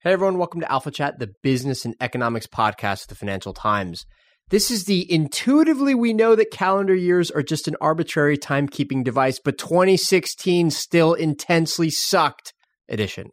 Hey 0.00 0.12
everyone, 0.12 0.36
welcome 0.36 0.60
to 0.60 0.70
Alpha 0.70 0.90
Chat, 0.90 1.18
the 1.18 1.32
business 1.42 1.86
and 1.86 1.96
economics 2.02 2.46
podcast 2.46 3.04
of 3.04 3.08
the 3.08 3.14
Financial 3.14 3.54
Times. 3.54 4.04
This 4.50 4.70
is 4.70 4.84
the 4.84 5.10
intuitively 5.10 5.94
we 5.94 6.12
know 6.12 6.36
that 6.36 6.50
calendar 6.50 6.94
years 6.94 7.30
are 7.30 7.42
just 7.42 7.66
an 7.66 7.76
arbitrary 7.80 8.36
timekeeping 8.36 9.04
device, 9.04 9.40
but 9.42 9.56
2016 9.56 10.70
still 10.70 11.14
intensely 11.14 11.88
sucked 11.88 12.52
edition. 12.90 13.30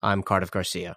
I'm 0.00 0.22
Cardiff 0.22 0.52
Garcia. 0.52 0.94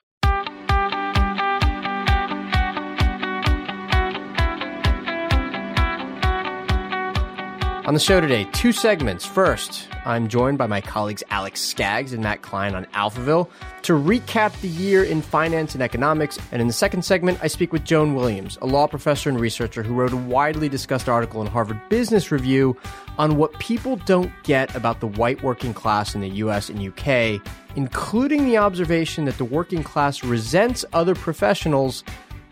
On 7.84 7.95
the 7.95 7.99
show 7.99 8.21
today, 8.21 8.44
two 8.53 8.71
segments. 8.71 9.26
First, 9.26 9.88
I'm 10.05 10.27
joined 10.27 10.59
by 10.59 10.67
my 10.67 10.81
colleagues 10.81 11.23
Alex 11.31 11.59
Scaggs 11.59 12.13
and 12.13 12.21
Matt 12.21 12.44
Klein 12.44 12.76
on 12.76 12.85
Alphaville 12.94 13.49
to 13.81 13.94
recap 13.94 14.57
the 14.62 14.67
year 14.67 15.04
in 15.04 15.23
finance 15.23 15.73
and 15.73 15.82
economics. 15.82 16.37
And 16.52 16.62
in 16.62 16.68
the 16.68 16.74
second 16.74 17.02
segment, 17.02 17.40
I 17.41 17.48
speak 17.48 17.74
with 17.74 17.84
Joan 17.84 18.13
Williams, 18.13 18.59
a 18.62 18.68
law 18.68 18.85
professor 18.85 19.29
and 19.29 19.40
researcher 19.40 19.82
who 19.82 19.96
wrote 19.96 20.13
a 20.13 20.18
widely 20.18 20.70
discussed 20.70 21.09
article 21.09 21.41
in 21.41 21.48
Harvard 21.48 21.82
Business 21.90 22.32
Review 22.32 22.77
on 23.18 23.35
what 23.37 23.57
people 23.57 23.96
don't 23.96 24.32
get 24.43 24.76
about 24.76 24.99
the 24.99 25.07
white 25.07 25.41
working 25.41 25.74
class 25.74 26.13
in 26.13 26.21
the 26.21 26.29
US 26.29 26.70
and 26.70 26.79
UK, 26.79 27.41
including 27.76 28.46
the 28.46 28.57
observation 28.57 29.26
that 29.26 29.40
the 29.40 29.46
working 29.46 29.82
class 29.82 30.24
resents 30.24 30.85
other 30.93 31.15
professionals 31.15 32.04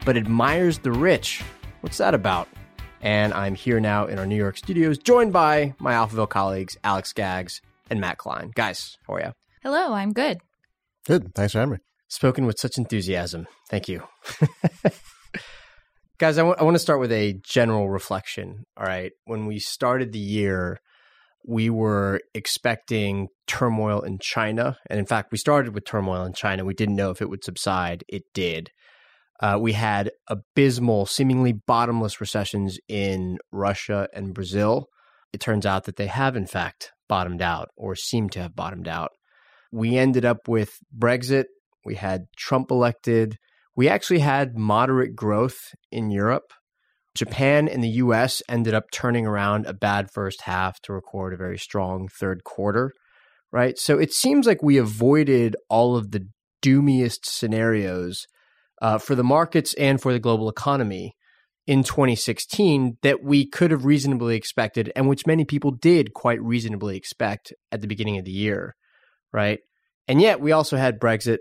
but 0.05 0.17
admires 0.17 0.79
the 0.79 0.91
rich. 0.91 1.43
What's 1.81 1.99
that 1.99 2.15
about? 2.15 2.47
And 3.01 3.33
I'm 3.33 3.55
here 3.55 3.79
now 3.79 4.05
in 4.05 4.19
our 4.19 4.25
New 4.25 4.35
York 4.35 4.57
studios, 4.57 4.97
joined 4.97 5.31
by 5.31 5.73
my 5.79 5.93
Alphaville 5.93 6.29
colleagues, 6.29 6.77
Alex 6.83 7.09
Scaggs 7.09 7.61
and 7.89 8.01
Matt 8.01 8.17
Klein. 8.17 8.51
Guys, 8.53 8.97
how 9.07 9.13
are 9.13 9.21
you? 9.21 9.33
Hello, 9.63 9.93
I'm 9.93 10.13
good. 10.13 10.39
Good. 11.05 11.33
Thanks 11.33 11.53
for 11.53 11.59
having 11.59 11.73
me. 11.73 11.79
Spoken 12.07 12.45
with 12.45 12.59
such 12.59 12.77
enthusiasm. 12.77 13.47
Thank 13.69 13.87
you. 13.87 14.03
Guys, 16.17 16.37
I, 16.37 16.41
w- 16.41 16.55
I 16.59 16.63
want 16.63 16.75
to 16.75 16.79
start 16.79 16.99
with 16.99 17.11
a 17.13 17.39
general 17.43 17.89
reflection. 17.89 18.65
All 18.75 18.85
right. 18.85 19.13
When 19.25 19.45
we 19.45 19.59
started 19.59 20.11
the 20.11 20.19
year, 20.19 20.81
we 21.45 21.69
were 21.69 22.19
expecting 22.33 23.29
turmoil 23.47 24.01
in 24.01 24.19
China. 24.19 24.77
And 24.89 24.99
in 24.99 25.05
fact, 25.05 25.31
we 25.31 25.37
started 25.37 25.73
with 25.73 25.85
turmoil 25.85 26.25
in 26.25 26.33
China. 26.33 26.65
We 26.65 26.73
didn't 26.73 26.97
know 26.97 27.11
if 27.11 27.21
it 27.21 27.29
would 27.29 27.45
subside. 27.45 28.03
It 28.09 28.23
did. 28.33 28.71
Uh, 29.41 29.57
we 29.59 29.73
had 29.73 30.11
abysmal, 30.27 31.05
seemingly 31.05 31.53
bottomless 31.53 32.19
recessions 32.19 32.77
in 32.87 33.37
Russia 33.51 34.07
and 34.13 34.33
Brazil. 34.33 34.87
It 35.31 35.39
turns 35.39 35.65
out 35.65 35.85
that 35.85 35.95
they 35.95 36.07
have, 36.07 36.35
in 36.35 36.45
fact, 36.45 36.91
bottomed 37.07 37.41
out 37.41 37.69
or 37.77 37.95
seem 37.95 38.29
to 38.29 38.41
have 38.41 38.55
bottomed 38.55 38.87
out. 38.87 39.11
We 39.71 39.97
ended 39.97 40.25
up 40.25 40.47
with 40.47 40.71
Brexit. 40.97 41.45
We 41.85 41.95
had 41.95 42.25
Trump 42.37 42.71
elected. 42.71 43.37
We 43.75 43.87
actually 43.87 44.19
had 44.19 44.57
moderate 44.57 45.15
growth 45.15 45.57
in 45.91 46.11
Europe. 46.11 46.51
Japan 47.15 47.67
and 47.67 47.83
the 47.83 47.89
US 47.89 48.41
ended 48.49 48.73
up 48.73 48.85
turning 48.91 49.25
around 49.25 49.65
a 49.65 49.73
bad 49.73 50.11
first 50.11 50.41
half 50.41 50.79
to 50.81 50.93
record 50.93 51.33
a 51.33 51.37
very 51.37 51.57
strong 51.57 52.07
third 52.07 52.43
quarter, 52.43 52.91
right? 53.51 53.77
So 53.77 53.97
it 53.97 54.13
seems 54.13 54.45
like 54.45 54.61
we 54.61 54.77
avoided 54.77 55.55
all 55.69 55.95
of 55.95 56.11
the 56.11 56.27
doomiest 56.61 57.19
scenarios 57.23 58.25
uh, 58.81 58.97
for 58.97 59.15
the 59.15 59.23
markets 59.23 59.73
and 59.75 60.01
for 60.01 60.13
the 60.13 60.19
global 60.19 60.49
economy 60.49 61.15
in 61.67 61.83
2016 61.83 62.97
that 63.03 63.23
we 63.23 63.47
could 63.47 63.71
have 63.71 63.85
reasonably 63.85 64.35
expected 64.35 64.91
and 64.95 65.07
which 65.07 65.27
many 65.27 65.45
people 65.45 65.71
did 65.71 66.13
quite 66.13 66.41
reasonably 66.41 66.97
expect 66.97 67.53
at 67.71 67.81
the 67.81 67.87
beginning 67.87 68.17
of 68.17 68.25
the 68.25 68.31
year, 68.31 68.75
right? 69.31 69.59
And 70.07 70.19
yet 70.19 70.41
we 70.41 70.51
also 70.51 70.77
had 70.77 70.99
Brexit. 70.99 71.37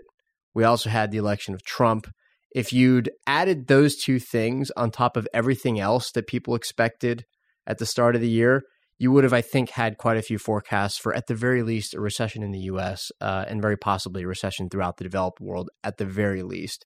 We 0.53 0.63
also 0.63 0.89
had 0.89 1.11
the 1.11 1.17
election 1.17 1.55
of 1.55 1.63
Trump. 1.63 2.07
If 2.51 2.71
you'd 2.71 3.09
added 3.25 3.67
those 3.67 3.95
two 3.95 4.19
things 4.19 4.71
on 4.77 4.91
top 4.91 5.17
of 5.17 5.27
everything 5.33 5.79
else 5.79 6.11
that 6.11 6.27
people 6.27 6.55
expected 6.55 7.25
at 7.65 7.79
the 7.79 7.85
start 7.85 8.15
of 8.15 8.21
the 8.21 8.29
year, 8.29 8.63
you 8.99 9.11
would 9.11 9.23
have, 9.23 9.33
I 9.33 9.41
think, 9.41 9.71
had 9.71 9.97
quite 9.97 10.17
a 10.17 10.21
few 10.21 10.37
forecasts 10.37 10.97
for, 10.97 11.15
at 11.15 11.27
the 11.27 11.33
very 11.33 11.63
least, 11.63 11.95
a 11.95 12.01
recession 12.01 12.43
in 12.43 12.51
the 12.51 12.59
US 12.59 13.11
uh, 13.21 13.45
and 13.47 13.61
very 13.61 13.77
possibly 13.77 14.23
a 14.23 14.27
recession 14.27 14.69
throughout 14.69 14.97
the 14.97 15.05
developed 15.05 15.39
world 15.39 15.69
at 15.83 15.97
the 15.97 16.05
very 16.05 16.43
least. 16.43 16.85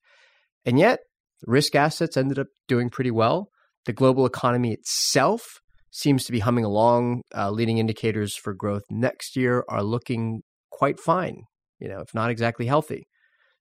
And 0.65 0.79
yet, 0.79 0.99
risk 1.45 1.75
assets 1.75 2.17
ended 2.17 2.39
up 2.39 2.47
doing 2.67 2.89
pretty 2.89 3.11
well. 3.11 3.49
The 3.85 3.93
global 3.93 4.25
economy 4.25 4.73
itself 4.73 5.59
seems 5.91 6.25
to 6.25 6.31
be 6.31 6.39
humming 6.39 6.65
along. 6.65 7.21
Uh, 7.35 7.51
leading 7.51 7.77
indicators 7.77 8.35
for 8.35 8.53
growth 8.53 8.83
next 8.89 9.35
year 9.35 9.63
are 9.69 9.83
looking 9.83 10.41
quite 10.71 10.99
fine, 10.99 11.43
you 11.79 11.87
know, 11.87 11.99
if 11.99 12.13
not 12.13 12.29
exactly 12.29 12.65
healthy. 12.65 13.07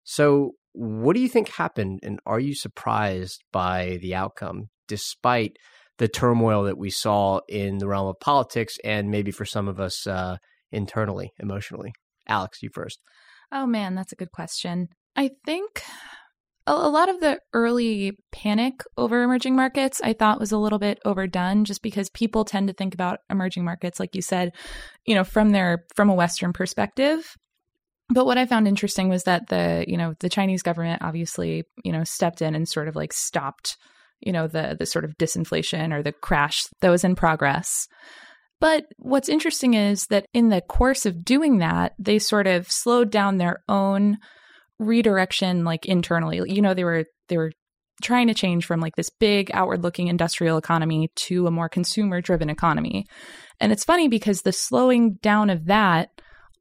So, 0.03 0.51
what 0.73 1.15
do 1.15 1.21
you 1.21 1.29
think 1.29 1.49
happened? 1.49 1.99
And 2.01 2.19
are 2.25 2.39
you 2.39 2.55
surprised 2.55 3.43
by 3.51 3.99
the 4.01 4.15
outcome, 4.15 4.69
despite 4.87 5.57
the 5.99 6.07
turmoil 6.07 6.63
that 6.63 6.79
we 6.79 6.89
saw 6.89 7.41
in 7.47 7.77
the 7.77 7.87
realm 7.87 8.07
of 8.07 8.19
politics 8.19 8.77
and 8.83 9.11
maybe 9.11 9.29
for 9.29 9.45
some 9.45 9.67
of 9.67 9.79
us 9.79 10.07
uh, 10.07 10.37
internally, 10.71 11.31
emotionally? 11.39 11.93
Alex, 12.27 12.63
you 12.63 12.69
first. 12.73 12.99
Oh, 13.51 13.67
man, 13.67 13.93
that's 13.93 14.11
a 14.11 14.15
good 14.15 14.31
question. 14.31 14.87
I 15.15 15.29
think 15.45 15.83
a, 16.67 16.89
lot 16.89 17.09
of 17.09 17.19
the 17.19 17.39
early 17.53 18.17
panic 18.31 18.83
over 18.97 19.23
emerging 19.23 19.55
markets 19.55 20.01
I 20.03 20.13
thought 20.13 20.39
was 20.39 20.51
a 20.51 20.57
little 20.57 20.79
bit 20.79 20.99
overdone 21.05 21.65
just 21.65 21.81
because 21.81 22.09
people 22.09 22.45
tend 22.45 22.67
to 22.67 22.73
think 22.73 22.93
about 22.93 23.19
emerging 23.29 23.65
markets 23.65 23.99
like 23.99 24.15
you 24.15 24.21
said, 24.21 24.51
you 25.05 25.15
know, 25.15 25.23
from 25.23 25.51
their 25.51 25.85
from 25.95 26.09
a 26.09 26.15
western 26.15 26.53
perspective. 26.53 27.35
But 28.09 28.25
what 28.25 28.37
I 28.37 28.45
found 28.45 28.67
interesting 28.67 29.09
was 29.09 29.23
that 29.23 29.47
the, 29.47 29.85
you 29.87 29.97
know, 29.97 30.13
the 30.19 30.29
Chinese 30.29 30.61
government 30.61 31.01
obviously, 31.01 31.63
you 31.83 31.91
know, 31.91 32.03
stepped 32.03 32.41
in 32.41 32.53
and 32.53 32.67
sort 32.67 32.87
of 32.87 32.95
like 32.95 33.13
stopped, 33.13 33.77
you 34.19 34.31
know, 34.31 34.47
the 34.47 34.75
the 34.77 34.85
sort 34.85 35.05
of 35.05 35.17
disinflation 35.17 35.93
or 35.93 36.03
the 36.03 36.11
crash 36.11 36.63
that 36.81 36.89
was 36.89 37.03
in 37.03 37.15
progress. 37.15 37.87
But 38.59 38.85
what's 38.97 39.27
interesting 39.27 39.73
is 39.73 40.05
that 40.07 40.27
in 40.33 40.47
the 40.49 40.61
course 40.61 41.05
of 41.05 41.25
doing 41.25 41.57
that, 41.57 41.93
they 41.99 42.19
sort 42.19 42.47
of 42.47 42.71
slowed 42.71 43.11
down 43.11 43.37
their 43.37 43.61
own 43.67 44.19
redirection 44.83 45.63
like 45.63 45.85
internally. 45.85 46.41
You 46.45 46.61
know, 46.61 46.73
they 46.73 46.83
were 46.83 47.05
they 47.29 47.37
were 47.37 47.51
trying 48.01 48.27
to 48.27 48.33
change 48.33 48.65
from 48.65 48.79
like 48.79 48.95
this 48.95 49.09
big 49.09 49.51
outward 49.53 49.83
looking 49.83 50.07
industrial 50.07 50.57
economy 50.57 51.09
to 51.15 51.47
a 51.47 51.51
more 51.51 51.69
consumer 51.69 52.21
driven 52.21 52.49
economy. 52.49 53.05
And 53.59 53.71
it's 53.71 53.85
funny 53.85 54.07
because 54.07 54.41
the 54.41 54.51
slowing 54.51 55.15
down 55.21 55.49
of 55.49 55.65
that 55.65 56.09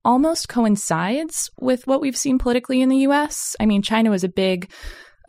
almost 0.04 0.48
coincides 0.48 1.50
with 1.60 1.86
what 1.86 2.00
we've 2.00 2.16
seen 2.16 2.38
politically 2.38 2.80
in 2.80 2.88
the 2.88 3.08
US. 3.08 3.56
I 3.60 3.66
mean, 3.66 3.82
China 3.82 4.10
was 4.10 4.24
a 4.24 4.28
big 4.28 4.70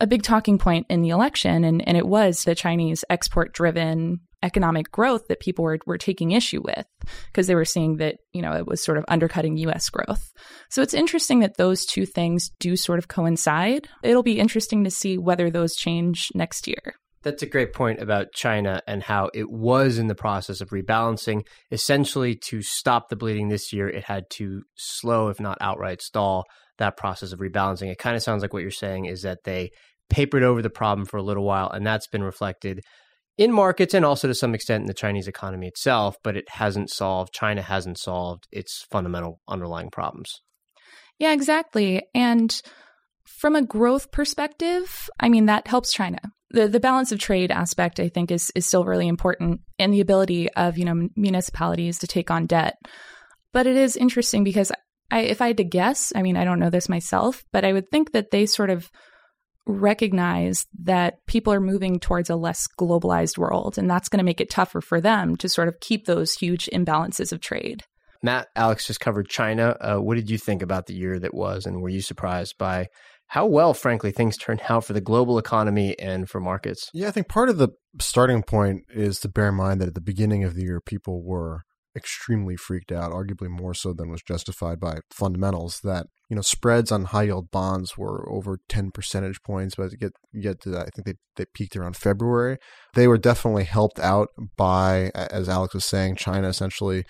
a 0.00 0.06
big 0.06 0.22
talking 0.22 0.58
point 0.58 0.86
in 0.90 1.02
the 1.02 1.10
election 1.10 1.62
and, 1.62 1.86
and 1.86 1.96
it 1.96 2.06
was 2.06 2.42
the 2.42 2.54
Chinese 2.54 3.04
export 3.08 3.54
driven 3.54 4.20
economic 4.44 4.92
growth 4.92 5.26
that 5.28 5.40
people 5.40 5.64
were, 5.64 5.78
were 5.86 5.98
taking 5.98 6.30
issue 6.30 6.60
with 6.62 6.86
because 7.26 7.46
they 7.46 7.54
were 7.54 7.64
seeing 7.64 7.96
that, 7.96 8.16
you 8.32 8.42
know, 8.42 8.52
it 8.52 8.66
was 8.66 8.84
sort 8.84 8.98
of 8.98 9.04
undercutting 9.08 9.56
US 9.56 9.88
growth. 9.88 10.32
So 10.70 10.82
it's 10.82 10.94
interesting 10.94 11.40
that 11.40 11.56
those 11.56 11.84
two 11.86 12.06
things 12.06 12.50
do 12.60 12.76
sort 12.76 12.98
of 12.98 13.08
coincide. 13.08 13.88
It'll 14.02 14.22
be 14.22 14.38
interesting 14.38 14.84
to 14.84 14.90
see 14.90 15.18
whether 15.18 15.50
those 15.50 15.74
change 15.74 16.30
next 16.34 16.68
year. 16.68 16.94
That's 17.22 17.42
a 17.42 17.46
great 17.46 17.72
point 17.72 18.02
about 18.02 18.32
China 18.32 18.82
and 18.86 19.02
how 19.02 19.30
it 19.32 19.50
was 19.50 19.96
in 19.96 20.08
the 20.08 20.14
process 20.14 20.60
of 20.60 20.70
rebalancing. 20.70 21.46
Essentially, 21.72 22.34
to 22.48 22.60
stop 22.60 23.08
the 23.08 23.16
bleeding 23.16 23.48
this 23.48 23.72
year, 23.72 23.88
it 23.88 24.04
had 24.04 24.24
to 24.32 24.62
slow, 24.76 25.28
if 25.28 25.40
not 25.40 25.56
outright 25.62 26.02
stall, 26.02 26.44
that 26.76 26.98
process 26.98 27.32
of 27.32 27.38
rebalancing. 27.38 27.90
It 27.90 27.96
kind 27.96 28.14
of 28.14 28.22
sounds 28.22 28.42
like 28.42 28.52
what 28.52 28.60
you're 28.60 28.70
saying 28.70 29.06
is 29.06 29.22
that 29.22 29.44
they 29.44 29.70
papered 30.10 30.42
over 30.42 30.60
the 30.60 30.68
problem 30.68 31.06
for 31.06 31.16
a 31.16 31.22
little 31.22 31.44
while, 31.44 31.70
and 31.70 31.86
that's 31.86 32.06
been 32.06 32.22
reflected 32.22 32.82
in 33.36 33.52
markets 33.52 33.94
and 33.94 34.04
also 34.04 34.28
to 34.28 34.34
some 34.34 34.54
extent 34.54 34.82
in 34.82 34.86
the 34.86 34.94
Chinese 34.94 35.28
economy 35.28 35.66
itself, 35.66 36.16
but 36.22 36.36
it 36.36 36.48
hasn't 36.48 36.90
solved, 36.90 37.32
China 37.32 37.62
hasn't 37.62 37.98
solved 37.98 38.46
its 38.52 38.86
fundamental 38.90 39.40
underlying 39.48 39.90
problems. 39.90 40.40
Yeah, 41.18 41.32
exactly. 41.32 42.02
And 42.14 42.60
from 43.24 43.56
a 43.56 43.62
growth 43.62 44.10
perspective, 44.10 45.08
I 45.18 45.28
mean, 45.28 45.46
that 45.46 45.66
helps 45.66 45.92
China. 45.92 46.18
The, 46.50 46.68
the 46.68 46.80
balance 46.80 47.10
of 47.10 47.18
trade 47.18 47.50
aspect, 47.50 47.98
I 47.98 48.08
think, 48.08 48.30
is, 48.30 48.52
is 48.54 48.66
still 48.66 48.84
really 48.84 49.08
important 49.08 49.60
and 49.78 49.92
the 49.92 50.00
ability 50.00 50.52
of, 50.52 50.78
you 50.78 50.84
know, 50.84 51.08
municipalities 51.16 51.98
to 51.98 52.06
take 52.06 52.30
on 52.30 52.46
debt. 52.46 52.76
But 53.52 53.66
it 53.66 53.76
is 53.76 53.96
interesting 53.96 54.44
because 54.44 54.70
I, 55.10 55.20
if 55.20 55.40
I 55.42 55.48
had 55.48 55.56
to 55.56 55.64
guess, 55.64 56.12
I 56.14 56.22
mean, 56.22 56.36
I 56.36 56.44
don't 56.44 56.60
know 56.60 56.70
this 56.70 56.88
myself, 56.88 57.44
but 57.52 57.64
I 57.64 57.72
would 57.72 57.90
think 57.90 58.12
that 58.12 58.30
they 58.30 58.46
sort 58.46 58.70
of 58.70 58.90
recognize 59.66 60.66
that 60.82 61.24
people 61.26 61.52
are 61.52 61.60
moving 61.60 61.98
towards 61.98 62.30
a 62.30 62.36
less 62.36 62.66
globalized 62.78 63.38
world, 63.38 63.78
and 63.78 63.88
that's 63.88 64.08
going 64.08 64.18
to 64.18 64.24
make 64.24 64.40
it 64.40 64.50
tougher 64.50 64.80
for 64.80 65.00
them 65.00 65.36
to 65.36 65.48
sort 65.48 65.68
of 65.68 65.80
keep 65.80 66.06
those 66.06 66.34
huge 66.34 66.68
imbalances 66.72 67.32
of 67.32 67.40
trade. 67.40 67.82
Matt, 68.22 68.48
Alex 68.56 68.86
just 68.86 69.00
covered 69.00 69.28
China. 69.28 69.76
Uh, 69.80 69.96
what 69.96 70.16
did 70.16 70.30
you 70.30 70.38
think 70.38 70.62
about 70.62 70.86
the 70.86 70.94
year 70.94 71.18
that 71.18 71.34
was, 71.34 71.66
and 71.66 71.82
were 71.82 71.90
you 71.90 72.00
surprised 72.00 72.56
by 72.58 72.88
how 73.26 73.46
well, 73.46 73.74
frankly, 73.74 74.12
things 74.12 74.36
turned 74.36 74.62
out 74.68 74.84
for 74.84 74.92
the 74.92 75.00
global 75.00 75.38
economy 75.38 75.98
and 75.98 76.28
for 76.28 76.40
markets? 76.40 76.90
Yeah, 76.94 77.08
I 77.08 77.10
think 77.10 77.28
part 77.28 77.48
of 77.48 77.58
the 77.58 77.70
starting 78.00 78.42
point 78.42 78.82
is 78.90 79.20
to 79.20 79.28
bear 79.28 79.48
in 79.48 79.54
mind 79.54 79.80
that 79.80 79.88
at 79.88 79.94
the 79.94 80.00
beginning 80.00 80.44
of 80.44 80.54
the 80.54 80.62
year, 80.62 80.80
people 80.80 81.22
were 81.24 81.62
extremely 81.96 82.56
freaked 82.56 82.92
out, 82.92 83.12
arguably 83.12 83.48
more 83.48 83.74
so 83.74 83.92
than 83.92 84.10
was 84.10 84.22
justified 84.22 84.80
by 84.80 84.98
fundamentals. 85.10 85.80
That 85.84 86.06
you 86.34 86.36
know 86.36 86.42
spreads 86.42 86.90
on 86.90 87.04
high 87.04 87.22
yield 87.22 87.52
bonds 87.52 87.96
were 87.96 88.28
over 88.28 88.58
ten 88.68 88.90
percentage 88.90 89.40
points, 89.44 89.76
but 89.76 89.90
to 89.90 89.96
get 89.96 90.12
get 90.42 90.60
to 90.62 90.70
that, 90.70 90.88
I 90.88 90.90
think 90.90 91.06
they 91.06 91.14
they 91.36 91.44
peaked 91.54 91.76
around 91.76 91.96
February. 91.96 92.58
They 92.94 93.06
were 93.06 93.18
definitely 93.18 93.62
helped 93.62 94.00
out 94.00 94.30
by, 94.56 95.12
as 95.14 95.48
Alex 95.48 95.74
was 95.74 95.84
saying, 95.84 96.16
China 96.16 96.48
essentially 96.48 97.04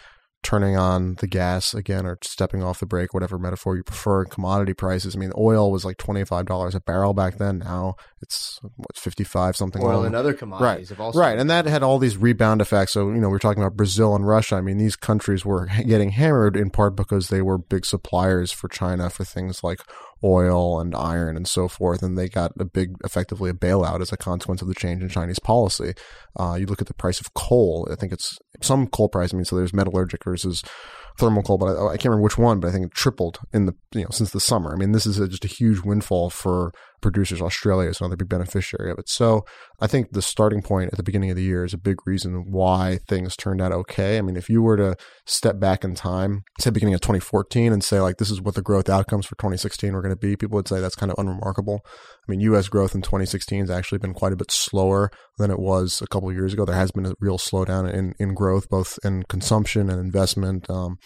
turning 0.44 0.76
on 0.76 1.14
the 1.17 1.26
gas 1.26 1.75
again 1.75 2.06
or 2.06 2.19
stepping 2.23 2.62
off 2.62 2.79
the 2.79 2.87
brake, 2.87 3.12
whatever 3.12 3.38
metaphor 3.38 3.76
you 3.76 3.82
prefer. 3.82 4.25
Commodity 4.25 4.75
prices. 4.75 5.17
I 5.17 5.19
mean, 5.19 5.32
oil 5.37 5.73
was 5.73 5.85
like 5.85 5.96
twenty 5.96 6.25
five 6.25 6.46
dollars 6.46 6.75
a 6.75 6.81
barrel 6.81 7.14
back 7.14 7.38
then. 7.38 7.58
Now 7.58 7.96
it's 8.23 8.61
what 8.76 8.96
fifty 8.96 9.25
five 9.25 9.56
something. 9.56 9.82
Oil 9.82 9.93
along. 9.93 10.06
and 10.06 10.17
other 10.17 10.35
commodities 10.35 10.91
right, 10.91 10.96
have 10.96 11.00
also 11.00 11.19
right, 11.19 11.38
and 11.38 11.50
that 11.50 11.67
had 11.67 11.82
all 11.82 11.99
these 11.99 12.17
rebound 12.17 12.61
effects. 12.61 12.93
So 12.93 13.08
you 13.08 13.20
know, 13.20 13.29
we're 13.29 13.38
talking 13.38 13.62
about 13.62 13.76
Brazil 13.76 14.14
and 14.14 14.26
Russia. 14.26 14.56
I 14.56 14.61
mean, 14.61 14.79
these 14.79 14.96
countries 14.96 15.44
were 15.44 15.67
getting 15.87 16.11
hammered 16.11 16.56
in 16.56 16.70
part 16.70 16.94
because 16.94 17.29
they 17.29 17.43
were 17.43 17.58
big 17.58 17.85
suppliers 17.85 18.52
for 18.52 18.69
China 18.69 19.11
for 19.11 19.25
things 19.25 19.64
like 19.64 19.81
oil 20.25 20.81
and 20.81 20.94
iron 20.94 21.37
and 21.37 21.47
so 21.47 21.69
forth, 21.69 22.03
and 22.03 22.17
they 22.17 22.29
got 22.29 22.53
a 22.59 22.65
big, 22.65 22.97
effectively 23.05 23.50
a 23.50 23.55
bailout 23.55 24.00
as 24.00 24.12
a 24.12 24.17
consequence 24.17 24.62
of 24.62 24.69
the 24.69 24.75
change 24.75 25.03
in 25.03 25.09
Chinese 25.09 25.38
policy. 25.38 25.93
Uh, 26.38 26.56
you 26.59 26.67
look 26.67 26.81
at 26.81 26.87
the 26.87 26.94
price 26.94 27.21
of 27.21 27.35
coal. 27.35 27.87
I 27.91 27.94
think 27.94 28.12
it's 28.12 28.38
some 28.62 28.87
coal 28.87 29.09
price. 29.09 29.32
I 29.32 29.37
mean, 29.37 29.44
so 29.44 29.56
there's 29.56 29.73
metallurgic 29.73 30.25
versus 30.25 30.62
thermal 31.19 31.43
coal, 31.43 31.59
but 31.59 31.67
I, 31.67 31.87
I, 31.87 31.97
can't 31.97 32.06
remember 32.06 32.25
which 32.25 32.38
one. 32.38 32.61
But 32.61 32.69
I 32.69 32.73
think 32.73 32.87
it 32.87 32.93
tripled 32.93 33.38
in 33.53 33.67
the 33.67 33.75
you 33.93 34.03
know 34.03 34.11
since 34.11 34.31
the 34.31 34.41
summer. 34.41 34.73
I 34.73 34.76
mean, 34.76 34.93
this 34.93 35.06
is 35.06 35.19
a, 35.19 35.29
just 35.29 35.44
a 35.44 35.49
huge 35.49 35.81
windfall 35.81 36.31
for 36.31 36.73
producers. 37.05 37.43
Australia 37.43 37.91
is 37.91 38.01
another 38.01 38.17
big 38.17 38.31
beneficiary 38.31 38.91
of 38.91 38.99
it. 38.99 39.11
So 39.11 39.45
I 39.79 39.87
think 39.87 40.12
the 40.12 40.23
starting 40.23 40.62
point 40.62 40.91
at 40.91 40.97
the 40.97 41.03
beginning 41.03 41.29
of 41.29 41.37
the 41.37 41.43
year 41.43 41.62
is 41.62 41.75
a 41.75 41.79
big 41.79 41.99
reason 42.06 42.51
why 42.51 42.99
things 43.06 43.37
turned 43.37 43.61
out 43.61 43.73
okay. 43.73 44.17
I 44.17 44.23
mean, 44.23 44.39
if 44.39 44.49
you 44.49 44.62
were 44.62 44.79
to 44.79 44.97
step 45.27 45.61
back 45.61 45.85
in 45.85 45.95
time, 45.95 46.45
say 46.59 46.71
beginning 46.71 46.95
of 46.95 47.03
2014, 47.03 47.75
and 47.75 47.85
say 47.85 48.01
like 48.01 48.17
this 48.17 48.31
is 48.31 48.41
what 48.41 48.55
the 48.55 48.62
growth 48.62 48.89
outcomes 48.89 49.27
for 49.27 49.37
2016 49.37 49.93
were 49.93 50.01
going 50.01 50.15
to 50.15 50.17
be, 50.17 50.35
people 50.35 50.56
would 50.56 50.67
say 50.67 50.81
that's 50.81 50.97
kind 50.97 51.12
of 51.12 51.19
unremarkable. 51.19 51.83
I 51.85 52.31
mean, 52.31 52.41
U.S. 52.41 52.69
growth 52.69 52.95
in 52.95 53.03
2016 53.03 53.61
has 53.61 53.71
actually 53.71 53.99
been 53.99 54.15
quite 54.15 54.33
a 54.33 54.37
bit 54.37 54.51
slower 54.51 55.11
than 55.37 55.51
it 55.51 55.59
was 55.59 56.01
a 56.01 56.06
couple 56.06 56.33
years 56.33 56.55
ago. 56.55 56.65
There 56.65 56.75
has 56.75 56.91
been 56.91 57.05
a 57.05 57.15
real 57.21 57.37
slowdown 57.37 57.93
in 57.93 58.15
in 58.19 58.33
growth, 58.33 58.71
both 58.71 58.99
in 59.05 59.25
consumption 59.25 59.91
and 59.91 60.01
investment. 60.01 60.71
Um, 60.71 60.97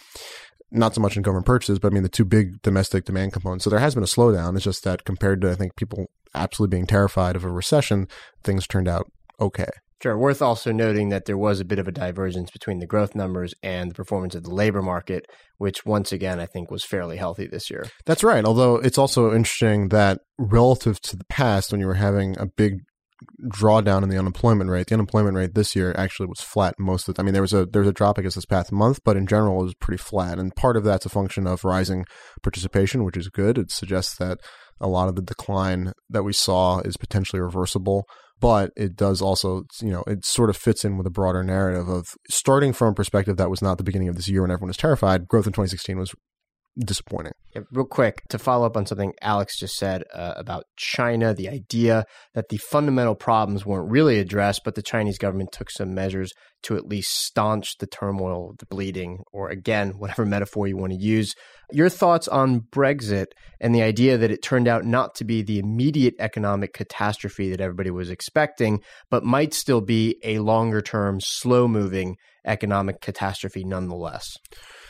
not 0.71 0.93
so 0.93 1.01
much 1.01 1.15
in 1.15 1.23
government 1.23 1.45
purchases, 1.45 1.79
but 1.79 1.91
I 1.91 1.93
mean 1.93 2.03
the 2.03 2.09
two 2.09 2.25
big 2.25 2.61
domestic 2.61 3.05
demand 3.05 3.33
components. 3.33 3.63
So 3.63 3.69
there 3.69 3.79
has 3.79 3.95
been 3.95 4.03
a 4.03 4.07
slowdown. 4.07 4.55
It's 4.55 4.63
just 4.63 4.83
that 4.83 5.03
compared 5.03 5.41
to 5.41 5.51
I 5.51 5.55
think 5.55 5.75
people 5.75 6.07
absolutely 6.33 6.75
being 6.75 6.87
terrified 6.87 7.35
of 7.35 7.43
a 7.43 7.49
recession, 7.49 8.07
things 8.43 8.67
turned 8.67 8.87
out 8.87 9.11
okay. 9.39 9.69
Sure. 10.01 10.17
Worth 10.17 10.41
also 10.41 10.71
noting 10.71 11.09
that 11.09 11.25
there 11.25 11.37
was 11.37 11.59
a 11.59 11.65
bit 11.65 11.77
of 11.77 11.87
a 11.87 11.91
divergence 11.91 12.51
between 12.51 12.79
the 12.79 12.87
growth 12.87 13.15
numbers 13.15 13.53
and 13.61 13.91
the 13.91 13.95
performance 13.95 14.33
of 14.33 14.43
the 14.43 14.53
labor 14.53 14.81
market, 14.81 15.25
which 15.57 15.85
once 15.85 16.13
again 16.13 16.39
I 16.39 16.45
think 16.45 16.71
was 16.71 16.85
fairly 16.85 17.17
healthy 17.17 17.47
this 17.47 17.69
year. 17.69 17.85
That's 18.05 18.23
right. 18.23 18.45
Although 18.45 18.77
it's 18.77 18.97
also 18.97 19.35
interesting 19.35 19.89
that 19.89 20.21
relative 20.37 21.01
to 21.01 21.17
the 21.17 21.25
past, 21.25 21.73
when 21.73 21.81
you 21.81 21.87
were 21.87 21.95
having 21.95 22.37
a 22.39 22.45
big 22.45 22.79
drawdown 23.47 24.03
in 24.03 24.09
the 24.09 24.17
unemployment 24.17 24.69
rate. 24.69 24.87
The 24.87 24.95
unemployment 24.95 25.35
rate 25.35 25.55
this 25.55 25.75
year 25.75 25.93
actually 25.97 26.27
was 26.27 26.41
flat 26.41 26.75
most 26.79 27.07
of 27.07 27.15
the. 27.15 27.21
I 27.21 27.23
mean, 27.23 27.33
there 27.33 27.41
was 27.41 27.53
a 27.53 27.65
there 27.65 27.81
was 27.81 27.89
a 27.89 27.93
drop, 27.93 28.19
I 28.19 28.21
guess, 28.21 28.35
this 28.35 28.45
past 28.45 28.71
month, 28.71 29.01
but 29.03 29.17
in 29.17 29.27
general, 29.27 29.59
it 29.61 29.63
was 29.63 29.75
pretty 29.75 30.01
flat. 30.01 30.39
And 30.39 30.55
part 30.55 30.77
of 30.77 30.83
that's 30.83 31.05
a 31.05 31.09
function 31.09 31.47
of 31.47 31.63
rising 31.63 32.05
participation, 32.43 33.03
which 33.03 33.17
is 33.17 33.29
good. 33.29 33.57
It 33.57 33.71
suggests 33.71 34.15
that 34.17 34.39
a 34.79 34.87
lot 34.87 35.09
of 35.09 35.15
the 35.15 35.21
decline 35.21 35.93
that 36.09 36.23
we 36.23 36.33
saw 36.33 36.79
is 36.79 36.97
potentially 36.97 37.41
reversible. 37.41 38.05
But 38.41 38.71
it 38.77 38.95
does 38.95 39.21
also, 39.21 39.63
you 39.81 39.91
know, 39.91 40.03
it 40.07 40.23
sort 40.23 40.49
of 40.49 40.55
fits 40.55 40.85
in 40.85 40.97
with 40.97 41.05
a 41.05 41.11
broader 41.11 41.43
narrative 41.43 41.89
of 41.89 42.15
starting 42.29 42.71
from 42.71 42.89
a 42.89 42.93
perspective 42.93 43.35
that 43.35 43.49
was 43.49 43.61
not 43.61 43.77
the 43.77 43.83
beginning 43.83 44.07
of 44.07 44.15
this 44.15 44.29
year 44.29 44.41
when 44.41 44.51
everyone 44.51 44.69
was 44.69 44.77
terrified. 44.77 45.27
Growth 45.27 45.45
in 45.45 45.51
2016 45.51 45.97
was 45.97 46.15
disappointing. 46.77 47.33
Yeah, 47.55 47.63
real 47.71 47.85
quick 47.85 48.21
to 48.29 48.37
follow 48.37 48.65
up 48.65 48.77
on 48.77 48.85
something 48.85 49.13
Alex 49.21 49.57
just 49.57 49.75
said 49.75 50.03
uh, 50.13 50.33
about 50.37 50.65
China, 50.77 51.33
the 51.33 51.49
idea 51.49 52.05
that 52.35 52.49
the 52.49 52.57
fundamental 52.57 53.15
problems 53.15 53.65
weren't 53.65 53.89
really 53.89 54.19
addressed, 54.19 54.61
but 54.63 54.75
the 54.75 54.83
Chinese 54.83 55.17
government 55.17 55.51
took 55.51 55.71
some 55.71 55.95
measures 55.95 56.31
to 56.63 56.75
at 56.75 56.85
least 56.85 57.09
staunch 57.11 57.77
the 57.79 57.87
turmoil, 57.87 58.53
the 58.59 58.65
bleeding, 58.67 59.23
or 59.31 59.49
again, 59.49 59.93
whatever 59.97 60.25
metaphor 60.25 60.67
you 60.67 60.77
want 60.77 60.93
to 60.93 60.99
use. 60.99 61.33
Your 61.71 61.89
thoughts 61.89 62.27
on 62.27 62.61
Brexit 62.61 63.27
and 63.59 63.73
the 63.73 63.81
idea 63.81 64.17
that 64.17 64.31
it 64.31 64.43
turned 64.43 64.67
out 64.67 64.85
not 64.85 65.15
to 65.15 65.23
be 65.23 65.41
the 65.41 65.59
immediate 65.59 66.15
economic 66.19 66.73
catastrophe 66.73 67.49
that 67.49 67.61
everybody 67.61 67.89
was 67.89 68.09
expecting, 68.09 68.81
but 69.09 69.23
might 69.23 69.53
still 69.53 69.81
be 69.81 70.17
a 70.23 70.39
longer 70.39 70.81
term, 70.81 71.19
slow 71.19 71.67
moving 71.67 72.17
economic 72.45 73.01
catastrophe 73.01 73.63
nonetheless. 73.63 74.27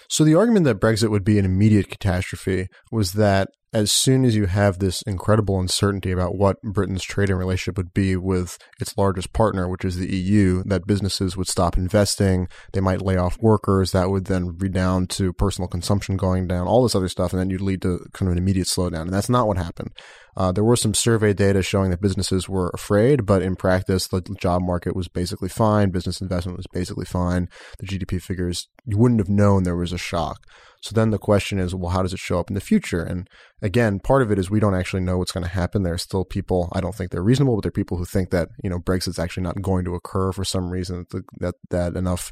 So 0.09 0.23
the 0.23 0.35
argument 0.35 0.65
that 0.65 0.79
Brexit 0.79 1.11
would 1.11 1.23
be 1.23 1.37
an 1.37 1.45
immediate 1.45 1.89
catastrophe 1.89 2.67
was 2.91 3.13
that 3.13 3.49
as 3.71 3.91
soon 3.91 4.25
as 4.25 4.35
you 4.35 4.47
have 4.47 4.79
this 4.79 5.01
incredible 5.03 5.59
uncertainty 5.59 6.11
about 6.11 6.35
what 6.35 6.61
Britain's 6.61 7.03
trading 7.03 7.35
relationship 7.35 7.77
would 7.77 7.93
be 7.93 8.15
with 8.15 8.57
its 8.79 8.97
largest 8.97 9.31
partner, 9.31 9.67
which 9.67 9.85
is 9.85 9.97
the 9.97 10.11
EU, 10.11 10.63
that 10.65 10.87
businesses 10.87 11.37
would 11.37 11.47
stop 11.47 11.77
investing, 11.77 12.47
they 12.73 12.81
might 12.81 13.01
lay 13.01 13.15
off 13.15 13.37
workers, 13.39 13.91
that 13.91 14.09
would 14.09 14.25
then 14.25 14.57
redound 14.57 15.09
to 15.11 15.33
personal 15.33 15.67
consumption 15.67 16.17
going 16.17 16.47
down, 16.47 16.67
all 16.67 16.81
this 16.81 16.95
other 16.95 17.09
stuff, 17.09 17.31
and 17.31 17.39
then 17.39 17.49
you'd 17.49 17.61
lead 17.61 17.81
to 17.83 17.99
kind 18.13 18.27
of 18.27 18.31
an 18.31 18.37
immediate 18.39 18.67
slowdown. 18.67 19.01
And 19.01 19.13
that's 19.13 19.29
not 19.29 19.47
what 19.47 19.57
happened. 19.57 19.91
Uh, 20.35 20.51
there 20.51 20.63
were 20.63 20.75
some 20.75 20.93
survey 20.93 21.33
data 21.33 21.61
showing 21.61 21.91
that 21.91 22.01
businesses 22.01 22.47
were 22.47 22.71
afraid, 22.73 23.25
but 23.25 23.41
in 23.41 23.55
practice, 23.55 24.07
the 24.07 24.21
job 24.39 24.61
market 24.61 24.95
was 24.95 25.07
basically 25.07 25.49
fine. 25.49 25.91
Business 25.91 26.21
investment 26.21 26.57
was 26.57 26.67
basically 26.71 27.05
fine. 27.05 27.49
The 27.79 27.85
GDP 27.85 28.21
figures, 28.21 28.67
you 28.85 28.97
wouldn't 28.97 29.19
have 29.19 29.29
known 29.29 29.63
there 29.63 29.75
was 29.75 29.91
a 29.91 29.97
shock. 29.97 30.39
So 30.81 30.93
then 30.93 31.09
the 31.09 31.17
question 31.17 31.59
is, 31.59 31.75
well, 31.75 31.91
how 31.91 32.01
does 32.01 32.13
it 32.13 32.19
show 32.19 32.39
up 32.39 32.49
in 32.49 32.53
the 32.55 32.61
future? 32.61 33.01
And 33.01 33.29
again, 33.61 33.99
part 33.99 34.21
of 34.21 34.31
it 34.31 34.39
is 34.39 34.49
we 34.49 34.59
don't 34.59 34.75
actually 34.75 35.01
know 35.01 35.17
what's 35.17 35.31
going 35.31 35.43
to 35.43 35.49
happen. 35.49 35.83
There 35.83 35.93
are 35.93 35.97
still 35.97 36.23
people, 36.23 36.69
I 36.71 36.79
don't 36.79 36.95
think 36.95 37.11
they're 37.11 37.21
reasonable, 37.21 37.55
but 37.55 37.63
there 37.63 37.69
are 37.69 37.71
people 37.71 37.97
who 37.97 38.05
think 38.05 38.29
that, 38.29 38.49
you 38.63 38.69
know, 38.69 38.79
Brexit's 38.79 39.19
actually 39.19 39.43
not 39.43 39.61
going 39.61 39.83
to 39.85 39.95
occur 39.95 40.31
for 40.31 40.45
some 40.45 40.69
reason, 40.69 41.05
that, 41.11 41.23
that, 41.39 41.55
that 41.69 41.95
enough 41.95 42.31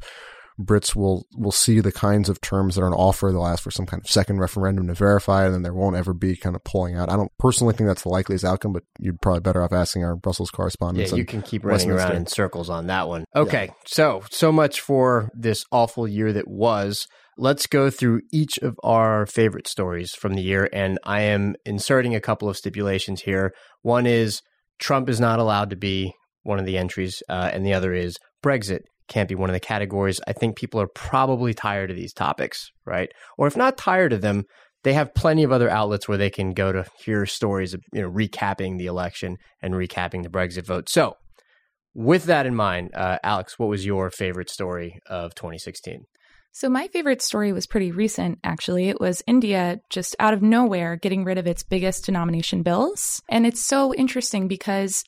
Brits 0.60 0.96
will 0.96 1.28
will 1.36 1.52
see 1.52 1.80
the 1.82 1.92
kinds 1.92 2.30
of 2.30 2.42
terms 2.42 2.76
that 2.76 2.82
are 2.82 2.88
on 2.88 2.94
offer. 2.94 3.32
They'll 3.32 3.46
ask 3.46 3.62
for 3.62 3.70
some 3.70 3.86
kind 3.86 4.02
of 4.02 4.10
second 4.10 4.40
referendum 4.40 4.88
to 4.88 4.96
verify, 4.96 5.46
and 5.46 5.54
then 5.54 5.62
there 5.62 5.74
won't 5.74 5.96
ever 5.96 6.14
be 6.14 6.36
kind 6.36 6.56
of 6.56 6.64
pulling 6.64 6.96
out. 6.96 7.12
I 7.12 7.16
don't 7.16 7.32
personally 7.38 7.76
think 7.76 7.88
that's 7.88 8.02
the 8.02 8.10
likeliest 8.10 8.44
outcome, 8.44 8.74
but 8.74 8.84
you'd 9.00 9.22
probably 9.22 9.42
better 9.42 9.62
off 9.62 9.72
asking 9.72 10.04
our 10.04 10.16
Brussels 10.16 10.50
correspondents. 10.50 11.12
Yeah, 11.12 11.18
you 11.18 11.26
can 11.26 11.44
keep 11.44 11.64
running 11.64 11.92
around 11.92 12.16
in 12.16 12.26
circles 12.26 12.72
on 12.72 12.88
that 12.88 13.08
one. 13.08 13.26
Okay, 13.36 13.66
yeah. 13.66 13.74
so 13.86 14.24
so 14.32 14.52
much 14.52 14.82
for 14.82 15.30
this 15.36 15.64
awful 15.72 16.08
year 16.08 16.34
that 16.34 16.48
was. 16.48 17.08
Let's 17.40 17.68
go 17.68 17.92
through 17.92 18.22
each 18.32 18.58
of 18.58 18.80
our 18.84 19.28
favorite 19.28 19.68
stories 19.68 20.16
from 20.16 20.34
the 20.34 20.42
year, 20.42 20.68
and 20.74 20.98
I 21.04 21.22
am 21.22 21.54
inserting 21.66 22.16
a 22.16 22.20
couple 22.20 22.50
of 22.50 22.58
stipulations 22.58 23.22
here. 23.22 23.54
One 23.84 24.08
is 24.08 24.42
Trump 24.80 25.08
is 25.08 25.20
not 25.20 25.38
allowed 25.38 25.70
to 25.70 25.76
be 25.76 26.14
one 26.42 26.58
of 26.58 26.66
the 26.66 26.80
entries, 26.80 27.22
uh, 27.30 27.52
and 27.54 27.64
the 27.64 27.74
other 27.74 27.94
is 27.94 28.18
Brexit 28.44 28.80
can't 29.08 29.30
be 29.30 29.36
one 29.36 29.52
of 29.52 29.54
the 29.54 29.60
categories. 29.60 30.20
I 30.28 30.34
think 30.34 30.58
people 30.58 30.82
are 30.82 30.88
probably 30.88 31.54
tired 31.54 31.92
of 31.92 31.96
these 31.96 32.12
topics, 32.12 32.72
right? 32.86 33.10
Or 33.38 33.46
if 33.46 33.56
not 33.56 33.78
tired 33.78 34.14
of 34.14 34.22
them, 34.22 34.46
they 34.84 34.94
have 34.94 35.14
plenty 35.14 35.44
of 35.44 35.52
other 35.52 35.70
outlets 35.70 36.08
where 36.08 36.18
they 36.18 36.32
can 36.32 36.54
go 36.54 36.72
to 36.72 36.86
hear 37.06 37.26
stories 37.28 37.74
of, 37.74 37.82
you 37.94 38.02
know, 38.02 38.12
recapping 38.12 38.80
the 38.80 38.88
election 38.88 39.38
and 39.62 39.76
recapping 39.76 40.24
the 40.24 40.30
Brexit 40.30 40.66
vote. 40.66 40.90
So, 40.90 41.14
with 41.94 42.26
that 42.26 42.46
in 42.46 42.56
mind, 42.56 42.92
uh, 42.96 43.18
Alex, 43.24 43.58
what 43.58 43.70
was 43.70 43.86
your 43.86 44.10
favorite 44.10 44.50
story 44.50 45.00
of 45.08 45.36
2016? 45.36 46.06
So, 46.58 46.70
my 46.70 46.88
favorite 46.88 47.22
story 47.22 47.54
was 47.54 47.68
pretty 47.68 47.92
recent, 47.92 48.40
actually. 48.44 48.90
It 48.90 49.00
was 49.00 49.22
India 49.28 49.80
just 49.92 50.16
out 50.18 50.34
of 50.34 50.42
nowhere 50.42 50.96
getting 50.96 51.24
rid 51.24 51.38
of 51.38 51.46
its 51.46 51.62
biggest 51.62 52.06
denomination 52.06 52.64
bills. 52.64 53.22
And 53.30 53.46
it's 53.46 53.64
so 53.64 53.94
interesting 53.94 54.48
because 54.48 55.04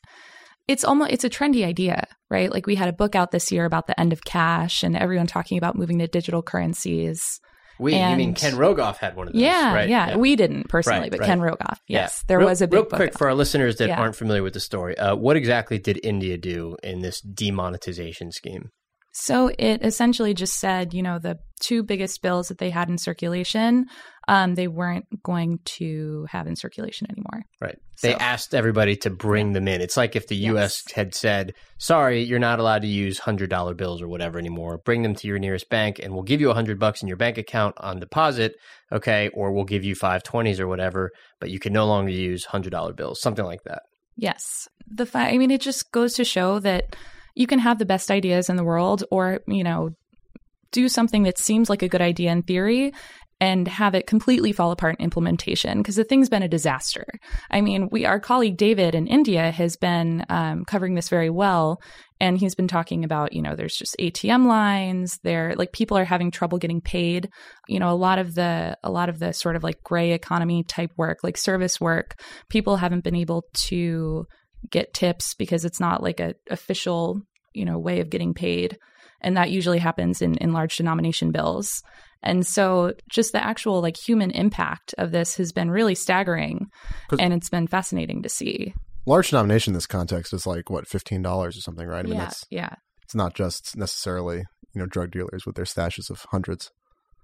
it's 0.68 0.84
almost 0.84 1.10
it's 1.10 1.24
a 1.24 1.30
trendy 1.30 1.66
idea, 1.66 2.06
right? 2.30 2.52
Like 2.52 2.68
we 2.68 2.76
had 2.76 2.88
a 2.88 2.94
book 2.94 3.16
out 3.16 3.32
this 3.32 3.52
year 3.52 3.66
about 3.66 3.88
the 3.88 4.00
end 4.00 4.14
of 4.14 4.24
cash 4.24 4.84
and 4.84 4.96
everyone 4.96 5.26
talking 5.26 5.58
about 5.58 5.76
moving 5.76 5.98
to 5.98 6.08
digital 6.08 6.44
currencies. 6.44 7.40
We, 7.80 7.96
and, 7.96 8.12
you 8.12 8.28
mean 8.28 8.36
Ken 8.36 8.54
Rogoff 8.54 8.98
had 8.98 9.16
one 9.16 9.26
of 9.26 9.34
those? 9.34 9.42
Yeah, 9.42 9.74
right? 9.74 9.90
yeah, 9.90 10.10
yeah, 10.10 10.16
We 10.18 10.36
didn't 10.36 10.70
personally, 10.70 11.00
right, 11.00 11.12
but 11.12 11.22
right. 11.22 11.26
Ken 11.26 11.40
Rogoff. 11.40 11.80
Yes, 11.88 12.20
yeah. 12.20 12.26
there 12.28 12.38
real, 12.38 12.50
was 12.50 12.62
a 12.62 12.68
big 12.68 12.76
real 12.76 12.86
quick 12.86 13.14
out. 13.14 13.18
for 13.18 13.28
our 13.28 13.34
listeners 13.34 13.78
that 13.78 13.88
yeah. 13.88 14.00
aren't 14.00 14.16
familiar 14.16 14.44
with 14.44 14.54
the 14.54 14.60
story. 14.60 14.96
Uh, 15.00 15.16
what 15.16 15.36
exactly 15.36 15.80
did 15.80 16.00
India 16.04 16.38
do 16.38 16.78
in 16.84 17.02
this 17.02 17.22
demonetization 17.22 18.32
scheme? 18.32 18.70
So 19.12 19.48
it 19.58 19.84
essentially 19.84 20.34
just 20.34 20.60
said, 20.60 20.94
you 20.94 21.02
know, 21.02 21.20
the 21.20 21.40
two 21.60 21.84
biggest 21.84 22.22
bills 22.22 22.48
that 22.50 22.58
they 22.58 22.70
had 22.70 22.90
in 22.90 22.98
circulation 22.98 23.86
um, 24.28 24.54
they 24.54 24.68
weren't 24.68 25.06
going 25.24 25.58
to 25.66 26.28
have 26.30 26.46
in 26.46 26.56
circulation 26.56 27.08
anymore. 27.10 27.42
Right. 27.60 27.80
They 28.04 28.12
So- 28.12 28.18
asked 28.20 28.54
everybody 28.54 28.96
to 28.98 29.10
bring 29.10 29.54
them 29.54 29.68
in. 29.68 29.82
It's 29.82 29.98
like 29.98 30.16
if 30.16 30.28
the 30.28 30.36
Yes. 30.36 30.52
U.S. 30.52 30.84
had 30.94 31.16
said, 31.16 31.54
sorry, 31.80 32.22
you're 32.22 32.38
not 32.38 32.60
allowed 32.60 32.84
to 32.84 32.88
use 32.88 33.20
$100 33.20 33.76
bills 33.76 34.04
or 34.04 34.08
whatever 34.08 34.38
anymore. 34.38 34.78
Bring 34.86 35.02
them 35.02 35.16
to 35.16 35.28
your 35.28 35.40
nearest 35.40 35.68
bank 35.72 35.98
and 35.98 36.14
we'll 36.14 36.22
give 36.22 36.42
you 36.42 36.46
a 36.48 36.50
100 36.50 36.78
bucks 36.78 37.02
in 37.02 37.08
your 37.08 37.18
bank 37.18 37.40
account 37.40 37.74
on 37.80 38.00
deposit. 38.00 38.54
Okay. 38.92 39.30
Or 39.34 39.52
we'll 39.52 39.64
give 39.66 39.84
you 39.84 39.96
520s 39.96 40.60
or 40.60 40.68
whatever, 40.68 41.10
but 41.40 41.50
you 41.50 41.58
can 41.58 41.74
no 41.74 41.88
longer 41.88 42.12
use 42.12 42.46
$100 42.46 42.96
bills, 42.96 43.20
something 43.20 43.46
like 43.46 43.64
that. 43.64 43.82
Yes. 44.16 44.68
The 44.88 45.08
fa- 45.08 45.18
I 45.20 45.40
mean, 45.40 45.50
it 45.50 45.62
just 45.62 45.92
goes 45.92 46.14
to 46.14 46.24
show 46.24 46.60
that 46.60 46.96
you 47.36 47.48
can 47.48 47.60
have 47.60 47.80
the 47.80 47.86
best 47.86 48.12
ideas 48.12 48.50
in 48.50 48.56
the 48.56 48.64
world 48.64 49.04
or, 49.12 49.42
you 49.48 49.64
know, 49.64 49.92
do 50.72 50.88
something 50.88 51.24
that 51.24 51.38
seems 51.38 51.70
like 51.70 51.82
a 51.82 51.90
good 51.90 52.02
idea 52.02 52.32
in 52.32 52.44
theory 52.44 52.94
and 53.42 53.68
have 53.68 53.96
it 53.96 54.06
completely 54.06 54.52
fall 54.52 54.72
apart 54.72 54.98
in 55.00 55.04
implementation 55.04 55.78
because 55.78 55.96
the 55.96 56.04
thing's 56.04 56.30
been 56.30 56.44
a 56.44 56.48
disaster. 56.48 57.06
I 57.50 57.62
mean, 57.62 57.88
we 57.90 58.06
our 58.06 58.20
colleague 58.20 58.58
David 58.58 58.96
in 58.96 59.08
India 59.08 59.50
has 59.52 59.78
been 59.78 60.26
um, 60.30 60.66
covering 60.66 60.96
this 60.96 61.10
very 61.10 61.30
well, 61.30 61.82
and 62.20 62.38
he's 62.38 62.56
been 62.56 62.68
talking 62.68 63.06
about 63.06 63.34
you 63.34 63.42
know 63.42 63.56
there's 63.56 63.76
just 63.76 63.96
ATM 63.98 64.46
lines. 64.46 65.20
There, 65.24 65.56
like 65.56 65.72
people 65.72 65.98
are 65.98 66.06
having 66.06 66.32
trouble 66.32 66.58
getting 66.58 66.82
paid. 66.82 67.30
You 67.68 67.80
know, 67.80 67.90
a 67.90 67.96
lot 67.96 68.20
of 68.20 68.36
the 68.36 68.78
a 68.84 68.92
lot 68.92 69.10
of 69.10 69.20
the 69.20 69.32
sort 69.32 69.56
of 69.56 69.64
like 69.64 69.84
gray 69.84 70.12
economy 70.12 70.64
type 70.64 70.92
work, 70.98 71.20
like 71.24 71.38
service 71.38 71.80
work, 71.80 72.20
people 72.50 72.76
haven't 72.76 73.06
been 73.06 73.16
able 73.16 73.46
to 73.68 74.26
get 74.70 74.94
tips 74.94 75.34
because 75.34 75.66
it's 75.66 75.80
not 75.80 76.04
like 76.04 76.20
a 76.20 76.36
official 76.50 77.22
you 77.54 77.66
know 77.66 77.78
way 77.78 78.00
of 78.00 78.10
getting 78.10 78.34
paid. 78.34 78.78
And 79.22 79.36
that 79.36 79.52
usually 79.52 79.80
happens 79.80 80.22
in 80.22 80.36
in 80.36 80.54
large 80.54 80.78
denomination 80.78 81.32
bills. 81.32 81.84
And 82.22 82.46
so 82.46 82.94
just 83.10 83.32
the 83.32 83.44
actual 83.44 83.82
like 83.82 83.98
human 83.98 84.32
impact 84.32 84.94
of 84.98 85.12
this 85.12 85.36
has 85.38 85.52
been 85.52 85.72
really 85.72 85.96
staggering. 85.96 86.68
And 87.18 87.34
it's 87.34 87.50
been 87.50 87.68
fascinating 87.68 88.24
to 88.24 88.30
see. 88.30 88.74
Large 89.06 89.30
denomination 89.30 89.72
in 89.72 89.76
this 89.76 89.88
context 89.88 90.34
is 90.34 90.46
like 90.46 90.70
what 90.70 90.88
fifteen 90.88 91.22
dollars 91.22 91.58
or 91.58 91.62
something, 91.62 91.88
right? 91.88 92.00
I 92.00 92.04
mean, 92.04 92.14
yeah 92.14 92.20
that's 92.20 92.46
yeah. 92.50 92.76
it's 93.04 93.16
not 93.16 93.34
just 93.34 93.78
necessarily 93.78 94.44
you 94.74 94.82
know 94.82 94.86
drug 94.86 95.12
dealers 95.12 95.46
with 95.46 95.56
their 95.56 95.66
stashes 95.66 96.10
of 96.10 96.26
hundreds. 96.32 96.72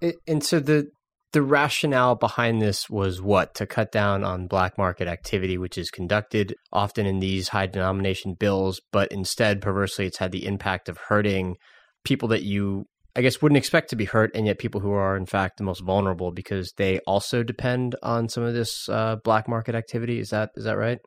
It, 0.01 0.15
and 0.27 0.43
so 0.43 0.59
the 0.59 0.89
the 1.35 1.41
rationale 1.41 2.15
behind 2.15 2.61
this 2.61 2.89
was 2.89 3.21
what 3.21 3.53
to 3.55 3.67
cut 3.67 3.91
down 3.91 4.23
on 4.23 4.47
black 4.47 4.77
market 4.77 5.05
activity, 5.05 5.57
which 5.57 5.77
is 5.77 5.91
conducted 5.91 6.55
often 6.71 7.05
in 7.05 7.19
these 7.19 7.49
high 7.49 7.67
denomination 7.67 8.35
bills, 8.35 8.79
but 8.93 9.11
instead, 9.11 9.61
perversely, 9.61 10.05
it's 10.05 10.19
had 10.19 10.31
the 10.31 10.45
impact 10.45 10.87
of 10.87 10.97
hurting 11.09 11.57
people 12.05 12.29
that 12.29 12.43
you, 12.43 12.85
I 13.17 13.21
guess, 13.21 13.41
wouldn't 13.41 13.57
expect 13.57 13.89
to 13.89 13.97
be 13.97 14.05
hurt, 14.05 14.31
and 14.33 14.45
yet 14.45 14.59
people 14.59 14.79
who 14.79 14.93
are 14.93 15.17
in 15.17 15.25
fact 15.25 15.57
the 15.57 15.65
most 15.65 15.81
vulnerable 15.81 16.31
because 16.31 16.71
they 16.77 16.99
also 16.99 17.43
depend 17.43 17.97
on 18.01 18.29
some 18.29 18.43
of 18.43 18.53
this 18.53 18.87
uh, 18.87 19.17
black 19.21 19.49
market 19.49 19.75
activity. 19.75 20.19
Is 20.19 20.29
that 20.29 20.51
is 20.55 20.63
that 20.63 20.77
right? 20.77 20.99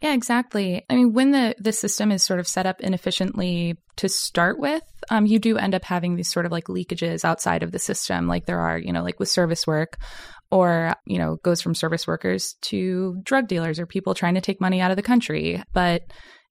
Yeah, 0.00 0.14
exactly. 0.14 0.84
I 0.88 0.94
mean, 0.94 1.12
when 1.12 1.32
the 1.32 1.54
the 1.58 1.72
system 1.72 2.12
is 2.12 2.24
sort 2.24 2.40
of 2.40 2.46
set 2.46 2.66
up 2.66 2.80
inefficiently 2.80 3.76
to 3.96 4.08
start 4.08 4.58
with, 4.58 4.82
um, 5.10 5.26
you 5.26 5.38
do 5.38 5.58
end 5.58 5.74
up 5.74 5.84
having 5.84 6.14
these 6.14 6.30
sort 6.30 6.46
of 6.46 6.52
like 6.52 6.66
leakages 6.66 7.24
outside 7.24 7.62
of 7.62 7.72
the 7.72 7.78
system, 7.78 8.28
like 8.28 8.46
there 8.46 8.60
are, 8.60 8.78
you 8.78 8.92
know, 8.92 9.02
like 9.02 9.18
with 9.18 9.28
service 9.28 9.66
work, 9.66 9.98
or 10.50 10.94
you 11.04 11.18
know, 11.18 11.36
goes 11.42 11.60
from 11.60 11.74
service 11.74 12.06
workers 12.06 12.54
to 12.62 13.16
drug 13.24 13.48
dealers 13.48 13.80
or 13.80 13.86
people 13.86 14.14
trying 14.14 14.34
to 14.34 14.40
take 14.40 14.60
money 14.60 14.80
out 14.80 14.92
of 14.92 14.96
the 14.96 15.02
country. 15.02 15.62
But 15.72 16.02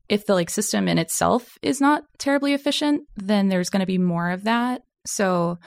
if 0.10 0.25
the 0.25 0.34
like 0.34 0.50
system 0.50 0.88
in 0.88 0.98
itself 0.98 1.58
is 1.62 1.80
not 1.80 2.04
terribly 2.18 2.54
efficient, 2.54 3.01
then 3.16 3.48
there's 3.48 3.70
going 3.70 3.82
to 3.82 3.86
be 3.86 3.98
more 3.98 4.30
of 4.32 4.44
that. 4.44 4.82
So 5.06 5.58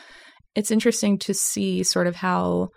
it's 0.55 0.71
interesting 0.71 1.19
to 1.21 1.35
see 1.35 1.83
sort 1.83 2.07
of 2.07 2.17
how 2.17 2.69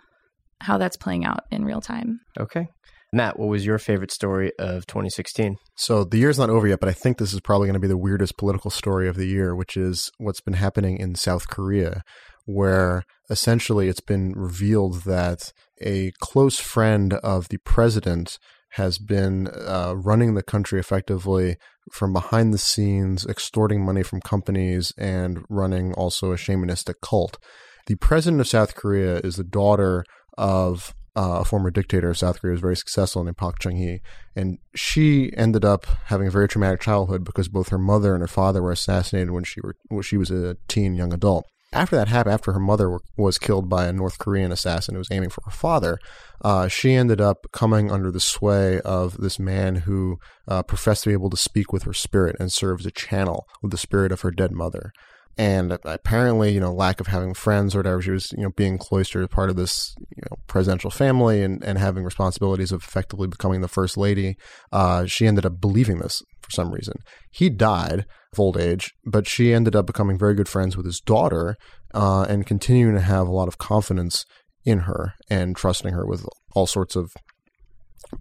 how 0.60 0.78
that's 0.78 0.96
playing 0.96 1.26
out 1.26 1.40
in 1.50 1.64
real 1.64 1.80
time. 1.80 2.20
Okay, 2.40 2.68
Matt, 3.14 3.38
what 3.38 3.48
was 3.48 3.64
your 3.64 3.78
favorite 3.78 4.10
story 4.10 4.50
of 4.58 4.88
2016? 4.88 5.56
So 5.76 6.02
the 6.02 6.18
year's 6.18 6.38
not 6.38 6.50
over 6.50 6.66
yet, 6.66 6.80
but 6.80 6.88
I 6.88 6.92
think 6.92 7.18
this 7.18 7.32
is 7.32 7.38
probably 7.38 7.68
going 7.68 7.74
to 7.74 7.80
be 7.80 7.86
the 7.86 7.96
weirdest 7.96 8.36
political 8.36 8.72
story 8.72 9.08
of 9.08 9.14
the 9.14 9.28
year, 9.28 9.54
which 9.54 9.76
is 9.76 10.10
what's 10.18 10.40
been 10.40 10.54
happening 10.54 10.98
in 10.98 11.14
South 11.14 11.48
Korea, 11.48 12.02
where 12.44 13.04
essentially 13.30 13.88
it's 13.88 14.00
been 14.00 14.32
revealed 14.32 15.04
that 15.04 15.52
a 15.80 16.10
close 16.18 16.58
friend 16.58 17.14
of 17.14 17.50
the 17.50 17.58
president 17.58 18.40
has 18.70 18.98
been 18.98 19.46
uh, 19.46 19.94
running 19.96 20.34
the 20.34 20.42
country 20.42 20.80
effectively 20.80 21.56
from 21.92 22.12
behind 22.12 22.52
the 22.52 22.58
scenes, 22.58 23.24
extorting 23.26 23.84
money 23.84 24.02
from 24.02 24.20
companies, 24.20 24.92
and 24.98 25.44
running 25.48 25.94
also 25.94 26.32
a 26.32 26.36
shamanistic 26.36 26.94
cult. 27.00 27.38
The 27.86 27.94
president 27.94 28.40
of 28.40 28.48
South 28.48 28.74
Korea 28.74 29.18
is 29.18 29.36
the 29.36 29.44
daughter 29.44 30.04
of 30.36 30.92
uh, 31.16 31.38
a 31.40 31.44
former 31.44 31.70
dictator 31.70 32.10
of 32.10 32.18
South 32.18 32.40
Korea 32.40 32.52
was 32.52 32.60
very 32.60 32.76
successful 32.76 33.22
named 33.22 33.36
Park 33.36 33.58
Chung-hee. 33.60 34.00
And 34.34 34.58
she 34.74 35.32
ended 35.36 35.64
up 35.64 35.86
having 36.06 36.26
a 36.26 36.30
very 36.30 36.48
traumatic 36.48 36.80
childhood 36.80 37.24
because 37.24 37.48
both 37.48 37.68
her 37.68 37.78
mother 37.78 38.14
and 38.14 38.20
her 38.20 38.28
father 38.28 38.62
were 38.62 38.72
assassinated 38.72 39.30
when 39.30 39.44
she 39.44 39.60
were 39.60 39.76
when 39.88 40.02
she 40.02 40.16
was 40.16 40.30
a 40.30 40.56
teen 40.68 40.94
young 40.94 41.12
adult. 41.12 41.46
After 41.72 41.96
that 41.96 42.06
happened, 42.06 42.34
after 42.34 42.52
her 42.52 42.60
mother 42.60 42.88
were, 42.88 43.02
was 43.16 43.36
killed 43.36 43.68
by 43.68 43.86
a 43.86 43.92
North 43.92 44.18
Korean 44.18 44.52
assassin 44.52 44.94
who 44.94 45.00
was 45.00 45.10
aiming 45.10 45.30
for 45.30 45.42
her 45.44 45.50
father, 45.50 45.98
uh, 46.40 46.68
she 46.68 46.92
ended 46.92 47.20
up 47.20 47.46
coming 47.52 47.90
under 47.90 48.12
the 48.12 48.20
sway 48.20 48.80
of 48.82 49.16
this 49.18 49.40
man 49.40 49.76
who 49.76 50.18
uh, 50.46 50.62
professed 50.62 51.02
to 51.02 51.10
be 51.10 51.14
able 51.14 51.30
to 51.30 51.36
speak 51.36 51.72
with 51.72 51.82
her 51.82 51.92
spirit 51.92 52.36
and 52.38 52.52
serve 52.52 52.80
as 52.80 52.86
a 52.86 52.92
channel 52.92 53.46
with 53.60 53.72
the 53.72 53.78
spirit 53.78 54.12
of 54.12 54.20
her 54.20 54.30
dead 54.30 54.52
mother 54.52 54.92
and 55.36 55.78
apparently, 55.84 56.52
you 56.52 56.60
know, 56.60 56.72
lack 56.72 57.00
of 57.00 57.08
having 57.08 57.34
friends 57.34 57.74
or 57.74 57.78
whatever, 57.80 58.00
she 58.00 58.12
was, 58.12 58.30
you 58.32 58.44
know, 58.44 58.50
being 58.56 58.78
cloistered 58.78 59.28
part 59.30 59.50
of 59.50 59.56
this, 59.56 59.94
you 60.16 60.22
know, 60.30 60.36
presidential 60.46 60.90
family 60.90 61.42
and, 61.42 61.62
and 61.64 61.78
having 61.78 62.04
responsibilities 62.04 62.70
of 62.70 62.82
effectively 62.82 63.26
becoming 63.26 63.60
the 63.60 63.68
first 63.68 63.96
lady. 63.96 64.36
Uh, 64.72 65.06
she 65.06 65.26
ended 65.26 65.44
up 65.44 65.60
believing 65.60 65.98
this 65.98 66.22
for 66.40 66.50
some 66.50 66.70
reason. 66.70 66.94
He 67.32 67.50
died 67.50 68.04
of 68.32 68.40
old 68.40 68.56
age, 68.56 68.92
but 69.04 69.26
she 69.26 69.52
ended 69.52 69.74
up 69.74 69.86
becoming 69.86 70.18
very 70.18 70.34
good 70.34 70.48
friends 70.48 70.76
with 70.76 70.86
his 70.86 71.00
daughter 71.00 71.56
uh, 71.92 72.26
and 72.28 72.46
continuing 72.46 72.94
to 72.94 73.00
have 73.00 73.26
a 73.26 73.32
lot 73.32 73.48
of 73.48 73.58
confidence 73.58 74.24
in 74.64 74.80
her 74.80 75.14
and 75.28 75.56
trusting 75.56 75.92
her 75.92 76.06
with 76.06 76.24
all 76.54 76.66
sorts 76.66 76.94
of 76.94 77.12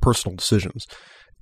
personal 0.01 0.35
decisions. 0.35 0.87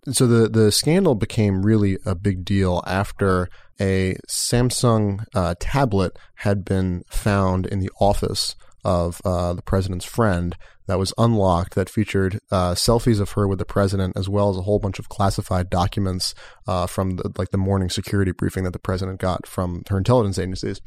So 0.10 0.26
the 0.26 0.50
the 0.50 0.72
scandal 0.72 1.14
became 1.14 1.62
really 1.62 1.98
a 2.06 2.16
big 2.16 2.44
deal 2.44 2.84
after 2.88 3.48
a 3.80 4.16
Samsung 4.28 5.26
uh, 5.34 5.56
tablet 5.60 6.18
had 6.36 6.66
been 6.66 7.04
found 7.10 7.66
in 7.66 7.80
the 7.80 7.92
office 8.00 8.56
of 8.84 9.22
uh, 9.24 9.54
the 9.54 9.62
president's 9.62 10.06
friend 10.06 10.56
that 10.88 11.00
was 11.00 11.14
unlocked 11.18 11.76
that 11.76 11.90
featured 11.90 12.40
uh, 12.52 12.74
selfies 12.74 13.20
of 13.20 13.32
her 13.32 13.48
with 13.48 13.60
the 13.60 13.66
president 13.66 14.18
as 14.18 14.28
well 14.28 14.50
as 14.50 14.58
a 14.58 14.64
whole 14.64 14.80
bunch 14.80 15.00
of 15.00 15.10
classified 15.10 15.70
documents 15.70 16.34
uh, 16.68 16.88
from 16.88 17.12
the, 17.12 17.32
like 17.38 17.52
the 17.52 17.58
morning 17.58 17.90
security 17.90 18.32
briefing 18.32 18.64
that 18.64 18.74
the 18.74 18.80
president 18.80 19.20
got 19.20 19.46
from 19.46 19.84
her 19.90 19.98
intelligence 19.98 20.40
agencies. 20.40 20.82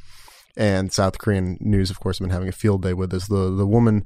And 0.57 0.93
South 0.93 1.19
Korean 1.19 1.59
news, 1.61 1.91
of 1.91 1.99
course, 1.99 2.19
have 2.19 2.25
been 2.25 2.33
having 2.33 2.49
a 2.49 2.53
field 2.53 2.83
day 2.83 2.95
with 2.95 3.11
this. 3.11 3.27
The 3.27 3.51
the 3.51 3.67
woman 3.67 4.05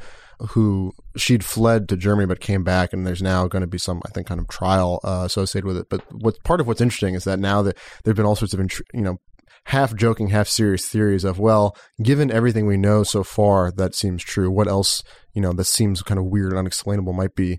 who 0.51 0.93
she'd 1.17 1.45
fled 1.45 1.89
to 1.89 1.97
Germany 1.97 2.27
but 2.27 2.41
came 2.41 2.65
back, 2.65 2.93
and 2.93 3.07
there's 3.07 3.23
now 3.23 3.47
going 3.49 3.61
to 3.61 3.67
be 3.67 3.79
some, 3.79 4.01
I 4.07 4.11
think, 4.11 4.29
kind 4.29 4.41
of 4.41 4.49
trial 4.49 5.01
uh, 5.05 5.25
associated 5.27 5.67
with 5.67 5.77
it. 5.77 5.89
But 5.91 6.03
what's 6.11 6.39
part 6.39 6.61
of 6.61 6.67
what's 6.67 6.81
interesting 6.81 7.15
is 7.15 7.25
that 7.25 7.39
now 7.39 7.61
that 7.63 7.77
there've 8.05 8.17
been 8.17 8.25
all 8.25 8.37
sorts 8.37 8.55
of, 8.55 8.61
you 8.95 9.03
know, 9.03 9.19
half 9.65 9.95
joking, 9.95 10.29
half 10.29 10.49
serious 10.49 10.89
theories 10.89 11.25
of, 11.25 11.39
well, 11.39 11.77
given 12.03 12.31
everything 12.31 12.67
we 12.67 12.79
know 12.79 13.03
so 13.03 13.23
far, 13.23 13.71
that 13.73 13.95
seems 13.95 14.23
true. 14.23 14.51
What 14.51 14.69
else, 14.69 15.03
you 15.35 15.43
know, 15.43 15.53
that 15.53 15.65
seems 15.65 16.03
kind 16.03 16.19
of 16.19 16.25
weird 16.27 16.53
and 16.53 16.59
unexplainable 16.59 17.13
might 17.13 17.35
be 17.35 17.59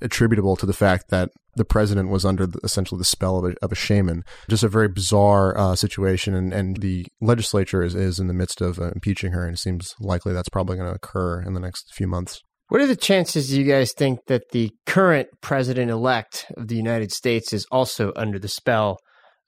attributable 0.00 0.56
to 0.56 0.66
the 0.66 0.72
fact 0.72 1.10
that 1.10 1.30
the 1.56 1.64
president 1.64 2.10
was 2.10 2.24
under 2.24 2.46
the, 2.46 2.60
essentially 2.62 2.98
the 2.98 3.04
spell 3.04 3.38
of 3.38 3.44
a, 3.44 3.54
of 3.62 3.72
a 3.72 3.74
shaman. 3.74 4.22
Just 4.48 4.62
a 4.62 4.68
very 4.68 4.88
bizarre 4.88 5.58
uh, 5.58 5.74
situation, 5.74 6.34
and, 6.34 6.52
and 6.52 6.76
the 6.78 7.06
legislature 7.20 7.82
is, 7.82 7.94
is 7.94 8.20
in 8.20 8.28
the 8.28 8.34
midst 8.34 8.60
of 8.60 8.78
uh, 8.78 8.90
impeaching 8.94 9.32
her, 9.32 9.44
and 9.44 9.54
it 9.54 9.58
seems 9.58 9.94
likely 10.00 10.32
that's 10.32 10.48
probably 10.48 10.76
going 10.76 10.88
to 10.88 10.94
occur 10.94 11.42
in 11.42 11.54
the 11.54 11.60
next 11.60 11.92
few 11.94 12.06
months. 12.06 12.40
What 12.68 12.80
are 12.80 12.86
the 12.86 12.96
chances 12.96 13.56
you 13.56 13.64
guys 13.64 13.92
think 13.92 14.20
that 14.26 14.50
the 14.50 14.70
current 14.86 15.28
president 15.40 15.90
elect 15.90 16.46
of 16.56 16.66
the 16.68 16.76
United 16.76 17.12
States 17.12 17.52
is 17.52 17.66
also 17.70 18.12
under 18.16 18.38
the 18.38 18.48
spell 18.48 18.98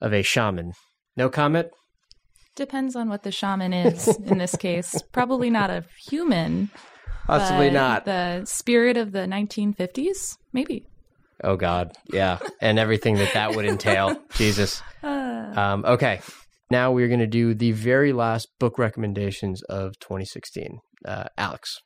of 0.01 0.13
a 0.13 0.23
shaman? 0.23 0.71
No 1.17 1.29
comment? 1.29 1.67
Depends 2.55 2.95
on 2.95 3.09
what 3.09 3.23
the 3.23 3.31
shaman 3.31 3.73
is 3.73 4.07
in 4.25 4.37
this 4.37 4.55
case. 4.59 5.01
Probably 5.11 5.49
not 5.49 5.69
a 5.69 5.83
human. 6.09 6.69
Possibly 7.25 7.69
not. 7.69 8.05
The 8.05 8.43
spirit 8.45 8.97
of 8.97 9.11
the 9.11 9.19
1950s? 9.19 10.37
Maybe. 10.51 10.85
Oh 11.43 11.55
God, 11.55 11.91
yeah, 12.11 12.39
and 12.61 12.79
everything 12.79 13.15
that 13.15 13.33
that 13.33 13.55
would 13.55 13.65
entail. 13.65 14.21
Jesus. 14.35 14.81
Um, 15.03 15.83
okay, 15.85 16.21
now 16.69 16.91
we're 16.91 17.07
going 17.07 17.19
to 17.19 17.27
do 17.27 17.53
the 17.53 17.71
very 17.71 18.13
last 18.13 18.47
book 18.59 18.77
recommendations 18.77 19.61
of 19.63 19.97
2016. 19.99 20.79
Uh, 21.05 21.25
Alex. 21.37 21.79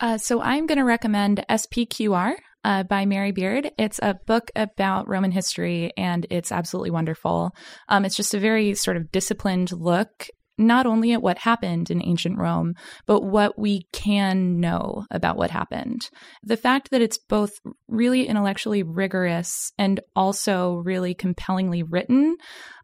Uh, 0.00 0.18
so 0.18 0.40
I'm 0.40 0.66
going 0.66 0.78
to 0.78 0.84
recommend 0.84 1.44
SPQR 1.48 2.34
uh, 2.64 2.82
by 2.82 3.06
Mary 3.06 3.32
Beard. 3.32 3.70
It's 3.78 4.00
a 4.02 4.14
book 4.26 4.50
about 4.54 5.08
Roman 5.08 5.30
history, 5.30 5.92
and 5.96 6.26
it's 6.30 6.52
absolutely 6.52 6.90
wonderful. 6.90 7.52
Um, 7.88 8.04
it's 8.04 8.16
just 8.16 8.34
a 8.34 8.38
very 8.38 8.74
sort 8.74 8.96
of 8.96 9.10
disciplined 9.12 9.72
look 9.72 10.28
not 10.58 10.86
only 10.86 11.12
at 11.12 11.22
what 11.22 11.38
happened 11.38 11.90
in 11.90 12.02
ancient 12.02 12.38
Rome, 12.38 12.74
but 13.06 13.22
what 13.22 13.58
we 13.58 13.86
can 13.92 14.60
know 14.60 15.04
about 15.10 15.36
what 15.36 15.50
happened. 15.50 16.08
The 16.42 16.56
fact 16.56 16.90
that 16.90 17.02
it's 17.02 17.18
both 17.18 17.52
really 17.88 18.26
intellectually 18.26 18.82
rigorous 18.82 19.72
and 19.78 20.00
also 20.14 20.74
really 20.76 21.14
compellingly 21.14 21.82
written 21.82 22.36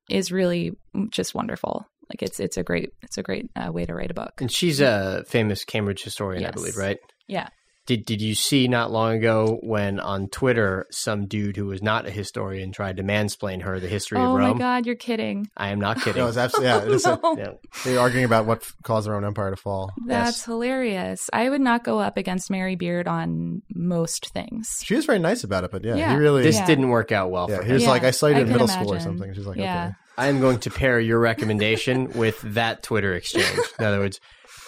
is 0.08 0.32
really 0.32 0.72
just 1.10 1.34
wonderful. 1.34 1.86
Like 2.08 2.22
it's 2.22 2.40
it's 2.40 2.56
a 2.56 2.64
great 2.64 2.90
it's 3.02 3.18
a 3.18 3.22
great 3.22 3.46
uh, 3.54 3.70
way 3.70 3.86
to 3.86 3.94
write 3.94 4.10
a 4.10 4.14
book. 4.14 4.40
And 4.40 4.50
she's 4.50 4.80
a 4.80 5.24
famous 5.28 5.64
Cambridge 5.64 6.02
historian, 6.02 6.42
Yes. 6.42 6.50
I 6.50 6.54
believe, 6.54 6.76
right? 6.76 6.98
Yeah. 7.28 7.48
Did 7.86 8.04
Did 8.04 8.20
you 8.20 8.34
see 8.34 8.68
not 8.68 8.92
long 8.92 9.14
ago 9.16 9.58
when 9.62 9.98
on 9.98 10.28
Twitter 10.28 10.86
some 10.90 11.26
dude 11.26 11.56
who 11.56 11.66
was 11.66 11.82
not 11.82 12.06
a 12.06 12.10
historian 12.10 12.70
tried 12.72 12.98
to 12.98 13.02
mansplain 13.02 13.62
her 13.62 13.80
the 13.80 13.88
history 13.88 14.18
Oh 14.18 14.26
of 14.32 14.34
Rome? 14.34 14.50
Oh 14.50 14.54
my 14.54 14.58
god, 14.58 14.86
you're 14.86 14.94
kidding. 14.94 15.48
I 15.56 15.68
am 15.70 15.80
not 15.80 16.00
kidding. 16.02 16.22
No, 16.22 16.28
it's 16.28 16.36
absolutely 16.36 16.68
yeah. 16.68 16.82
It 16.82 16.88
is 16.92 17.06
a, 17.06 17.18
No. 17.22 17.36
Yeah. 17.36 17.52
they're 17.84 17.98
arguing 17.98 18.24
about 18.26 18.46
what 18.46 18.70
caused 18.84 19.08
their 19.08 19.14
own 19.16 19.24
empire 19.24 19.50
to 19.50 19.56
fall. 19.56 19.92
That's 20.06 20.36
Yes. 20.38 20.44
hilarious. 20.44 21.30
I 21.32 21.48
would 21.48 21.60
not 21.62 21.82
go 21.82 21.98
up 21.98 22.16
against 22.16 22.50
Mary 22.50 22.76
Beard 22.76 23.08
on 23.08 23.62
most 23.74 24.28
things. 24.32 24.82
She 24.84 24.94
was 24.94 25.06
very 25.06 25.18
nice 25.18 25.42
about 25.42 25.64
it, 25.64 25.70
but 25.72 25.82
yeah, 25.84 25.96
Yeah. 25.96 26.12
he 26.12 26.16
really. 26.18 26.42
This 26.42 26.56
Yeah. 26.56 26.66
didn't 26.66 26.90
work 26.90 27.10
out 27.12 27.30
well 27.30 27.48
yeah, 27.50 27.56
for 27.58 27.64
he 27.64 27.72
was 27.72 27.82
Yeah, 27.82 27.88
like, 27.90 28.04
I 28.04 28.10
saw 28.12 28.26
you 28.28 28.34
I 28.36 28.38
in 28.40 28.44
can 28.44 28.52
middle 28.52 28.68
school 28.68 28.92
or 28.94 29.00
something. 29.00 29.32
She's 29.34 29.46
like, 29.46 29.58
Yeah. 29.58 29.86
okay. 29.86 29.94
I 30.18 30.26
am 30.26 30.40
going 30.40 30.58
to 30.60 30.70
pair 30.70 31.00
your 31.00 31.18
recommendation 31.18 32.10
with 32.12 32.40
that 32.42 32.82
Twitter 32.82 33.14
exchange. 33.14 33.58
In 33.78 33.84
other 33.86 33.98
words, 34.00 34.20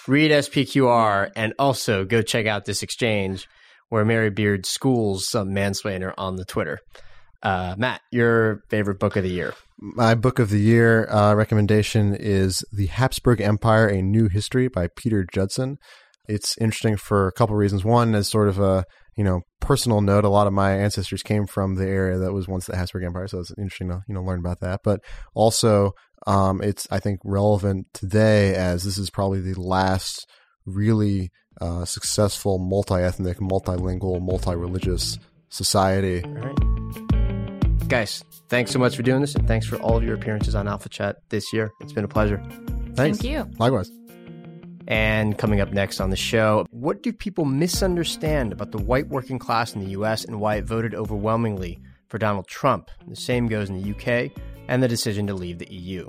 read 0.07 0.31
SPQR 0.31 1.31
and 1.37 1.55
also 1.59 2.05
go 2.05 2.23
check 2.23 2.47
out 2.47 2.65
this 2.65 2.83
exchange 2.83 3.49
where 3.89 4.05
Mary 4.05 4.31
Beard 4.31 4.65
schools 4.65 5.29
some 5.29 5.51
mansplainer 5.51 6.15
on 6.17 6.37
the 6.37 6.45
Twitter. 6.45 6.79
Uh, 7.43 7.75
Matt, 7.77 8.01
your 8.11 8.63
favorite 8.71 8.99
book 8.99 9.17
of 9.17 9.23
the 9.25 9.31
year? 9.31 9.55
My 9.79 10.15
book 10.15 10.39
of 10.39 10.51
the 10.51 10.61
year 10.61 11.11
uh, 11.11 11.35
recommendation 11.35 12.15
is 12.15 12.65
The 12.73 12.87
Habsburg 12.87 13.41
Empire: 13.41 13.89
A 13.89 14.01
New 14.01 14.29
History 14.29 14.69
by 14.69 14.89
Peter 14.97 15.27
Judson. 15.31 15.79
It's 16.29 16.57
interesting 16.59 16.97
for 16.97 17.27
a 17.27 17.33
couple 17.33 17.57
reasons. 17.57 17.85
One, 17.85 18.15
as 18.15 18.29
sort 18.29 18.49
of 18.49 18.61
a 18.61 18.85
you 19.17 19.25
know 19.25 19.41
personal 19.61 20.01
note, 20.01 20.25
a 20.25 20.29
lot 20.29 20.47
of 20.47 20.53
my 20.53 20.73
ancestors 20.73 21.23
came 21.23 21.47
from 21.47 21.75
the 21.75 21.87
area 21.87 22.17
that 22.19 22.33
was 22.33 22.47
once 22.47 22.67
the 22.67 22.77
Habsburg 22.77 23.05
Empire, 23.05 23.27
so 23.27 23.41
it's 23.41 23.53
interesting 23.59 23.89
to 23.89 24.03
you 24.07 24.15
know 24.15 24.23
learn 24.23 24.39
about 24.39 24.61
that. 24.61 24.81
But 24.85 25.01
also, 25.35 25.93
um, 26.27 26.61
it's 26.63 26.87
I 26.91 27.01
think 27.01 27.21
relevant 27.25 27.87
today 27.93 28.55
as 28.55 28.85
this 28.85 28.99
is 28.99 29.11
probably 29.11 29.41
the 29.41 29.61
last 29.61 30.29
really 30.67 31.31
uh, 31.61 31.85
successful 31.85 32.59
multi-ethnic, 32.59 33.39
multilingual, 33.39 34.23
multi-religious 34.23 35.19
society 35.49 36.23
All 36.25 36.31
right. 36.33 37.89
Guys, 37.89 38.25
thanks 38.49 38.71
so 38.71 38.79
much 38.79 38.97
for 38.97 39.03
doing 39.03 39.21
this, 39.21 39.35
and 39.35 39.47
thanks 39.47 39.67
for 39.67 39.77
all 39.77 39.99
of 39.99 40.03
your 40.03 40.15
appearances 40.15 40.55
on 40.55 40.67
Alpha 40.67 40.89
Chat 40.89 41.17
this 41.29 41.53
year. 41.53 41.71
It's 41.81 41.93
been 41.93 42.05
a 42.05 42.09
pleasure. 42.09 42.43
Thanks. 42.95 43.19
Thank 43.19 43.25
you. 43.25 43.51
Likewise. 43.59 43.91
And 44.89 45.37
coming 45.37 45.61
up 45.61 45.73
next 45.73 46.01
on 46.01 46.09
the 46.09 46.17
show, 46.17 46.65
what 46.71 47.03
do 47.03 47.13
people 47.13 47.45
misunderstand 47.45 48.53
about 48.53 48.73
the 48.73 48.79
white 48.79 49.09
working 49.09 49.39
class 49.39 49.75
in 49.75 49.81
the 49.81 49.91
US 49.91 50.25
and 50.25 50.41
why 50.41 50.57
it 50.57 50.65
voted 50.65 50.95
overwhelmingly 50.95 51.81
for 52.09 52.17
Donald 52.17 52.47
Trump? 52.47 52.91
The 53.07 53.17
same 53.17 53.47
goes 53.47 53.69
in 53.69 53.83
the 53.83 53.91
UK 53.91 54.33
and 54.69 54.83
the 54.83 54.89
decision 54.89 55.27
to 55.27 55.35
leave 55.35 55.59
the 55.59 55.73
EU. 55.73 56.09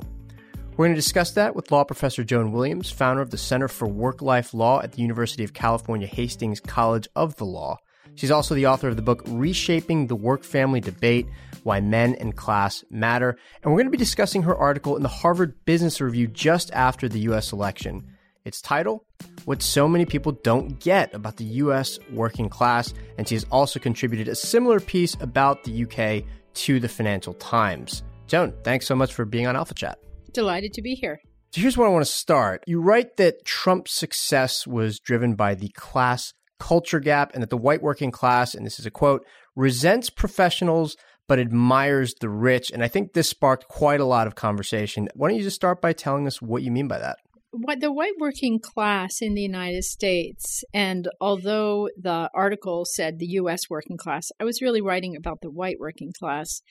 We're 0.76 0.86
going 0.86 0.96
to 0.96 1.02
discuss 1.02 1.32
that 1.32 1.56
with 1.56 1.72
law 1.72 1.84
professor 1.84 2.24
Joan 2.24 2.52
Williams, 2.52 2.90
founder 2.90 3.22
of 3.22 3.30
the 3.30 3.38
Center 3.38 3.68
for 3.68 3.88
Work 3.88 4.24
Life 4.24 4.56
Law 4.56 4.82
at 4.82 4.94
the 4.94 5.04
University 5.04 5.44
of 5.44 5.54
California 5.54 6.08
Hastings 6.08 6.60
College 6.60 7.08
of 7.16 7.36
the 7.36 7.46
Law. 7.46 7.78
She's 8.16 8.32
also 8.32 8.56
the 8.56 8.68
author 8.68 8.88
of 8.88 8.96
the 8.96 9.02
book 9.02 9.24
Reshaping 9.28 10.08
the 10.08 10.16
Work 10.16 10.44
Family 10.44 10.80
Debate 10.80 11.28
Why 11.64 11.80
Men 11.80 12.16
and 12.16 12.36
Class 12.36 12.84
Matter. 12.90 13.38
And 13.62 13.72
we're 13.72 13.78
going 13.78 13.88
to 13.88 13.92
be 13.92 13.98
discussing 13.98 14.44
her 14.44 14.56
article 14.56 14.96
in 14.96 15.04
the 15.04 15.10
Harvard 15.10 15.64
Business 15.66 16.02
Review 16.02 16.28
just 16.28 16.72
after 16.74 17.08
the 17.08 17.20
U.S. 17.22 17.54
election. 17.54 18.08
Its 18.46 18.62
title, 18.62 19.06
What 19.46 19.62
So 19.62 19.88
Many 19.88 20.06
People 20.06 20.34
Don't 20.44 20.80
Get 20.80 21.14
About 21.14 21.38
the 21.38 21.46
U.S. 21.46 21.98
Working 22.12 22.50
Class. 22.50 22.94
And 23.18 23.28
she 23.28 23.36
has 23.36 23.46
also 23.52 23.80
contributed 23.80 24.28
a 24.28 24.36
similar 24.36 24.80
piece 24.80 25.16
about 25.20 25.64
the 25.64 25.84
UK 25.84 26.26
to 26.56 26.80
the 26.80 26.90
Financial 26.90 27.34
Times. 27.36 28.04
Joan, 28.28 28.54
thanks 28.64 28.88
so 28.88 28.96
much 28.96 29.14
for 29.14 29.26
being 29.26 29.48
on 29.48 29.56
Alpha 29.56 29.74
Chat. 29.74 30.00
Delighted 30.34 30.74
to 30.74 30.82
be 30.82 30.96
here. 30.96 31.20
So 31.52 31.62
here's 31.62 31.78
where 31.78 31.88
I 31.88 31.92
want 31.92 32.06
to 32.06 32.12
start. 32.12 32.64
You 32.66 32.82
write 32.82 33.18
that 33.18 33.46
Trump's 33.46 33.94
success 33.94 34.66
was 34.66 35.00
driven 35.00 35.36
by 35.36 35.54
the 35.54 35.70
class 35.70 36.34
culture 36.60 37.00
gap 37.00 37.32
and 37.34 37.44
that 37.44 37.50
the 37.50 37.58
white 37.58 37.84
working 37.84 38.10
class, 38.10 38.56
and 38.56 38.66
this 38.66 38.80
is 38.80 38.86
a 38.86 38.92
quote, 38.92 39.26
resents 39.56 40.10
professionals 40.10 40.96
but 41.28 41.40
admires 41.40 42.14
the 42.20 42.30
rich. 42.30 42.72
And 42.72 42.84
I 42.84 42.88
think 42.88 43.14
this 43.14 43.30
sparked 43.30 43.68
quite 43.68 44.00
a 44.00 44.06
lot 44.06 44.28
of 44.28 44.36
conversation. 44.36 45.08
Why 45.14 45.30
don't 45.30 45.38
you 45.38 45.44
just 45.44 45.56
start 45.56 45.82
by 45.82 45.94
telling 45.94 46.28
us 46.28 46.42
what 46.42 46.64
you 46.64 46.72
mean 46.72 46.88
by 46.88 47.00
that? 47.00 47.18
What 47.52 47.82
the 47.82 47.92
white 47.92 48.18
working 48.20 48.60
class 48.60 49.22
in 49.22 49.36
the 49.36 49.42
United 49.42 49.84
States, 49.84 50.64
and 50.74 51.08
although 51.22 51.88
the 51.96 52.30
article 52.34 52.84
said 52.84 53.20
the 53.20 53.28
U.S. 53.28 53.70
working 53.70 53.96
class, 53.96 54.32
I 54.40 54.44
was 54.44 54.60
really 54.60 54.82
writing 54.82 55.16
about 55.16 55.42
the 55.42 55.52
white 55.52 55.78
working 55.80 56.12
class. 56.18 56.62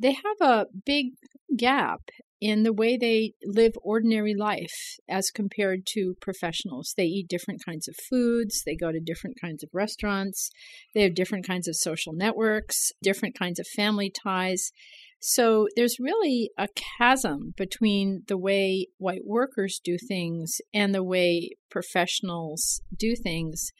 They 0.00 0.12
have 0.12 0.40
a 0.40 0.66
big 0.84 1.12
gap 1.56 2.02
in 2.40 2.62
the 2.62 2.72
way 2.72 2.96
they 2.96 3.32
live 3.44 3.72
ordinary 3.82 4.34
life 4.34 4.98
as 5.08 5.30
compared 5.30 5.80
to 5.86 6.14
professionals. 6.20 6.94
They 6.96 7.04
eat 7.04 7.28
different 7.28 7.64
kinds 7.64 7.88
of 7.88 7.96
foods, 7.96 8.62
they 8.64 8.76
go 8.76 8.92
to 8.92 9.00
different 9.00 9.40
kinds 9.40 9.64
of 9.64 9.70
restaurants, 9.72 10.50
they 10.94 11.02
have 11.02 11.14
different 11.14 11.46
kinds 11.46 11.66
of 11.66 11.74
social 11.74 12.12
networks, 12.12 12.92
different 13.02 13.36
kinds 13.36 13.58
of 13.58 13.66
family 13.66 14.10
ties. 14.10 14.70
So 15.20 15.66
there's 15.74 15.98
really 15.98 16.50
a 16.56 16.68
chasm 16.98 17.54
between 17.56 18.22
the 18.28 18.38
way 18.38 18.86
white 18.98 19.26
workers 19.26 19.80
do 19.82 19.98
things 19.98 20.60
and 20.72 20.94
the 20.94 21.02
way 21.02 21.50
professionals 21.70 22.82
do 22.96 23.16
things 23.16 23.72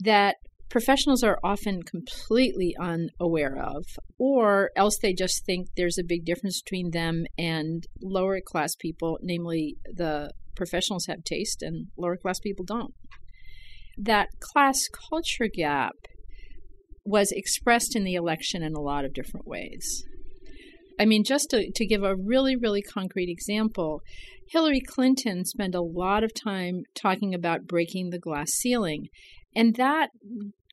that 0.00 0.36
professionals 0.68 1.22
are 1.22 1.38
often 1.42 1.82
completely 1.82 2.74
unaware 2.78 3.56
of, 3.56 3.84
or 4.18 4.70
else 4.76 4.98
they 5.00 5.12
just 5.12 5.44
think 5.44 5.68
there's 5.76 5.98
a 5.98 6.04
big 6.04 6.24
difference 6.24 6.60
between 6.62 6.90
them 6.90 7.24
and 7.38 7.86
lower 8.02 8.40
class 8.44 8.74
people, 8.74 9.18
namely 9.22 9.76
the 9.84 10.30
professionals 10.56 11.06
have 11.06 11.24
taste 11.24 11.62
and 11.62 11.86
lower 11.96 12.16
class 12.16 12.38
people 12.40 12.64
don't. 12.64 12.94
That 13.96 14.28
class 14.40 14.88
culture 15.10 15.48
gap 15.52 15.94
was 17.04 17.32
expressed 17.32 17.96
in 17.96 18.04
the 18.04 18.14
election 18.14 18.62
in 18.62 18.74
a 18.74 18.80
lot 18.80 19.04
of 19.04 19.14
different 19.14 19.46
ways. 19.46 20.04
I 21.00 21.04
mean, 21.04 21.24
just 21.24 21.50
to, 21.50 21.70
to 21.74 21.86
give 21.86 22.02
a 22.02 22.16
really, 22.16 22.56
really 22.56 22.82
concrete 22.82 23.30
example, 23.30 24.02
Hillary 24.50 24.80
Clinton 24.80 25.44
spent 25.44 25.74
a 25.74 25.80
lot 25.80 26.24
of 26.24 26.32
time 26.34 26.82
talking 26.94 27.34
about 27.34 27.66
breaking 27.66 28.10
the 28.10 28.18
glass 28.18 28.50
ceiling. 28.50 29.06
And 29.54 29.76
that 29.76 30.10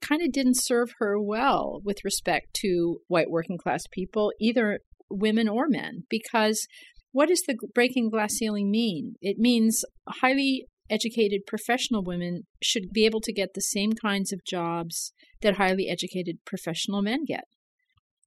kind 0.01 0.21
of 0.21 0.31
didn't 0.31 0.61
serve 0.61 0.93
her 0.99 1.19
well 1.19 1.81
with 1.83 2.03
respect 2.03 2.53
to 2.61 2.99
white 3.07 3.29
working 3.29 3.57
class 3.57 3.83
people, 3.91 4.31
either 4.39 4.79
women 5.09 5.47
or 5.47 5.67
men, 5.67 6.03
because 6.09 6.67
what 7.11 7.29
does 7.29 7.43
the 7.43 7.57
breaking 7.73 8.09
glass 8.09 8.33
ceiling 8.33 8.69
mean? 8.69 9.15
It 9.21 9.37
means 9.37 9.83
highly 10.07 10.67
educated 10.89 11.41
professional 11.47 12.03
women 12.03 12.43
should 12.61 12.91
be 12.91 13.05
able 13.05 13.21
to 13.21 13.33
get 13.33 13.53
the 13.53 13.61
same 13.61 13.93
kinds 13.93 14.31
of 14.31 14.45
jobs 14.45 15.13
that 15.41 15.55
highly 15.55 15.87
educated 15.89 16.37
professional 16.45 17.01
men 17.01 17.25
get. 17.25 17.45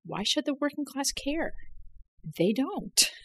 Why 0.04 0.22
should 0.22 0.46
the 0.46 0.56
working 0.58 0.84
class 0.84 1.12
care? 1.12 1.52
They 2.38 2.52
don't. 2.52 3.10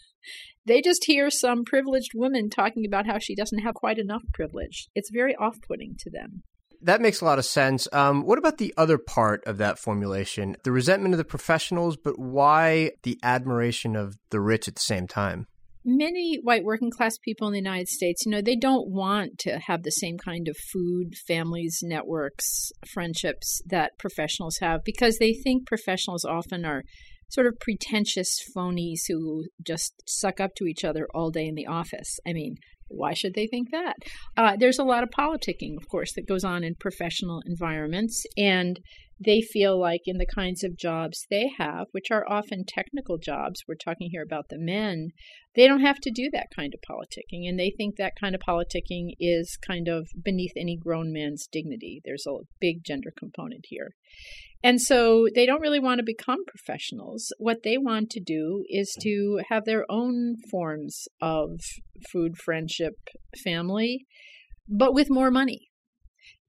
They 0.65 0.81
just 0.81 1.03
hear 1.05 1.29
some 1.29 1.65
privileged 1.65 2.11
woman 2.15 2.49
talking 2.49 2.85
about 2.85 3.05
how 3.05 3.19
she 3.19 3.35
doesn't 3.35 3.59
have 3.59 3.73
quite 3.73 3.97
enough 3.97 4.23
privilege. 4.33 4.87
It's 4.95 5.09
very 5.11 5.35
off 5.35 5.57
putting 5.67 5.95
to 5.99 6.09
them. 6.09 6.43
That 6.83 7.01
makes 7.01 7.21
a 7.21 7.25
lot 7.25 7.39
of 7.39 7.45
sense. 7.45 7.87
Um, 7.93 8.23
what 8.23 8.37
about 8.37 8.57
the 8.57 8.73
other 8.75 8.97
part 8.97 9.43
of 9.45 9.57
that 9.57 9.79
formulation? 9.79 10.57
The 10.63 10.71
resentment 10.71 11.13
of 11.13 11.17
the 11.17 11.23
professionals, 11.23 11.95
but 11.95 12.19
why 12.19 12.91
the 13.03 13.17
admiration 13.23 13.95
of 13.95 14.17
the 14.31 14.41
rich 14.41 14.67
at 14.67 14.75
the 14.75 14.81
same 14.81 15.07
time? 15.07 15.47
Many 15.85 16.39
white 16.41 16.63
working 16.63 16.91
class 16.91 17.17
people 17.17 17.47
in 17.47 17.53
the 17.53 17.59
United 17.59 17.87
States, 17.87 18.25
you 18.25 18.31
know, 18.31 18.41
they 18.41 18.55
don't 18.55 18.89
want 18.89 19.37
to 19.39 19.59
have 19.59 19.83
the 19.83 19.91
same 19.91 20.17
kind 20.17 20.47
of 20.47 20.57
food, 20.57 21.15
families, 21.27 21.79
networks, 21.83 22.71
friendships 22.93 23.61
that 23.65 23.97
professionals 23.97 24.57
have 24.61 24.81
because 24.85 25.17
they 25.17 25.33
think 25.33 25.65
professionals 25.65 26.23
often 26.23 26.65
are 26.65 26.83
sort 27.29 27.47
of 27.47 27.59
pretentious 27.59 28.39
phonies 28.55 29.01
who 29.07 29.45
just 29.65 30.03
suck 30.05 30.39
up 30.39 30.51
to 30.55 30.65
each 30.65 30.83
other 30.83 31.07
all 31.15 31.31
day 31.31 31.47
in 31.47 31.55
the 31.55 31.65
office. 31.65 32.19
I 32.27 32.33
mean, 32.33 32.55
why 32.87 33.13
should 33.13 33.33
they 33.33 33.47
think 33.47 33.71
that? 33.71 33.95
Uh, 34.37 34.55
there's 34.57 34.79
a 34.79 34.83
lot 34.83 35.03
of 35.03 35.09
politicking, 35.09 35.77
of 35.77 35.87
course, 35.89 36.13
that 36.13 36.27
goes 36.27 36.43
on 36.43 36.63
in 36.63 36.75
professional 36.75 37.41
environments. 37.45 38.25
And 38.37 38.79
they 39.19 39.41
feel 39.41 39.79
like 39.79 40.01
in 40.05 40.17
the 40.17 40.25
kinds 40.25 40.63
of 40.63 40.77
jobs 40.77 41.25
they 41.29 41.49
have, 41.57 41.87
which 41.91 42.11
are 42.11 42.29
often 42.29 42.65
technical 42.65 43.17
jobs, 43.17 43.63
we're 43.67 43.75
talking 43.75 44.09
here 44.11 44.23
about 44.23 44.49
the 44.49 44.57
men, 44.57 45.09
they 45.55 45.67
don't 45.67 45.81
have 45.81 45.99
to 45.99 46.11
do 46.11 46.29
that 46.31 46.47
kind 46.55 46.73
of 46.73 46.79
politicking. 46.81 47.47
And 47.47 47.59
they 47.59 47.71
think 47.75 47.95
that 47.95 48.13
kind 48.19 48.35
of 48.35 48.41
politicking 48.47 49.11
is 49.19 49.57
kind 49.65 49.87
of 49.87 50.09
beneath 50.23 50.53
any 50.57 50.77
grown 50.77 51.13
man's 51.13 51.47
dignity. 51.51 52.01
There's 52.03 52.25
a 52.27 52.39
big 52.59 52.83
gender 52.83 53.11
component 53.17 53.65
here. 53.69 53.91
And 54.63 54.81
so 54.81 55.27
they 55.35 55.45
don't 55.45 55.61
really 55.61 55.79
want 55.79 55.99
to 55.99 56.05
become 56.05 56.45
professionals. 56.47 57.33
What 57.37 57.63
they 57.63 57.77
want 57.77 58.09
to 58.11 58.21
do 58.21 58.63
is 58.69 58.95
to 59.01 59.41
have 59.49 59.65
their 59.65 59.85
own 59.89 60.35
forms 60.49 61.07
of 61.21 61.59
food, 62.11 62.37
friendship, 62.37 62.93
family, 63.43 64.05
but 64.67 64.93
with 64.93 65.09
more 65.09 65.29
money. 65.29 65.69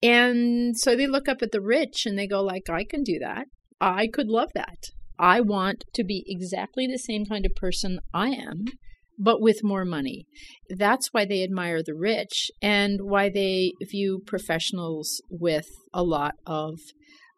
And 0.04 0.76
so 0.76 0.94
they 0.94 1.06
look 1.06 1.28
up 1.28 1.40
at 1.40 1.50
the 1.50 1.62
rich 1.62 2.04
and 2.04 2.18
they 2.18 2.26
go 2.26 2.42
like 2.42 2.68
I 2.68 2.84
can 2.84 3.02
do 3.02 3.18
that. 3.20 3.46
I 3.80 4.06
could 4.06 4.28
love 4.28 4.50
that. 4.54 4.90
I 5.18 5.40
want 5.40 5.84
to 5.94 6.04
be 6.04 6.24
exactly 6.26 6.86
the 6.86 6.98
same 6.98 7.24
kind 7.24 7.46
of 7.46 7.54
person 7.54 8.00
I 8.12 8.28
am, 8.28 8.66
but 9.18 9.40
with 9.40 9.64
more 9.64 9.84
money. 9.86 10.26
That's 10.68 11.08
why 11.12 11.24
they 11.24 11.42
admire 11.42 11.82
the 11.82 11.94
rich 11.94 12.50
and 12.60 13.00
why 13.02 13.30
they 13.30 13.72
view 13.90 14.20
professionals 14.26 15.22
with 15.30 15.68
a 15.94 16.02
lot 16.02 16.34
of 16.46 16.80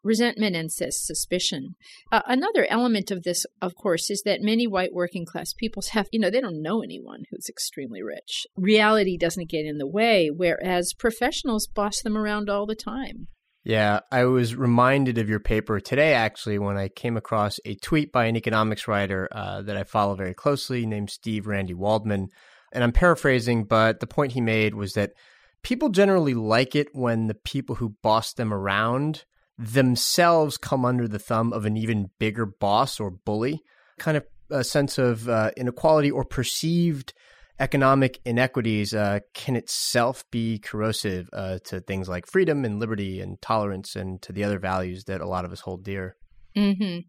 resentment 0.06 0.56
and 0.56 0.70
suspicion. 0.72 1.74
Uh, 2.10 2.22
another 2.26 2.66
element 2.70 3.10
of 3.10 3.24
this, 3.24 3.44
of 3.60 3.74
course, 3.74 4.08
is 4.08 4.22
that 4.24 4.40
many 4.40 4.66
white 4.66 4.94
working 4.94 5.26
class 5.26 5.52
peoples 5.52 5.88
have, 5.92 6.06
you 6.12 6.20
know, 6.20 6.30
they 6.30 6.40
don't 6.40 6.62
know 6.62 6.82
anyone 6.82 7.24
who's 7.30 7.48
extremely 7.48 8.02
rich. 8.02 8.46
Reality 8.56 9.18
doesn't 9.18 9.50
get 9.50 9.66
in 9.66 9.78
the 9.78 9.86
way, 9.86 10.30
whereas 10.30 10.94
professionals 10.94 11.66
boss 11.66 12.00
them 12.00 12.16
around 12.16 12.48
all 12.48 12.66
the 12.66 12.74
time. 12.74 13.28
Yeah, 13.64 13.98
I 14.12 14.26
was 14.26 14.54
reminded 14.54 15.18
of 15.18 15.28
your 15.28 15.40
paper 15.40 15.80
today, 15.80 16.14
actually, 16.14 16.56
when 16.60 16.76
I 16.76 16.86
came 16.86 17.16
across 17.16 17.58
a 17.64 17.74
tweet 17.74 18.12
by 18.12 18.26
an 18.26 18.36
economics 18.36 18.86
writer 18.86 19.28
uh, 19.32 19.62
that 19.62 19.76
I 19.76 19.82
follow 19.82 20.14
very 20.14 20.34
closely 20.34 20.86
named 20.86 21.10
Steve 21.10 21.48
Randy 21.48 21.74
Waldman. 21.74 22.28
And 22.72 22.84
I'm 22.84 22.92
paraphrasing, 22.92 23.64
but 23.64 23.98
the 23.98 24.06
point 24.06 24.32
he 24.32 24.40
made 24.40 24.76
was 24.76 24.92
that 24.92 25.14
people 25.64 25.88
generally 25.88 26.34
like 26.34 26.76
it 26.76 26.86
when 26.92 27.26
the 27.26 27.34
people 27.34 27.74
who 27.74 27.96
boss 28.04 28.34
them 28.34 28.54
around 28.54 29.24
themselves 29.58 30.56
come 30.56 30.84
under 30.84 31.08
the 31.08 31.18
thumb 31.18 31.52
of 31.52 31.64
an 31.64 31.76
even 31.76 32.10
bigger 32.18 32.46
boss 32.46 33.00
or 33.00 33.10
bully, 33.10 33.62
kind 33.98 34.16
of 34.16 34.24
a 34.50 34.64
sense 34.64 34.98
of 34.98 35.28
uh, 35.28 35.50
inequality 35.56 36.10
or 36.10 36.24
perceived 36.24 37.12
economic 37.58 38.20
inequities 38.24 38.92
uh, 38.92 39.20
can 39.32 39.56
itself 39.56 40.24
be 40.30 40.58
corrosive 40.58 41.28
uh, 41.32 41.58
to 41.64 41.80
things 41.80 42.08
like 42.08 42.26
freedom 42.26 42.64
and 42.64 42.78
liberty 42.78 43.20
and 43.20 43.40
tolerance 43.40 43.96
and 43.96 44.20
to 44.22 44.32
the 44.32 44.44
other 44.44 44.58
values 44.58 45.04
that 45.04 45.20
a 45.20 45.26
lot 45.26 45.44
of 45.44 45.52
us 45.52 45.60
hold 45.60 45.82
dear. 45.82 46.16
Mm-hmm. 46.56 47.00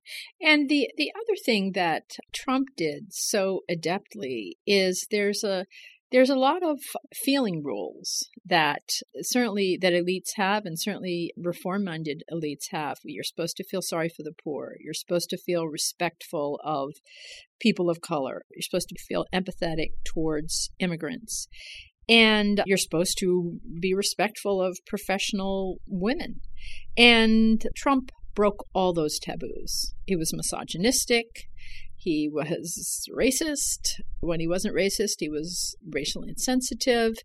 And 0.41 0.69
the 0.69 0.89
the 0.97 1.12
other 1.15 1.38
thing 1.45 1.71
that 1.73 2.17
Trump 2.33 2.67
did 2.75 3.13
so 3.13 3.62
adeptly 3.71 4.51
is 4.65 5.07
there's 5.10 5.43
a 5.43 5.65
there's 6.11 6.29
a 6.29 6.35
lot 6.35 6.63
of 6.63 6.79
feeling 7.13 7.61
rules 7.63 8.29
that 8.45 8.83
certainly 9.21 9.77
that 9.81 9.93
elites 9.93 10.31
have 10.35 10.65
and 10.65 10.79
certainly 10.79 11.33
reform 11.37 11.83
minded 11.83 12.23
elites 12.31 12.71
have. 12.71 12.97
You're 13.03 13.23
supposed 13.23 13.57
to 13.57 13.65
feel 13.65 13.81
sorry 13.81 14.09
for 14.09 14.23
the 14.23 14.33
poor. 14.43 14.75
You're 14.79 14.93
supposed 14.93 15.29
to 15.31 15.37
feel 15.37 15.67
respectful 15.67 16.59
of 16.63 16.93
people 17.59 17.89
of 17.89 18.01
color. 18.01 18.43
You're 18.51 18.61
supposed 18.61 18.89
to 18.89 18.95
feel 19.07 19.25
empathetic 19.33 19.91
towards 20.05 20.69
immigrants. 20.79 21.47
And 22.09 22.63
you're 22.65 22.77
supposed 22.77 23.17
to 23.19 23.59
be 23.81 23.93
respectful 23.93 24.61
of 24.61 24.79
professional 24.87 25.79
women. 25.85 26.39
And 26.97 27.61
trump 27.75 28.11
broke 28.33 28.65
all 28.73 28.93
those 28.93 29.19
taboos. 29.19 29.93
He 30.05 30.15
was 30.15 30.31
misogynistic 30.33 31.25
he 31.97 32.29
was 32.31 33.07
racist. 33.13 33.99
When 34.21 34.39
he 34.39 34.47
wasn't 34.47 34.75
racist, 34.75 35.15
he 35.19 35.29
was 35.29 35.75
racially 35.89 36.29
insensitive. 36.29 37.15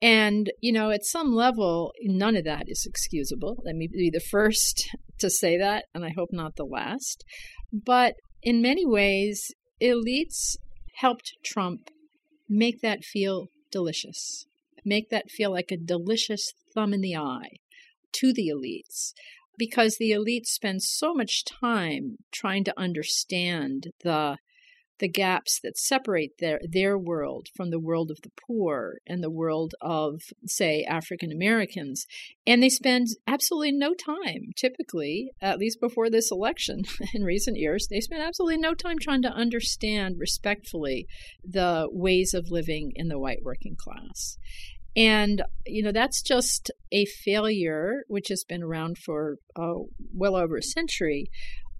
And, 0.00 0.50
you 0.60 0.72
know, 0.72 0.90
at 0.90 1.04
some 1.04 1.34
level, 1.34 1.92
none 2.02 2.36
of 2.36 2.44
that 2.44 2.64
is 2.66 2.84
excusable. 2.86 3.62
Let 3.64 3.76
me 3.76 3.86
be 3.86 4.10
the 4.10 4.20
first 4.20 4.88
to 5.18 5.30
say 5.30 5.56
that, 5.58 5.84
and 5.94 6.04
I 6.04 6.10
hope 6.16 6.30
not 6.32 6.56
the 6.56 6.64
last. 6.64 7.24
But 7.72 8.14
in 8.42 8.60
many 8.60 8.84
ways, 8.84 9.52
elites 9.80 10.56
helped 10.96 11.32
Trump 11.44 11.90
make 12.48 12.80
that 12.80 13.04
feel 13.04 13.48
delicious, 13.70 14.46
make 14.84 15.10
that 15.10 15.30
feel 15.30 15.50
like 15.50 15.70
a 15.70 15.76
delicious 15.76 16.52
thumb 16.74 16.92
in 16.92 17.00
the 17.00 17.16
eye 17.16 17.58
to 18.12 18.32
the 18.32 18.48
elites 18.48 19.12
because 19.58 19.96
the 19.96 20.12
elite 20.12 20.46
spend 20.46 20.82
so 20.82 21.14
much 21.14 21.44
time 21.44 22.16
trying 22.32 22.64
to 22.64 22.74
understand 22.78 23.88
the 24.02 24.36
the 25.00 25.08
gaps 25.08 25.60
that 25.62 25.76
separate 25.76 26.38
their 26.38 26.60
their 26.68 26.96
world 26.96 27.48
from 27.54 27.70
the 27.70 27.80
world 27.80 28.10
of 28.10 28.18
the 28.22 28.30
poor 28.46 28.98
and 29.06 29.22
the 29.22 29.30
world 29.30 29.74
of 29.80 30.20
say 30.46 30.84
African 30.84 31.32
Americans 31.32 32.06
and 32.46 32.62
they 32.62 32.68
spend 32.68 33.08
absolutely 33.26 33.72
no 33.72 33.92
time 33.94 34.52
typically 34.56 35.30
at 35.40 35.58
least 35.58 35.80
before 35.80 36.08
this 36.08 36.30
election 36.30 36.82
in 37.14 37.24
recent 37.24 37.56
years 37.56 37.88
they 37.90 38.00
spend 38.00 38.22
absolutely 38.22 38.58
no 38.58 38.74
time 38.74 38.98
trying 38.98 39.22
to 39.22 39.28
understand 39.28 40.16
respectfully 40.18 41.06
the 41.42 41.88
ways 41.90 42.32
of 42.32 42.50
living 42.50 42.92
in 42.94 43.08
the 43.08 43.18
white 43.18 43.42
working 43.42 43.76
class 43.76 44.38
and, 44.96 45.42
you 45.66 45.82
know, 45.82 45.92
that's 45.92 46.22
just 46.22 46.70
a 46.92 47.04
failure, 47.04 48.04
which 48.08 48.28
has 48.28 48.44
been 48.44 48.62
around 48.62 48.98
for 48.98 49.36
uh, 49.56 49.74
well 50.14 50.36
over 50.36 50.56
a 50.56 50.62
century, 50.62 51.30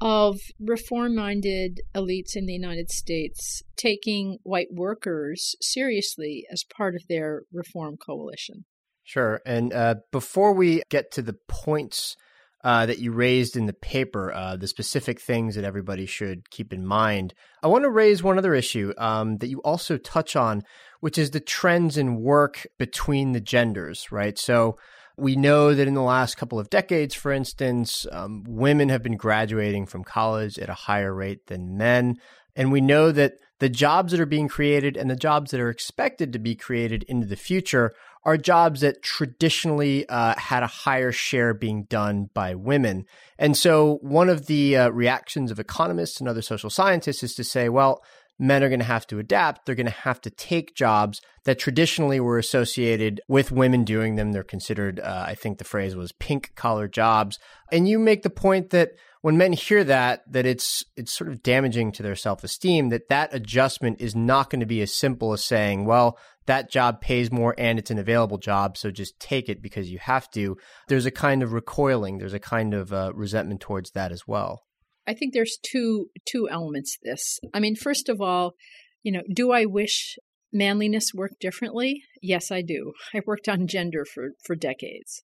of 0.00 0.38
reform 0.61 1.14
minded 1.14 1.81
elites 1.94 2.35
in 2.37 2.46
the 2.46 2.53
United 2.53 2.90
States 2.90 3.62
taking 3.77 4.38
white 4.42 4.68
workers 4.72 5.55
seriously 5.61 6.44
as 6.53 6.64
part 6.77 6.94
of 6.94 7.03
their 7.09 7.42
reform 7.53 7.96
coalition. 7.96 8.64
Sure. 9.05 9.40
And 9.46 9.72
uh, 9.72 9.96
before 10.11 10.53
we 10.53 10.83
get 10.88 11.11
to 11.12 11.22
the 11.22 11.37
points 11.48 12.16
uh, 12.64 12.87
that 12.87 12.98
you 12.98 13.12
raised 13.12 13.57
in 13.57 13.66
the 13.66 13.74
paper, 13.74 14.33
uh, 14.33 14.57
the 14.57 14.66
specific 14.66 15.20
things 15.20 15.55
that 15.55 15.64
everybody 15.64 16.07
should 16.07 16.50
keep 16.50 16.72
in 16.72 16.85
mind, 16.85 17.35
I 17.62 17.66
want 17.66 17.85
to 17.85 17.90
raise 17.90 18.22
one 18.22 18.38
other 18.38 18.55
issue 18.55 18.94
um, 18.96 19.37
that 19.38 19.48
you 19.48 19.61
also 19.61 19.98
touch 19.98 20.35
on, 20.35 20.62
which 21.00 21.18
is 21.18 21.31
the 21.31 21.40
trends 21.40 21.98
in 21.98 22.16
work 22.16 22.66
between 22.79 23.33
the 23.33 23.40
genders, 23.40 24.11
right? 24.11 24.38
So 24.38 24.79
we 25.16 25.37
know 25.37 25.74
that 25.74 25.87
in 25.87 25.94
the 25.94 26.03
last 26.03 26.37
couple 26.37 26.59
of 26.59 26.70
decades, 26.70 27.14
for 27.14 27.31
instance, 27.33 28.07
um, 28.11 28.42
women 28.48 28.88
have 28.88 29.03
been 29.03 29.18
graduating 29.18 29.85
from 29.87 30.03
college 30.03 30.59
at 30.59 30.70
a 30.70 30.74
higher 30.74 31.14
rate 31.14 31.46
than 31.46 31.77
men. 31.77 32.16
And 32.57 32.72
we 32.72 32.81
know 32.81 33.12
that 33.12 33.35
the 33.61 33.68
jobs 33.68 34.12
that 34.12 34.20
are 34.20 34.27
being 34.27 34.48
created 34.48 34.96
and 34.96 35.11
the 35.11 35.16
jobs 35.16 35.50
that 35.50 35.61
are 35.61 35.70
expected 35.70 36.33
to 36.33 36.38
be 36.38 36.55
created 36.55 37.05
into 37.05 37.27
the 37.27 37.37
future 37.37 37.92
are 38.24 38.37
jobs 38.37 38.80
that 38.80 39.02
traditionally 39.02 40.08
uh, 40.08 40.34
had 40.37 40.62
a 40.62 40.68
higher 40.68 41.12
share 41.12 41.52
being 41.52 41.84
done 41.84 42.30
by 42.32 42.54
women. 42.54 43.04
And 43.38 43.56
so, 43.56 43.98
one 44.00 44.28
of 44.28 44.46
the 44.46 44.76
uh, 44.76 44.88
reactions 44.90 45.50
of 45.50 45.58
economists 45.58 46.20
and 46.20 46.28
other 46.28 46.42
social 46.42 46.70
scientists 46.70 47.22
is 47.22 47.34
to 47.34 47.44
say, 47.44 47.68
well, 47.68 48.02
men 48.38 48.62
are 48.62 48.68
going 48.68 48.80
to 48.80 48.84
have 48.84 49.06
to 49.08 49.18
adapt. 49.18 49.66
They're 49.66 49.74
going 49.74 49.87
to 49.87 49.92
have 49.92 50.20
to 50.22 50.30
take 50.30 50.74
jobs 50.74 51.20
that 51.44 51.58
traditionally 51.58 52.18
were 52.18 52.38
associated 52.38 53.20
with 53.28 53.52
women 53.52 53.84
doing 53.84 54.16
them. 54.16 54.32
They're 54.32 54.42
considered, 54.42 54.98
uh, 54.98 55.24
I 55.28 55.34
think 55.34 55.58
the 55.58 55.64
phrase 55.64 55.94
was 55.94 56.12
pink 56.12 56.52
collar 56.54 56.88
jobs. 56.88 57.38
And 57.70 57.88
you 57.88 57.98
make 57.98 58.22
the 58.22 58.30
point 58.30 58.70
that 58.70 58.92
when 59.20 59.38
men 59.38 59.54
hear 59.54 59.84
that, 59.84 60.30
that 60.30 60.44
it's 60.44 60.84
it's 60.96 61.10
sort 61.10 61.30
of 61.30 61.42
damaging 61.42 61.92
to 61.92 62.02
their 62.02 62.14
self 62.14 62.44
esteem. 62.44 62.90
That 62.90 63.08
that 63.08 63.32
adjustment 63.32 64.00
is 64.00 64.14
not 64.14 64.50
going 64.50 64.60
to 64.60 64.66
be 64.66 64.82
as 64.82 64.92
simple 64.92 65.32
as 65.32 65.42
saying, 65.42 65.87
well, 65.87 66.18
that 66.46 66.70
job 66.70 67.00
pays 67.00 67.30
more 67.30 67.54
and 67.59 67.78
it's 67.78 67.90
an 67.90 67.98
available 67.98 68.38
job, 68.38 68.76
so 68.76 68.90
just 68.90 69.18
take 69.18 69.48
it 69.48 69.62
because 69.62 69.90
you 69.90 69.98
have 69.98 70.30
to. 70.33 70.57
There's 70.88 71.07
a 71.07 71.11
kind 71.11 71.42
of 71.42 71.52
recoiling. 71.52 72.18
There's 72.18 72.35
a 72.35 72.38
kind 72.38 72.74
of 72.74 72.92
uh, 72.92 73.12
resentment 73.14 73.61
towards 73.61 73.92
that 73.92 74.12
as 74.12 74.26
well. 74.26 74.62
I 75.07 75.14
think 75.14 75.33
there's 75.33 75.59
two 75.62 76.09
two 76.26 76.48
elements 76.50 76.94
to 76.94 77.11
this. 77.11 77.38
I 77.52 77.61
mean, 77.61 77.76
first 77.76 78.09
of 78.09 78.20
all, 78.20 78.54
you 79.02 79.12
know, 79.12 79.22
do 79.33 79.52
I 79.52 79.66
wish 79.66 80.16
manliness 80.52 81.12
worked 81.14 81.40
differently? 81.40 82.02
Yes, 82.22 82.50
I 82.50 82.62
do. 82.62 82.92
I 83.12 83.20
worked 83.26 83.48
on 83.48 83.66
gender 83.66 84.04
for 84.04 84.30
for 84.44 84.57
decades. 84.57 85.22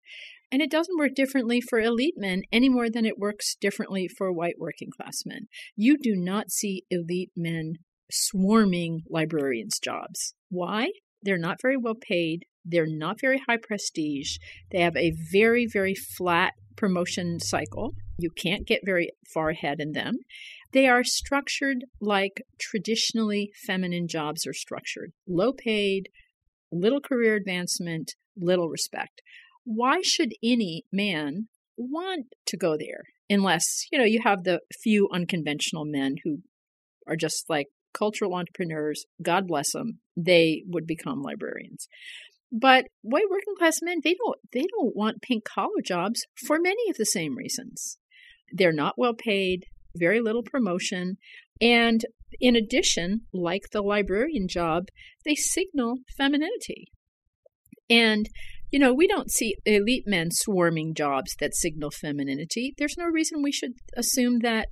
And 0.53 0.61
it 0.61 0.71
doesn't 0.71 0.99
work 0.99 1.15
differently 1.15 1.61
for 1.61 1.79
elite 1.79 2.17
men 2.17 2.43
any 2.53 2.69
more 2.69 2.91
than 2.91 3.07
it 3.07 3.19
works 3.19 3.55
differently 3.61 4.09
for 4.09 4.33
white 4.33 4.57
working 4.59 4.91
class 4.91 5.23
men. 5.25 5.47
You 5.77 5.97
do 5.97 6.17
not 6.17 6.51
see 6.51 6.85
elite 6.91 7.31
men 7.37 7.75
swarming 8.11 9.03
librarians' 9.09 9.79
jobs. 9.79 10.35
Why? 10.49 10.91
They're 11.23 11.39
not 11.39 11.61
very 11.61 11.77
well 11.77 11.95
paid. 11.95 12.45
They're 12.65 12.87
not 12.87 13.21
very 13.21 13.41
high 13.49 13.57
prestige. 13.57 14.37
They 14.71 14.81
have 14.81 14.97
a 14.97 15.13
very, 15.33 15.67
very 15.67 15.95
flat 15.95 16.55
promotion 16.77 17.41
cycle. 17.41 17.95
You 18.19 18.31
can't 18.31 18.67
get 18.67 18.81
very 18.85 19.11
far 19.33 19.51
ahead 19.51 19.81
in 19.81 19.93
them. 19.93 20.19
They 20.73 20.87
are 20.87 21.05
structured 21.05 21.85
like 22.01 22.43
traditionally 22.59 23.51
feminine 23.67 24.09
jobs 24.09 24.47
are 24.47 24.53
structured 24.53 25.13
low 25.27 25.53
paid, 25.53 26.09
little 26.71 27.01
career 27.01 27.35
advancement, 27.35 28.15
little 28.37 28.69
respect. 28.69 29.21
Why 29.65 30.01
should 30.03 30.33
any 30.43 30.85
man 30.93 31.49
want 31.77 32.27
to 32.47 32.57
go 32.57 32.77
there 32.77 33.03
unless, 33.29 33.87
you 33.91 33.99
know, 33.99 34.05
you 34.05 34.21
have 34.23 34.45
the 34.45 34.61
few 34.81 35.09
unconventional 35.13 35.85
men 35.85 36.17
who 36.25 36.39
are 37.07 37.17
just 37.17 37.49
like 37.49 37.69
cultural 37.93 38.35
entrepreneurs, 38.35 39.05
God 39.23 39.47
bless 39.47 39.73
them, 39.73 40.01
they 40.17 40.63
would 40.67 40.87
become 40.87 41.23
librarians. 41.23 41.89
But 42.53 42.87
white 43.03 43.31
working 43.31 43.55
class 43.57 43.79
men, 43.81 44.01
they 44.03 44.15
don't 44.15 44.39
they 44.53 44.67
don't 44.67 44.97
want 44.97 45.23
pink 45.23 45.45
collar 45.45 45.81
jobs 45.85 46.27
for 46.47 46.59
many 46.59 46.91
of 46.91 46.97
the 46.97 47.07
same 47.07 47.37
reasons. 47.37 47.99
They're 48.53 48.73
not 48.73 48.99
well 48.99 49.15
paid, 49.15 49.67
very 49.95 50.21
little 50.21 50.43
promotion, 50.43 51.17
and 51.61 52.05
in 52.41 52.57
addition, 52.57 53.23
like 53.33 53.71
the 53.73 53.83
librarian 53.83 54.49
job, 54.49 54.87
they 55.25 55.35
signal 55.35 55.99
femininity. 56.17 56.91
And 57.89 58.29
you 58.71 58.79
know, 58.79 58.95
we 58.95 59.09
don't 59.09 59.31
see 59.31 59.57
elite 59.65 60.05
men 60.07 60.31
swarming 60.31 60.95
jobs 60.95 61.35
that 61.41 61.55
signal 61.55 61.91
femininity. 61.91 62.75
There's 62.79 62.97
no 62.97 63.07
reason 63.07 63.43
we 63.43 63.53
should 63.53 63.73
assume 63.97 64.41
that 64.41 64.69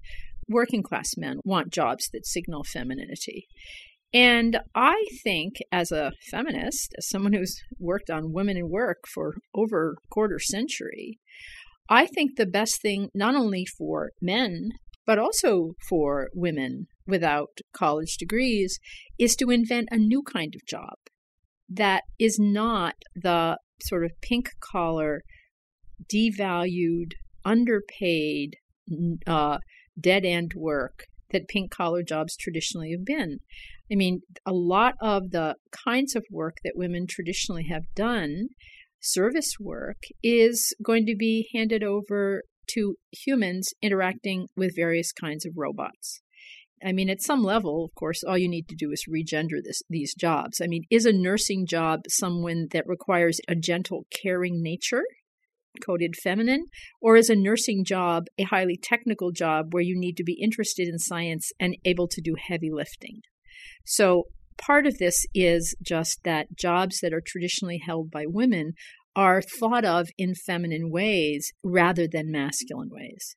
working 0.48 0.82
class 0.82 1.10
men 1.16 1.38
want 1.44 1.72
jobs 1.72 2.08
that 2.12 2.26
signal 2.26 2.64
femininity. 2.64 3.46
And 4.12 4.60
I 4.74 5.04
think, 5.22 5.56
as 5.70 5.92
a 5.92 6.12
feminist, 6.30 6.94
as 6.96 7.08
someone 7.08 7.34
who's 7.34 7.60
worked 7.78 8.08
on 8.08 8.32
women 8.32 8.56
in 8.56 8.70
work 8.70 9.04
for 9.12 9.34
over 9.54 9.92
a 9.92 10.08
quarter 10.10 10.38
century, 10.38 11.18
I 11.90 12.06
think 12.06 12.36
the 12.36 12.46
best 12.46 12.80
thing, 12.80 13.10
not 13.14 13.34
only 13.34 13.66
for 13.66 14.12
men, 14.20 14.70
but 15.06 15.18
also 15.18 15.72
for 15.88 16.28
women 16.34 16.86
without 17.06 17.58
college 17.74 18.16
degrees, 18.18 18.78
is 19.18 19.36
to 19.36 19.50
invent 19.50 19.88
a 19.90 19.98
new 19.98 20.22
kind 20.22 20.54
of 20.54 20.66
job 20.66 20.96
that 21.68 22.04
is 22.18 22.38
not 22.38 22.94
the 23.14 23.58
sort 23.82 24.04
of 24.04 24.12
pink 24.22 24.50
collar, 24.60 25.22
devalued, 26.12 27.12
underpaid, 27.44 28.56
uh, 29.26 29.58
dead 30.00 30.24
end 30.24 30.52
work 30.56 31.06
that 31.30 31.48
pink 31.48 31.70
collar 31.70 32.02
jobs 32.02 32.36
traditionally 32.36 32.90
have 32.92 33.04
been. 33.04 33.38
I 33.90 33.94
mean, 33.94 34.20
a 34.46 34.52
lot 34.52 34.94
of 35.00 35.30
the 35.30 35.56
kinds 35.84 36.14
of 36.14 36.24
work 36.30 36.56
that 36.64 36.76
women 36.76 37.06
traditionally 37.08 37.66
have 37.70 37.84
done, 37.94 38.48
service 39.00 39.54
work, 39.60 39.98
is 40.22 40.74
going 40.82 41.06
to 41.06 41.16
be 41.16 41.48
handed 41.54 41.82
over 41.82 42.42
to 42.74 42.96
humans 43.12 43.68
interacting 43.82 44.48
with 44.56 44.76
various 44.76 45.12
kinds 45.12 45.46
of 45.46 45.52
robots. 45.56 46.20
I 46.84 46.92
mean, 46.92 47.10
at 47.10 47.22
some 47.22 47.42
level, 47.42 47.84
of 47.84 47.94
course, 47.94 48.22
all 48.22 48.38
you 48.38 48.48
need 48.48 48.68
to 48.68 48.76
do 48.76 48.92
is 48.92 49.04
regender 49.08 49.60
this, 49.64 49.82
these 49.88 50.14
jobs. 50.14 50.60
I 50.62 50.66
mean, 50.66 50.84
is 50.90 51.06
a 51.06 51.12
nursing 51.12 51.66
job 51.66 52.00
someone 52.08 52.68
that 52.72 52.86
requires 52.86 53.40
a 53.48 53.56
gentle, 53.56 54.06
caring 54.10 54.62
nature, 54.62 55.02
coded 55.84 56.14
feminine, 56.16 56.66
or 57.00 57.16
is 57.16 57.30
a 57.30 57.36
nursing 57.36 57.84
job 57.84 58.24
a 58.38 58.44
highly 58.44 58.78
technical 58.80 59.32
job 59.32 59.72
where 59.72 59.82
you 59.82 59.98
need 59.98 60.16
to 60.16 60.24
be 60.24 60.40
interested 60.40 60.88
in 60.88 60.98
science 60.98 61.50
and 61.60 61.76
able 61.84 62.08
to 62.08 62.20
do 62.20 62.34
heavy 62.48 62.70
lifting? 62.70 63.20
So, 63.84 64.24
part 64.56 64.86
of 64.86 64.98
this 64.98 65.24
is 65.34 65.74
just 65.82 66.20
that 66.24 66.56
jobs 66.56 67.00
that 67.00 67.14
are 67.14 67.22
traditionally 67.24 67.80
held 67.84 68.10
by 68.10 68.24
women 68.26 68.72
are 69.14 69.42
thought 69.42 69.84
of 69.84 70.08
in 70.16 70.34
feminine 70.34 70.90
ways 70.90 71.52
rather 71.64 72.06
than 72.06 72.30
masculine 72.30 72.90
ways, 72.90 73.34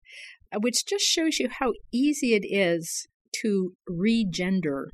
which 0.59 0.85
just 0.85 1.05
shows 1.05 1.39
you 1.39 1.49
how 1.49 1.73
easy 1.91 2.33
it 2.33 2.45
is 2.45 3.07
to 3.41 3.73
regender 3.89 4.85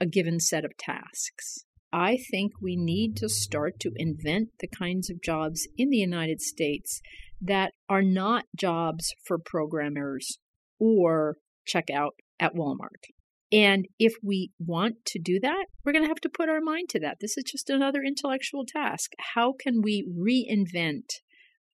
a 0.00 0.06
given 0.06 0.40
set 0.40 0.64
of 0.64 0.76
tasks. 0.78 1.64
I 1.92 2.18
think 2.30 2.52
we 2.60 2.76
need 2.76 3.16
to 3.18 3.28
start 3.28 3.78
to 3.80 3.92
invent 3.96 4.48
the 4.60 4.68
kinds 4.68 5.10
of 5.10 5.22
jobs 5.22 5.68
in 5.76 5.90
the 5.90 5.98
United 5.98 6.40
States 6.40 7.00
that 7.40 7.72
are 7.88 8.02
not 8.02 8.44
jobs 8.56 9.14
for 9.24 9.38
programmers 9.38 10.38
or 10.78 11.36
checkout 11.68 12.12
at 12.40 12.54
Walmart. 12.54 13.10
And 13.52 13.86
if 13.98 14.14
we 14.22 14.52
want 14.58 15.04
to 15.06 15.18
do 15.18 15.38
that, 15.40 15.66
we're 15.84 15.92
going 15.92 16.04
to 16.04 16.08
have 16.08 16.20
to 16.22 16.30
put 16.30 16.48
our 16.48 16.60
mind 16.60 16.88
to 16.90 17.00
that. 17.00 17.18
This 17.20 17.36
is 17.36 17.44
just 17.44 17.68
another 17.68 18.02
intellectual 18.02 18.64
task. 18.64 19.12
How 19.34 19.52
can 19.52 19.82
we 19.82 20.08
reinvent 20.08 21.20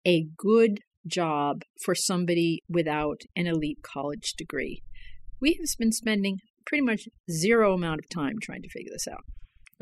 a 0.05 0.27
good 0.37 0.81
job 1.07 1.63
for 1.85 1.95
somebody 1.95 2.65
without 2.69 3.21
an 3.37 3.47
elite 3.47 3.79
college 3.83 4.35
degree? 4.37 4.83
we 5.41 5.55
have 5.55 5.67
been 5.79 5.93
spending 5.93 6.39
pretty 6.67 6.83
much 6.83 7.09
zero 7.31 7.75
amount 7.75 8.01
of 8.01 8.09
time 8.09 8.37
trying 8.43 8.63
to 8.63 8.69
figure 8.69 8.93
this 8.93 9.09
out. 9.09 9.25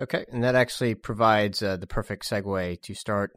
Okay, 0.00 0.26
and 0.30 0.44
that 0.44 0.54
actually 0.54 0.94
provides 0.94 1.62
uh, 1.62 1.76
the 1.76 1.86
perfect 1.86 2.28
segue 2.28 2.82
to 2.82 2.94
start 2.94 3.32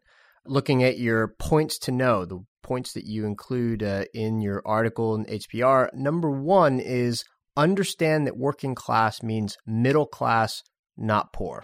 looking 0.45 0.83
at 0.83 0.97
your 0.97 1.29
points 1.39 1.77
to 1.79 1.91
know, 1.91 2.25
the 2.25 2.43
points 2.63 2.93
that 2.93 3.05
you 3.05 3.25
include 3.25 3.81
uh, 3.81 4.03
in 4.13 4.41
your 4.41 4.61
article 4.65 5.15
in 5.15 5.25
HBR. 5.25 5.93
Number 5.93 6.29
one 6.29 6.79
is 6.79 7.23
understand 7.55 8.27
that 8.27 8.37
working 8.37 8.75
class 8.75 9.23
means 9.23 9.57
middle 9.65 10.05
class, 10.05 10.63
not 10.97 11.31
poor. 11.31 11.63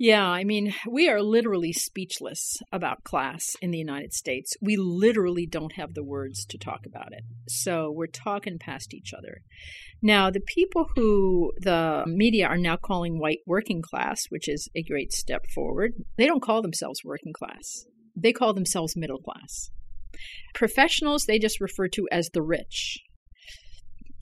Yeah, 0.00 0.24
I 0.24 0.44
mean, 0.44 0.72
we 0.88 1.08
are 1.08 1.20
literally 1.20 1.72
speechless 1.72 2.58
about 2.70 3.02
class 3.02 3.56
in 3.60 3.72
the 3.72 3.78
United 3.78 4.12
States. 4.12 4.56
We 4.62 4.76
literally 4.76 5.44
don't 5.44 5.72
have 5.72 5.94
the 5.94 6.04
words 6.04 6.44
to 6.46 6.58
talk 6.58 6.86
about 6.86 7.12
it. 7.12 7.24
So 7.48 7.90
we're 7.90 8.06
talking 8.06 8.60
past 8.60 8.94
each 8.94 9.12
other. 9.12 9.42
Now, 10.00 10.30
the 10.30 10.40
people 10.40 10.86
who 10.94 11.52
the 11.60 12.04
media 12.06 12.46
are 12.46 12.56
now 12.56 12.76
calling 12.76 13.18
white 13.18 13.40
working 13.44 13.82
class, 13.82 14.26
which 14.28 14.48
is 14.48 14.68
a 14.76 14.84
great 14.84 15.12
step 15.12 15.46
forward, 15.52 15.94
they 16.16 16.26
don't 16.26 16.42
call 16.42 16.62
themselves 16.62 17.00
working 17.04 17.32
class. 17.32 17.84
They 18.14 18.32
call 18.32 18.54
themselves 18.54 18.94
middle 18.96 19.18
class. 19.18 19.70
Professionals, 20.54 21.24
they 21.24 21.40
just 21.40 21.60
refer 21.60 21.88
to 21.88 22.06
as 22.12 22.30
the 22.32 22.42
rich. 22.42 23.00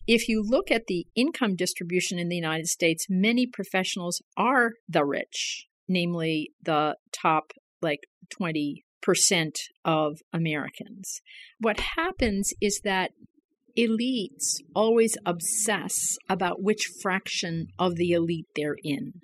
If 0.06 0.28
you 0.28 0.42
look 0.42 0.70
at 0.70 0.86
the 0.86 1.06
income 1.14 1.56
distribution 1.56 2.18
in 2.18 2.28
the 2.28 2.36
United 2.36 2.66
States, 2.66 3.06
many 3.08 3.46
professionals 3.46 4.22
are 4.36 4.72
the 4.88 5.04
rich, 5.04 5.66
namely 5.88 6.52
the 6.62 6.96
top 7.12 7.52
like 7.82 8.06
20% 8.40 8.80
of 9.84 10.18
Americans. 10.32 11.20
What 11.58 11.80
happens 11.96 12.52
is 12.60 12.80
that 12.84 13.10
elites 13.76 14.60
always 14.74 15.16
obsess 15.26 16.16
about 16.28 16.62
which 16.62 16.88
fraction 17.02 17.66
of 17.78 17.96
the 17.96 18.12
elite 18.12 18.46
they're 18.54 18.76
in. 18.82 19.20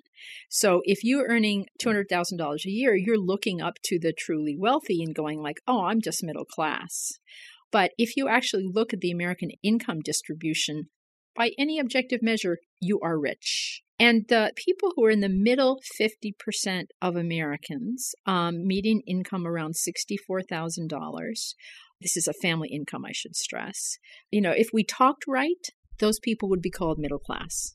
So 0.49 0.81
if 0.85 1.03
you're 1.03 1.27
earning 1.27 1.65
$200,000 1.83 2.65
a 2.65 2.69
year, 2.69 2.95
you're 2.95 3.17
looking 3.17 3.61
up 3.61 3.75
to 3.85 3.99
the 3.99 4.13
truly 4.13 4.55
wealthy 4.57 5.01
and 5.03 5.13
going 5.13 5.41
like, 5.41 5.59
"Oh, 5.67 5.85
I'm 5.85 6.01
just 6.01 6.23
middle 6.23 6.45
class." 6.45 7.13
But 7.73 7.91
if 7.97 8.15
you 8.15 8.29
actually 8.29 8.69
look 8.71 8.93
at 8.93 9.01
the 9.01 9.11
American 9.11 9.49
income 9.63 9.99
distribution, 9.99 10.89
by 11.35 11.51
any 11.57 11.79
objective 11.79 12.21
measure, 12.21 12.59
you 12.79 12.99
are 13.03 13.19
rich. 13.19 13.81
And 13.99 14.25
the 14.29 14.51
people 14.55 14.93
who 14.95 15.05
are 15.05 15.09
in 15.09 15.21
the 15.21 15.29
middle 15.29 15.79
50% 15.99 16.83
of 17.01 17.15
Americans, 17.15 18.13
um, 18.27 18.65
median 18.67 19.01
income 19.07 19.47
around 19.47 19.73
$64,000, 19.73 21.53
this 21.99 22.15
is 22.15 22.27
a 22.27 22.33
family 22.33 22.69
income, 22.69 23.05
I 23.05 23.11
should 23.11 23.35
stress. 23.35 23.97
You 24.29 24.41
know, 24.41 24.51
if 24.51 24.69
we 24.71 24.83
talked 24.83 25.23
right, 25.27 25.67
those 25.99 26.19
people 26.19 26.49
would 26.49 26.61
be 26.61 26.69
called 26.69 26.99
middle 26.99 27.19
class. 27.19 27.73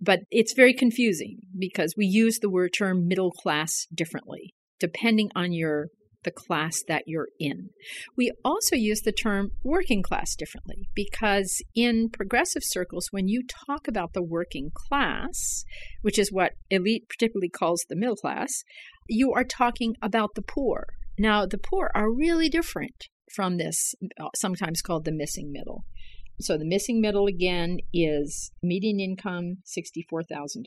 But 0.00 0.20
it's 0.32 0.54
very 0.54 0.74
confusing 0.74 1.38
because 1.56 1.94
we 1.96 2.06
use 2.06 2.40
the 2.40 2.50
word 2.50 2.72
term 2.76 3.06
middle 3.06 3.30
class 3.30 3.86
differently 3.94 4.54
depending 4.80 5.30
on 5.34 5.52
your 5.52 5.88
the 6.24 6.30
class 6.30 6.82
that 6.88 7.04
you're 7.06 7.28
in. 7.38 7.70
We 8.16 8.32
also 8.44 8.76
use 8.76 9.02
the 9.02 9.12
term 9.12 9.52
working 9.62 10.02
class 10.02 10.34
differently 10.34 10.88
because 10.94 11.62
in 11.74 12.10
progressive 12.10 12.62
circles, 12.64 13.08
when 13.10 13.28
you 13.28 13.42
talk 13.46 13.86
about 13.86 14.12
the 14.12 14.22
working 14.22 14.70
class, 14.74 15.64
which 16.02 16.18
is 16.18 16.32
what 16.32 16.52
elite 16.70 17.08
particularly 17.08 17.48
calls 17.48 17.84
the 17.88 17.96
middle 17.96 18.16
class, 18.16 18.64
you 19.08 19.32
are 19.32 19.44
talking 19.44 19.94
about 20.02 20.34
the 20.34 20.42
poor. 20.42 20.86
Now, 21.18 21.46
the 21.46 21.58
poor 21.58 21.90
are 21.94 22.12
really 22.12 22.48
different 22.48 23.08
from 23.34 23.56
this, 23.58 23.94
sometimes 24.36 24.82
called 24.82 25.04
the 25.04 25.12
missing 25.12 25.52
middle. 25.52 25.84
So 26.40 26.56
the 26.56 26.64
missing 26.64 27.00
middle 27.00 27.26
again 27.26 27.78
is 27.92 28.52
median 28.62 29.00
income 29.00 29.58
$64,000. 29.66 30.64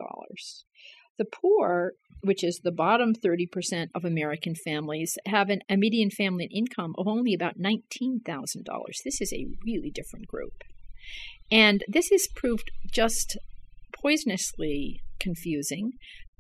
The 1.22 1.26
poor, 1.26 1.94
which 2.22 2.44
is 2.44 2.62
the 2.64 2.72
bottom 2.72 3.14
30% 3.14 3.90
of 3.94 4.04
American 4.04 4.56
families, 4.56 5.20
have 5.28 5.52
an, 5.52 5.60
a 5.70 5.78
median 5.78 6.10
family 6.10 6.50
income 6.52 6.96
of 6.98 7.08
only 7.08 7.36
about 7.36 7.60
$19,000. 7.60 8.24
This 9.06 9.22
is 9.22 9.32
a 9.32 9.46
really 9.64 9.92
different 9.92 10.26
group. 10.26 10.64
And 11.52 11.84
this 11.88 12.12
is 12.12 12.28
proved 12.36 12.72
just 12.92 13.38
poisonously 14.04 15.02
confusing 15.20 15.92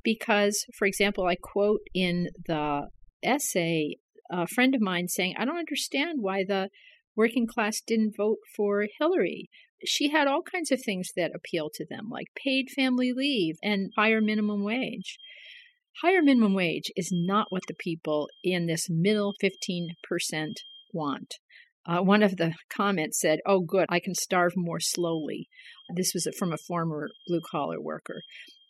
because, 0.03 0.65
for 0.75 0.87
example, 0.87 1.27
I 1.27 1.35
quote 1.35 1.81
in 1.93 2.29
the 2.47 2.87
essay 3.21 3.97
a 4.31 4.47
friend 4.47 4.73
of 4.73 4.81
mine 4.81 5.09
saying, 5.09 5.35
I 5.37 5.45
don't 5.45 5.59
understand 5.59 6.23
why 6.23 6.43
the 6.43 6.69
working 7.15 7.45
class 7.45 7.81
didn't 7.85 8.17
vote 8.17 8.39
for 8.55 8.87
Hillary. 8.97 9.47
She 9.85 10.09
had 10.09 10.27
all 10.27 10.41
kinds 10.41 10.71
of 10.71 10.81
things 10.81 11.09
that 11.15 11.31
appeal 11.35 11.69
to 11.75 11.85
them, 11.85 12.09
like 12.09 12.27
paid 12.35 12.69
family 12.69 13.13
leave 13.13 13.55
and 13.63 13.91
higher 13.95 14.21
minimum 14.21 14.63
wage. 14.63 15.17
Higher 16.01 16.21
minimum 16.21 16.53
wage 16.53 16.91
is 16.95 17.09
not 17.11 17.47
what 17.49 17.63
the 17.67 17.73
people 17.73 18.29
in 18.43 18.65
this 18.65 18.87
middle 18.89 19.33
15% 19.43 19.89
want. 20.93 21.35
Uh, 21.85 21.99
one 21.99 22.21
of 22.21 22.37
the 22.37 22.53
comments 22.69 23.19
said, 23.19 23.39
Oh, 23.45 23.59
good, 23.61 23.87
I 23.89 23.99
can 23.99 24.13
starve 24.13 24.53
more 24.55 24.79
slowly. 24.79 25.49
This 25.95 26.13
was 26.13 26.27
from 26.37 26.53
a 26.53 26.57
former 26.57 27.09
blue 27.27 27.41
collar 27.49 27.81
worker. 27.81 28.21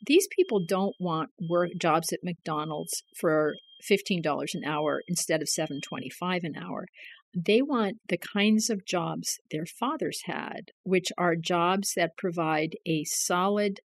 These 0.05 0.27
people 0.35 0.63
don't 0.65 0.95
want 0.99 1.29
work 1.49 1.71
jobs 1.79 2.11
at 2.11 2.23
McDonald's 2.23 3.03
for 3.19 3.55
$15 3.89 4.23
an 4.53 4.63
hour 4.65 5.01
instead 5.07 5.41
of 5.41 5.47
$7.25 5.47 6.43
an 6.43 6.55
hour. 6.55 6.85
They 7.35 7.61
want 7.61 7.97
the 8.09 8.17
kinds 8.17 8.69
of 8.69 8.85
jobs 8.85 9.39
their 9.51 9.65
fathers 9.65 10.21
had, 10.25 10.71
which 10.83 11.07
are 11.17 11.35
jobs 11.35 11.93
that 11.95 12.17
provide 12.17 12.75
a 12.85 13.03
solid, 13.05 13.79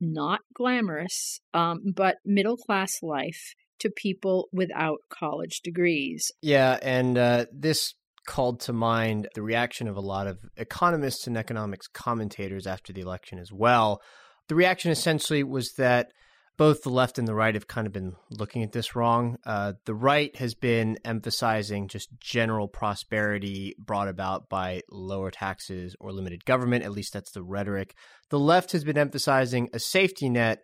not 0.00 0.40
glamorous, 0.54 1.40
um, 1.52 1.92
but 1.94 2.16
middle 2.24 2.56
class 2.56 3.02
life 3.02 3.54
to 3.80 3.90
people 3.90 4.48
without 4.52 4.98
college 5.10 5.60
degrees. 5.62 6.30
Yeah, 6.40 6.78
and 6.82 7.18
uh, 7.18 7.46
this 7.52 7.94
called 8.26 8.60
to 8.60 8.72
mind 8.72 9.28
the 9.34 9.42
reaction 9.42 9.88
of 9.88 9.96
a 9.96 10.00
lot 10.00 10.26
of 10.26 10.38
economists 10.56 11.26
and 11.26 11.36
economics 11.36 11.86
commentators 11.86 12.66
after 12.66 12.92
the 12.92 13.00
election 13.00 13.38
as 13.38 13.52
well. 13.52 14.02
The 14.48 14.54
reaction 14.54 14.90
essentially 14.90 15.44
was 15.44 15.72
that 15.74 16.08
both 16.56 16.82
the 16.82 16.90
left 16.90 17.18
and 17.18 17.28
the 17.28 17.34
right 17.34 17.54
have 17.54 17.66
kind 17.66 17.86
of 17.86 17.92
been 17.92 18.14
looking 18.30 18.62
at 18.62 18.72
this 18.72 18.96
wrong. 18.96 19.36
Uh, 19.44 19.74
the 19.84 19.94
right 19.94 20.34
has 20.36 20.54
been 20.54 20.98
emphasizing 21.04 21.88
just 21.88 22.08
general 22.18 22.68
prosperity 22.68 23.74
brought 23.78 24.08
about 24.08 24.48
by 24.48 24.82
lower 24.90 25.30
taxes 25.30 25.94
or 26.00 26.12
limited 26.12 26.44
government. 26.44 26.84
At 26.84 26.92
least 26.92 27.12
that's 27.12 27.32
the 27.32 27.42
rhetoric. 27.42 27.94
The 28.30 28.38
left 28.38 28.72
has 28.72 28.84
been 28.84 28.98
emphasizing 28.98 29.68
a 29.72 29.78
safety 29.78 30.28
net 30.28 30.62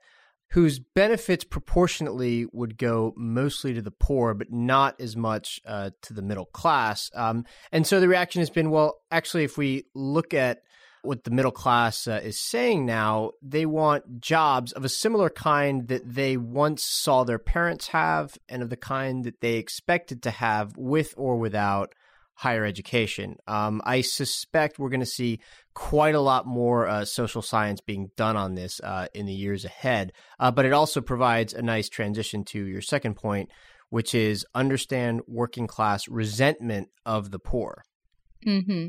whose 0.53 0.79
benefits 0.79 1.45
proportionately 1.45 2.47
would 2.53 2.77
go 2.77 3.15
mostly 3.17 3.73
to 3.73 3.81
the 3.81 3.91
poor, 3.91 4.35
but 4.35 4.53
not 4.53 5.01
as 5.01 5.17
much 5.17 5.61
uh, 5.67 5.91
to 6.03 6.13
the 6.13 6.21
middle 6.21 6.45
class. 6.45 7.11
Um, 7.15 7.45
and 7.71 7.87
so 7.87 8.01
the 8.01 8.09
reaction 8.09 8.41
has 8.41 8.51
been 8.51 8.71
well, 8.71 8.99
actually, 9.11 9.45
if 9.45 9.57
we 9.57 9.85
look 9.95 10.35
at 10.35 10.59
what 11.03 11.25
the 11.25 11.31
middle 11.31 11.53
class 11.53 12.07
uh, 12.07 12.21
is 12.23 12.39
saying 12.39 12.87
now, 12.87 13.33
they 13.43 13.67
want 13.67 14.21
jobs 14.21 14.73
of 14.73 14.85
a 14.85 14.89
similar 14.89 15.29
kind 15.29 15.89
that 15.89 16.15
they 16.15 16.37
once 16.37 16.85
saw 16.85 17.25
their 17.25 17.39
parents 17.39 17.89
have 17.89 18.39
and 18.49 18.63
of 18.63 18.71
the 18.71 18.77
kind 18.77 19.25
that 19.25 19.41
they 19.41 19.55
expected 19.55 20.23
to 20.23 20.31
have 20.31 20.77
with 20.77 21.15
or 21.17 21.37
without 21.37 21.95
higher 22.35 22.65
education. 22.65 23.37
Um, 23.47 23.83
I 23.85 24.01
suspect 24.01 24.79
we're 24.79 24.89
going 24.89 25.01
to 25.01 25.07
see 25.07 25.41
quite 25.75 26.15
a 26.15 26.21
lot 26.21 26.47
more 26.47 26.89
uh, 26.89 27.05
social 27.05 27.43
science 27.43 27.81
being 27.81 28.11
done 28.17 28.37
on 28.37 28.55
this 28.55 28.81
uh, 28.81 29.07
in 29.15 29.27
the 29.27 29.33
years 29.33 29.65
ahead. 29.65 30.13
Uh, 30.41 30.51
but 30.51 30.65
it 30.65 30.73
also 30.73 31.01
provides 31.01 31.53
a 31.53 31.63
nice 31.63 31.89
transition 31.89 32.45
to 32.47 32.65
your 32.65 32.81
second 32.81 33.15
point, 33.15 33.51
which 33.91 34.15
is 34.15 34.47
understand 34.55 35.21
working 35.27 35.67
class 35.67 36.09
resentment 36.09 36.89
of 37.05 37.31
the 37.31 37.39
poor. 37.39 37.85
Mm-hmm. 38.47 38.89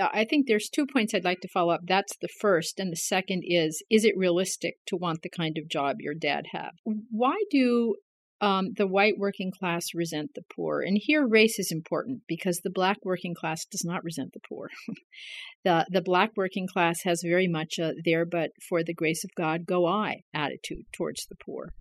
I 0.00 0.24
think 0.24 0.46
there's 0.46 0.68
two 0.68 0.86
points 0.86 1.14
I'd 1.14 1.24
like 1.24 1.40
to 1.40 1.48
follow 1.48 1.72
up. 1.72 1.82
That's 1.86 2.16
the 2.20 2.28
first. 2.28 2.78
And 2.78 2.92
the 2.92 2.96
second 2.96 3.42
is 3.46 3.82
Is 3.90 4.04
it 4.04 4.16
realistic 4.16 4.76
to 4.86 4.96
want 4.96 5.22
the 5.22 5.28
kind 5.28 5.58
of 5.58 5.68
job 5.68 5.96
your 6.00 6.14
dad 6.14 6.46
had? 6.52 6.70
Why 7.10 7.42
do 7.50 7.96
um, 8.40 8.72
the 8.76 8.86
white 8.86 9.18
working 9.18 9.52
class 9.52 9.94
resent 9.94 10.30
the 10.34 10.42
poor? 10.54 10.80
And 10.80 10.98
here, 11.00 11.26
race 11.26 11.58
is 11.58 11.70
important 11.70 12.22
because 12.26 12.60
the 12.60 12.70
black 12.70 12.98
working 13.04 13.34
class 13.34 13.64
does 13.64 13.84
not 13.84 14.04
resent 14.04 14.32
the 14.32 14.40
poor. 14.48 14.70
the, 15.64 15.86
the 15.90 16.02
black 16.02 16.32
working 16.36 16.66
class 16.66 17.02
has 17.04 17.22
very 17.22 17.48
much 17.48 17.78
a 17.78 17.94
there, 18.04 18.24
but 18.24 18.50
for 18.68 18.82
the 18.82 18.94
grace 18.94 19.24
of 19.24 19.30
God, 19.36 19.66
go 19.66 19.86
I 19.86 20.22
attitude 20.34 20.86
towards 20.92 21.26
the 21.26 21.36
poor. 21.36 21.72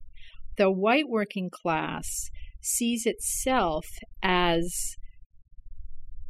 The 0.58 0.72
white 0.72 1.10
working 1.10 1.50
class 1.50 2.30
sees 2.62 3.06
itself 3.06 3.88
as 4.22 4.96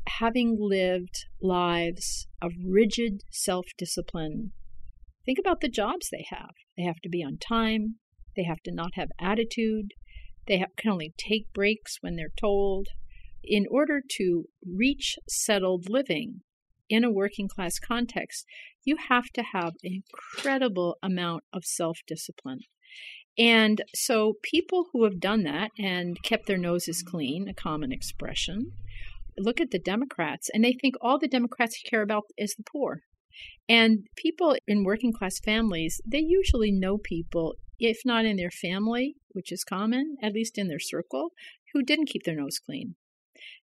having 0.07 0.57
lived 0.59 1.25
lives 1.41 2.27
of 2.41 2.51
rigid 2.63 3.23
self 3.31 3.65
discipline, 3.77 4.51
think 5.25 5.37
about 5.39 5.61
the 5.61 5.69
jobs 5.69 6.09
they 6.09 6.25
have. 6.29 6.51
They 6.77 6.83
have 6.83 6.99
to 7.03 7.09
be 7.09 7.23
on 7.23 7.37
time, 7.37 7.95
they 8.35 8.43
have 8.43 8.61
to 8.65 8.71
not 8.71 8.91
have 8.95 9.09
attitude, 9.19 9.93
they 10.47 10.57
have, 10.57 10.69
can 10.77 10.91
only 10.91 11.13
take 11.17 11.53
breaks 11.53 11.97
when 12.01 12.15
they're 12.15 12.33
told. 12.39 12.87
In 13.43 13.65
order 13.69 14.01
to 14.17 14.45
reach 14.65 15.17
settled 15.27 15.89
living 15.89 16.41
in 16.89 17.03
a 17.03 17.11
working 17.11 17.49
class 17.49 17.77
context, 17.77 18.45
you 18.85 18.97
have 19.09 19.25
to 19.33 19.43
have 19.53 19.73
an 19.83 20.03
incredible 20.03 20.97
amount 21.03 21.43
of 21.51 21.65
self 21.65 21.99
discipline. 22.07 22.59
And 23.37 23.83
so, 23.95 24.33
people 24.43 24.89
who 24.91 25.05
have 25.05 25.19
done 25.19 25.43
that 25.43 25.71
and 25.79 26.21
kept 26.23 26.45
their 26.45 26.57
noses 26.57 27.01
clean, 27.01 27.47
a 27.47 27.53
common 27.53 27.91
expression, 27.91 28.73
look 29.37 29.59
at 29.59 29.71
the 29.71 29.79
Democrats 29.79 30.49
and 30.53 30.63
they 30.63 30.73
think 30.73 30.95
all 31.01 31.19
the 31.19 31.27
Democrats 31.27 31.81
care 31.83 32.01
about 32.01 32.23
is 32.37 32.55
the 32.55 32.63
poor. 32.63 33.01
And 33.67 34.07
people 34.15 34.55
in 34.67 34.83
working 34.83 35.13
class 35.13 35.39
families, 35.39 36.01
they 36.05 36.19
usually 36.19 36.71
know 36.71 36.97
people, 36.97 37.55
if 37.79 38.01
not 38.05 38.25
in 38.25 38.37
their 38.37 38.51
family, 38.51 39.15
which 39.31 39.51
is 39.51 39.63
common, 39.63 40.17
at 40.21 40.33
least 40.33 40.57
in 40.57 40.67
their 40.67 40.79
circle, 40.79 41.31
who 41.73 41.81
didn't 41.81 42.09
keep 42.09 42.23
their 42.23 42.35
nose 42.35 42.59
clean. 42.59 42.95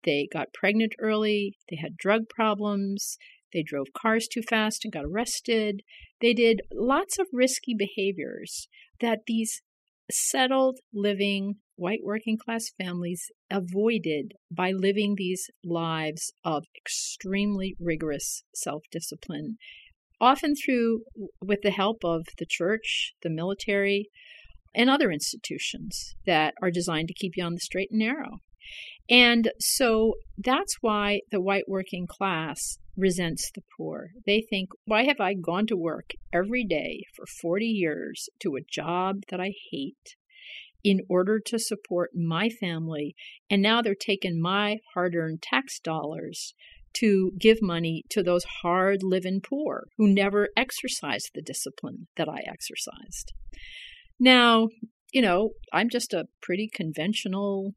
They 0.03 0.27
got 0.31 0.53
pregnant 0.53 0.93
early, 0.99 1.57
they 1.69 1.75
had 1.75 1.97
drug 1.97 2.29
problems, 2.29 3.17
they 3.53 3.63
drove 3.63 3.87
cars 3.93 4.27
too 4.27 4.41
fast 4.41 4.83
and 4.83 4.93
got 4.93 5.05
arrested. 5.05 5.83
They 6.21 6.33
did 6.33 6.61
lots 6.71 7.17
of 7.17 7.27
risky 7.31 7.73
behaviors 7.73 8.67
that 8.99 9.21
these 9.25 9.61
settled 10.11 10.79
living 10.93 11.57
white 11.77 12.01
working 12.03 12.37
class 12.37 12.65
families 12.77 13.31
avoided 13.49 14.33
by 14.51 14.71
living 14.71 15.15
these 15.15 15.49
lives 15.63 16.33
of 16.43 16.65
extremely 16.75 17.75
rigorous 17.79 18.43
self 18.53 18.83
discipline, 18.91 19.57
often 20.19 20.55
through 20.55 21.03
with 21.41 21.61
the 21.61 21.71
help 21.71 21.97
of 22.03 22.25
the 22.37 22.45
church, 22.47 23.13
the 23.23 23.29
military, 23.29 24.09
and 24.75 24.89
other 24.89 25.11
institutions 25.11 26.15
that 26.25 26.53
are 26.61 26.71
designed 26.71 27.07
to 27.07 27.13
keep 27.13 27.33
you 27.35 27.43
on 27.43 27.53
the 27.53 27.59
straight 27.59 27.89
and 27.91 27.99
narrow. 27.99 28.39
And 29.09 29.51
so 29.59 30.15
that's 30.37 30.77
why 30.81 31.21
the 31.31 31.39
white 31.39 31.67
working 31.67 32.07
class 32.07 32.77
resents 32.97 33.51
the 33.53 33.61
poor. 33.77 34.09
They 34.25 34.43
think, 34.49 34.69
why 34.85 35.05
have 35.05 35.21
I 35.21 35.35
gone 35.35 35.67
to 35.67 35.77
work 35.77 36.11
every 36.33 36.65
day 36.65 37.03
for 37.15 37.25
40 37.41 37.65
years 37.65 38.27
to 38.41 38.55
a 38.55 38.65
job 38.69 39.23
that 39.29 39.39
I 39.39 39.53
hate 39.71 40.15
in 40.87 41.01
order 41.09 41.37
to 41.37 41.59
support 41.59 42.11
my 42.15 42.47
family? 42.47 43.13
And 43.49 43.61
now 43.61 43.81
they're 43.81 43.93
taking 43.93 44.41
my 44.41 44.77
hard 44.93 45.15
earned 45.15 45.41
tax 45.41 45.81
dollars 45.81 46.53
to 46.93 47.33
give 47.37 47.57
money 47.61 48.05
to 48.09 48.23
those 48.23 48.45
hard 48.61 49.03
living 49.03 49.41
poor 49.41 49.87
who 49.97 50.07
never 50.07 50.47
exercised 50.55 51.31
the 51.35 51.41
discipline 51.41 52.07
that 52.15 52.29
I 52.29 52.39
exercised. 52.47 53.33
Now, 54.17 54.69
you 55.11 55.21
know, 55.21 55.49
I'm 55.73 55.89
just 55.89 56.13
a 56.13 56.29
pretty 56.41 56.69
conventional 56.73 57.73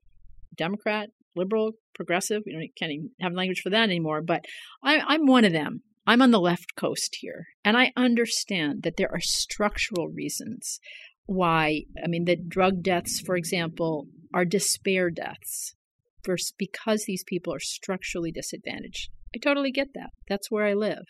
Democrat, 0.57 1.11
liberal, 1.35 1.73
progressive. 1.93 2.43
We 2.47 2.53
don't 2.53 2.69
can't 2.79 2.93
even 2.93 3.11
have 3.21 3.33
language 3.33 3.61
for 3.61 3.71
that 3.71 3.83
anymore. 3.83 4.23
But 4.23 4.45
I, 4.85 5.01
I'm 5.05 5.27
one 5.27 5.45
of 5.45 5.53
them. 5.53 5.83
I'm 6.07 6.23
on 6.23 6.31
the 6.31 6.41
left 6.41 6.77
coast 6.77 7.19
here, 7.21 7.47
and 7.65 7.77
I 7.77 7.93
understand 7.97 8.83
that 8.85 8.97
there 8.97 9.11
are 9.13 9.21
structural 9.21 10.09
reasons 10.09 10.81
why. 11.27 11.83
I 12.03 12.09
mean, 12.09 12.25
the 12.25 12.37
drug 12.37 12.83
deaths, 12.83 13.21
for 13.21 13.37
example, 13.37 14.09
are 14.35 14.45
despair 14.45 15.11
deaths, 15.11 15.75
first 16.25 16.55
because 16.59 17.05
these 17.05 17.25
people 17.25 17.53
are 17.55 17.61
structurally 17.61 18.33
disadvantaged. 18.33 19.11
I 19.35 19.39
totally 19.39 19.71
get 19.71 19.89
that. 19.95 20.11
That's 20.29 20.51
where 20.51 20.67
I 20.67 20.75
live. 20.75 21.05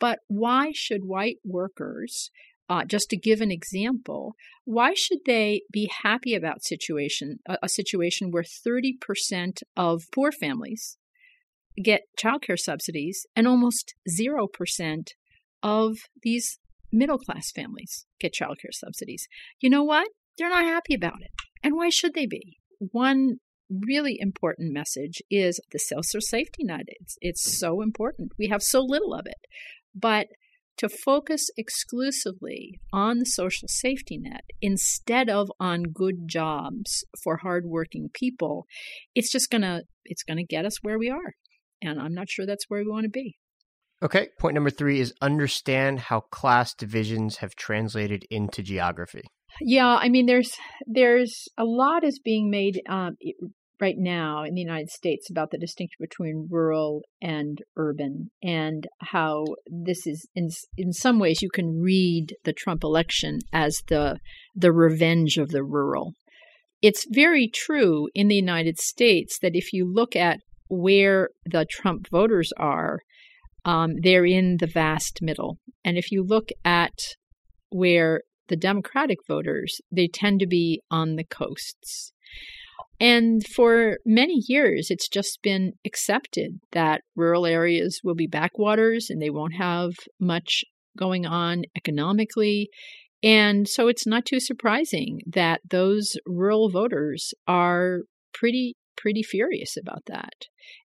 But 0.00 0.20
why 0.28 0.72
should 0.74 1.04
white 1.04 1.36
workers 1.44 2.30
uh, 2.68 2.84
just 2.86 3.10
to 3.10 3.16
give 3.16 3.42
an 3.42 3.50
example, 3.50 4.34
why 4.64 4.94
should 4.94 5.18
they 5.26 5.62
be 5.70 5.90
happy 6.02 6.34
about 6.34 6.64
situation 6.64 7.38
a, 7.46 7.58
a 7.64 7.68
situation 7.68 8.30
where 8.30 8.42
30% 8.42 9.62
of 9.76 10.04
poor 10.10 10.32
families 10.32 10.96
get 11.82 12.02
childcare 12.18 12.58
subsidies 12.58 13.26
and 13.36 13.46
almost 13.46 13.94
0% 14.08 15.08
of 15.62 15.96
these 16.22 16.58
middle 16.92 17.18
class 17.18 17.50
families 17.50 18.06
get 18.20 18.34
childcare 18.34 18.72
subsidies? 18.72 19.26
You 19.60 19.70
know 19.70 19.84
what? 19.84 20.08
They're 20.38 20.50
not 20.50 20.64
happy 20.64 20.94
about 20.94 21.20
it. 21.20 21.30
And 21.62 21.74
why 21.76 21.90
should 21.90 22.14
they 22.14 22.26
be? 22.26 22.58
One 22.78 23.36
really 23.70 24.16
important 24.18 24.72
message 24.72 25.22
is 25.30 25.60
the 25.70 25.78
social 25.78 26.20
safety 26.20 26.64
net. 26.64 26.84
It's, 26.86 27.16
it's 27.20 27.58
so 27.58 27.80
important. 27.82 28.32
We 28.38 28.48
have 28.48 28.62
so 28.62 28.80
little 28.80 29.14
of 29.14 29.26
it. 29.26 29.38
But 29.94 30.28
to 30.78 30.88
focus 30.88 31.50
exclusively 31.56 32.80
on 32.92 33.18
the 33.18 33.26
social 33.26 33.68
safety 33.68 34.18
net 34.18 34.44
instead 34.60 35.28
of 35.28 35.50
on 35.60 35.84
good 35.84 36.26
jobs 36.26 37.04
for 37.22 37.38
hardworking 37.38 38.10
people, 38.12 38.66
it's 39.14 39.30
just 39.30 39.50
gonna 39.50 39.82
it's 40.04 40.22
gonna 40.22 40.44
get 40.44 40.64
us 40.64 40.82
where 40.82 40.98
we 40.98 41.10
are, 41.10 41.34
and 41.82 42.00
I'm 42.00 42.14
not 42.14 42.30
sure 42.30 42.46
that's 42.46 42.64
where 42.68 42.82
we 42.82 42.90
want 42.90 43.04
to 43.04 43.10
be. 43.10 43.36
Okay, 44.02 44.30
point 44.38 44.54
number 44.54 44.70
three 44.70 44.98
is 44.98 45.14
understand 45.22 46.00
how 46.00 46.20
class 46.20 46.74
divisions 46.74 47.36
have 47.36 47.54
translated 47.54 48.26
into 48.30 48.62
geography. 48.62 49.22
Yeah, 49.60 49.96
I 49.96 50.08
mean, 50.08 50.26
there's 50.26 50.56
there's 50.86 51.48
a 51.56 51.64
lot 51.64 52.04
is 52.04 52.18
being 52.18 52.50
made 52.50 52.80
um, 52.88 53.16
right 53.80 53.94
now 53.96 54.42
in 54.42 54.54
the 54.54 54.60
United 54.60 54.90
States 54.90 55.30
about 55.30 55.50
the 55.50 55.58
distinction 55.58 55.98
between 56.00 56.48
rural 56.50 57.02
and 57.20 57.58
urban 57.76 58.30
and 58.42 58.86
how 59.00 59.44
this 59.66 60.06
is 60.06 60.26
in 60.34 60.48
in 60.76 60.92
some 60.92 61.18
ways 61.18 61.42
you 61.42 61.50
can 61.50 61.80
read 61.80 62.34
the 62.44 62.52
Trump 62.52 62.82
election 62.82 63.38
as 63.52 63.82
the 63.88 64.18
the 64.54 64.72
revenge 64.72 65.36
of 65.36 65.50
the 65.50 65.62
rural. 65.62 66.14
It's 66.80 67.06
very 67.08 67.48
true 67.48 68.08
in 68.14 68.26
the 68.26 68.34
United 68.34 68.78
States 68.80 69.38
that 69.40 69.54
if 69.54 69.72
you 69.72 69.84
look 69.84 70.16
at 70.16 70.40
where 70.68 71.28
the 71.44 71.66
Trump 71.70 72.08
voters 72.08 72.50
are, 72.56 73.00
um, 73.64 73.94
they're 74.02 74.26
in 74.26 74.56
the 74.58 74.66
vast 74.66 75.18
middle. 75.20 75.58
And 75.84 75.96
if 75.96 76.10
you 76.10 76.24
look 76.24 76.48
at 76.64 76.94
where 77.70 78.22
the 78.48 78.56
Democratic 78.56 79.18
voters, 79.26 79.80
they 79.90 80.08
tend 80.08 80.40
to 80.40 80.46
be 80.46 80.80
on 80.90 81.16
the 81.16 81.24
coasts. 81.24 82.12
And 83.00 83.42
for 83.56 83.98
many 84.04 84.42
years, 84.46 84.88
it's 84.90 85.08
just 85.08 85.40
been 85.42 85.72
accepted 85.84 86.60
that 86.72 87.02
rural 87.16 87.46
areas 87.46 88.00
will 88.04 88.14
be 88.14 88.26
backwaters 88.26 89.08
and 89.10 89.20
they 89.20 89.30
won't 89.30 89.54
have 89.54 89.92
much 90.20 90.64
going 90.96 91.26
on 91.26 91.64
economically. 91.76 92.68
And 93.22 93.68
so 93.68 93.88
it's 93.88 94.06
not 94.06 94.26
too 94.26 94.40
surprising 94.40 95.20
that 95.26 95.60
those 95.68 96.16
rural 96.26 96.70
voters 96.70 97.32
are 97.46 98.00
pretty, 98.34 98.76
pretty 98.96 99.22
furious 99.22 99.76
about 99.76 100.02
that. 100.06 100.34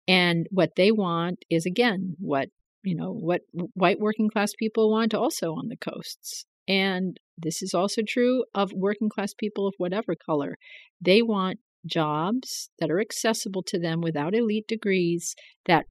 And 0.08 0.46
what 0.50 0.70
they 0.76 0.90
want 0.90 1.38
is, 1.48 1.64
again, 1.64 2.16
what 2.18 2.48
you 2.82 2.94
know 2.94 3.12
what 3.12 3.42
white 3.74 4.00
working 4.00 4.28
class 4.28 4.52
people 4.58 4.90
want 4.90 5.14
also 5.14 5.52
on 5.52 5.68
the 5.68 5.76
coasts 5.76 6.44
and 6.68 7.18
this 7.38 7.62
is 7.62 7.74
also 7.74 8.02
true 8.06 8.44
of 8.54 8.72
working 8.72 9.08
class 9.08 9.34
people 9.34 9.66
of 9.66 9.74
whatever 9.78 10.14
color 10.14 10.56
they 11.00 11.22
want 11.22 11.58
jobs 11.86 12.70
that 12.78 12.90
are 12.90 13.00
accessible 13.00 13.62
to 13.64 13.78
them 13.78 14.00
without 14.00 14.34
elite 14.34 14.66
degrees 14.68 15.34
that 15.66 15.86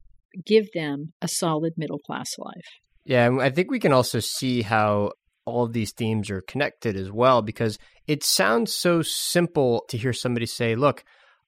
give 0.46 0.72
them 0.74 1.14
a 1.22 1.28
solid 1.28 1.74
middle 1.78 2.00
class 2.00 2.38
life. 2.38 2.80
Yeah, 3.04 3.38
I 3.40 3.50
think 3.50 3.72
we 3.72 3.80
can 3.80 3.92
also 3.92 4.20
see 4.20 4.62
how 4.62 5.14
all 5.46 5.64
of 5.64 5.74
these 5.74 5.92
themes 5.92 6.30
are 6.30 6.42
connected 6.42 6.96
as 6.96 7.12
well 7.12 7.42
because 7.42 7.80
it 8.08 8.24
sounds 8.24 8.74
so 8.76 9.02
simple 9.02 9.86
to 9.90 9.98
hear 9.98 10.14
somebody 10.14 10.46
say, 10.46 10.76
look, 10.76 11.04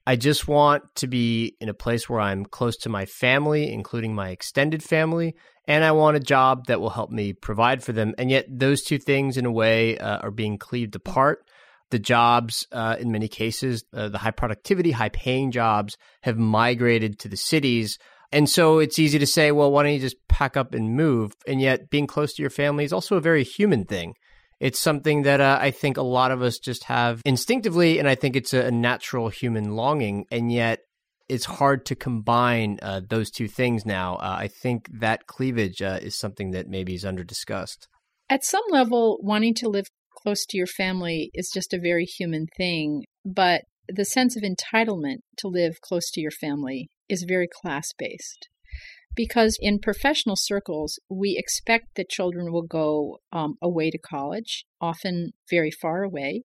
I 0.06 0.16
just 0.16 0.47
want 0.47 0.84
to 0.95 1.08
be 1.08 1.56
in 1.62 1.70
a 1.70 1.74
place 1.74 2.10
where 2.10 2.20
I'm 2.20 2.45
close 2.45 2.78
to 2.78 2.89
my 2.89 3.06
family, 3.06 3.72
including 3.72 4.14
my 4.14 4.30
extended 4.30 4.84
family, 4.84 5.36
and 5.66 5.84
I 5.84 5.93
want 5.93 6.18
a 6.18 6.20
job 6.20 6.68
that 6.68 6.82
will 6.82 6.89
help 6.89 7.10
me 7.10 7.34
provide 7.34 7.84
for 7.84 7.93
them. 7.93 8.14
And 8.18 8.30
yet, 8.30 8.45
those 8.49 8.84
two 8.84 8.97
things, 8.99 9.38
in 9.38 9.45
a 9.45 9.51
way, 9.51 9.97
uh, 9.97 10.18
are 10.18 10.32
being 10.32 10.58
cleaved 10.58 10.95
apart 10.95 11.45
the 11.93 11.99
jobs, 11.99 12.68
uh, 12.72 12.95
in 12.99 13.12
many 13.12 13.28
cases, 13.28 13.86
uh, 13.93 14.10
the 14.10 14.18
high 14.18 14.32
productivity, 14.32 14.89
high 14.89 15.10
paying 15.10 15.51
jobs 15.51 15.95
have 16.24 16.39
migrated 16.39 17.20
to 17.20 17.28
the 17.28 17.38
cities. 17.38 17.99
And 18.32 18.49
so 18.49 18.80
it's 18.80 18.97
easy 18.97 19.20
to 19.20 19.28
say, 19.28 19.51
well, 19.51 19.72
why 19.72 19.84
don't 19.84 19.93
you 19.93 19.99
just 19.99 20.28
pack 20.28 20.58
up 20.58 20.74
and 20.74 20.95
move? 20.95 21.34
And 21.47 21.62
yet, 21.62 21.91
being 21.91 22.08
close 22.08 22.34
to 22.34 22.41
your 22.41 22.49
family 22.49 22.84
is 22.84 22.93
also 22.93 23.16
a 23.16 23.22
very 23.22 23.43
human 23.43 23.86
thing. 23.86 24.16
It's 24.64 24.80
something 24.80 25.24
that 25.24 25.41
uh, 25.41 25.57
I 25.59 25.72
think 25.72 25.97
a 25.97 26.01
lot 26.01 26.32
of 26.32 26.41
us 26.41 26.57
just 26.57 26.86
have 26.86 27.22
instinctively, 27.26 27.99
and 27.99 28.07
I 28.07 28.16
think 28.16 28.38
it's 28.38 28.53
a, 28.53 28.68
a 28.68 28.72
natural 28.72 29.28
human 29.28 29.76
longing. 29.76 30.26
And 30.32 30.49
yet, 30.49 30.80
it's 31.28 31.43
hard 31.43 31.86
to 31.88 31.95
combine 31.95 32.80
uh, 32.82 33.01
those 33.09 33.30
two 33.30 33.49
things 33.49 33.86
now. 33.86 34.16
Uh, 34.16 34.38
I 34.39 34.47
think 34.47 34.88
that 35.01 35.28
cleavage 35.28 35.82
uh, 35.82 35.99
is 36.01 36.18
something 36.18 36.51
that 36.51 36.70
maybe 36.70 36.95
is 36.95 37.03
under 37.03 37.26
discussed. 37.26 37.89
At 38.30 38.45
some 38.45 38.64
level, 38.70 39.20
wanting 39.22 39.53
to 39.55 39.68
live 39.68 39.88
close 40.16 40.45
to 40.45 40.57
your 40.57 40.68
family 40.68 41.30
is 41.34 41.51
just 41.53 41.74
a 41.74 41.78
very 41.80 42.05
human 42.05 42.47
thing, 42.55 43.03
but 43.26 43.64
the 43.89 44.05
sense 44.05 44.38
of 44.38 44.43
entitlement 44.43 45.18
to 45.39 45.49
live 45.49 45.82
close 45.82 46.09
to 46.11 46.22
your 46.22 46.32
family 46.32 46.88
is 47.09 47.26
very 47.28 47.49
class 47.61 47.89
based. 47.97 48.47
Because 49.16 49.57
in 49.61 49.80
professional 49.80 50.36
circles, 50.36 50.99
we 51.09 51.36
expect 51.38 51.95
that 51.95 52.09
children 52.09 52.51
will 52.51 52.64
go 52.64 53.20
um, 53.32 53.55
away 53.61 53.91
to 53.91 53.97
college, 53.97 54.66
often 54.82 55.32
very 55.49 55.70
far 55.70 56.03
away, 56.03 56.43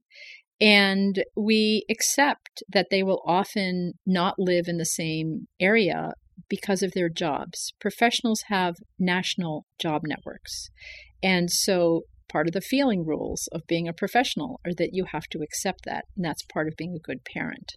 and 0.61 1.25
we 1.37 1.85
accept 1.89 2.63
that 2.69 2.89
they 2.91 3.03
will 3.03 3.23
often 3.27 3.93
not 4.05 4.39
live 4.39 4.67
in 4.67 4.77
the 4.77 4.85
same 4.85 5.47
area 5.61 6.13
because 6.49 6.83
of 6.83 6.93
their 6.93 7.09
jobs. 7.09 7.73
Professionals 7.81 8.43
have 8.49 8.77
national 8.99 9.67
job 9.81 10.03
networks. 10.05 10.69
And 11.23 11.51
so 11.51 12.03
part 12.29 12.47
of 12.47 12.53
the 12.53 12.61
feeling 12.61 13.05
rules 13.05 13.49
of 13.53 13.67
being 13.67 13.89
a 13.89 13.93
professional 13.93 14.61
are 14.65 14.75
that 14.75 14.91
you 14.93 15.07
have 15.13 15.27
to 15.31 15.41
accept 15.41 15.85
that, 15.85 16.05
and 16.17 16.25
that's 16.25 16.43
part 16.43 16.69
of 16.69 16.77
being 16.77 16.95
a 16.95 17.07
good 17.07 17.25
parent. 17.25 17.73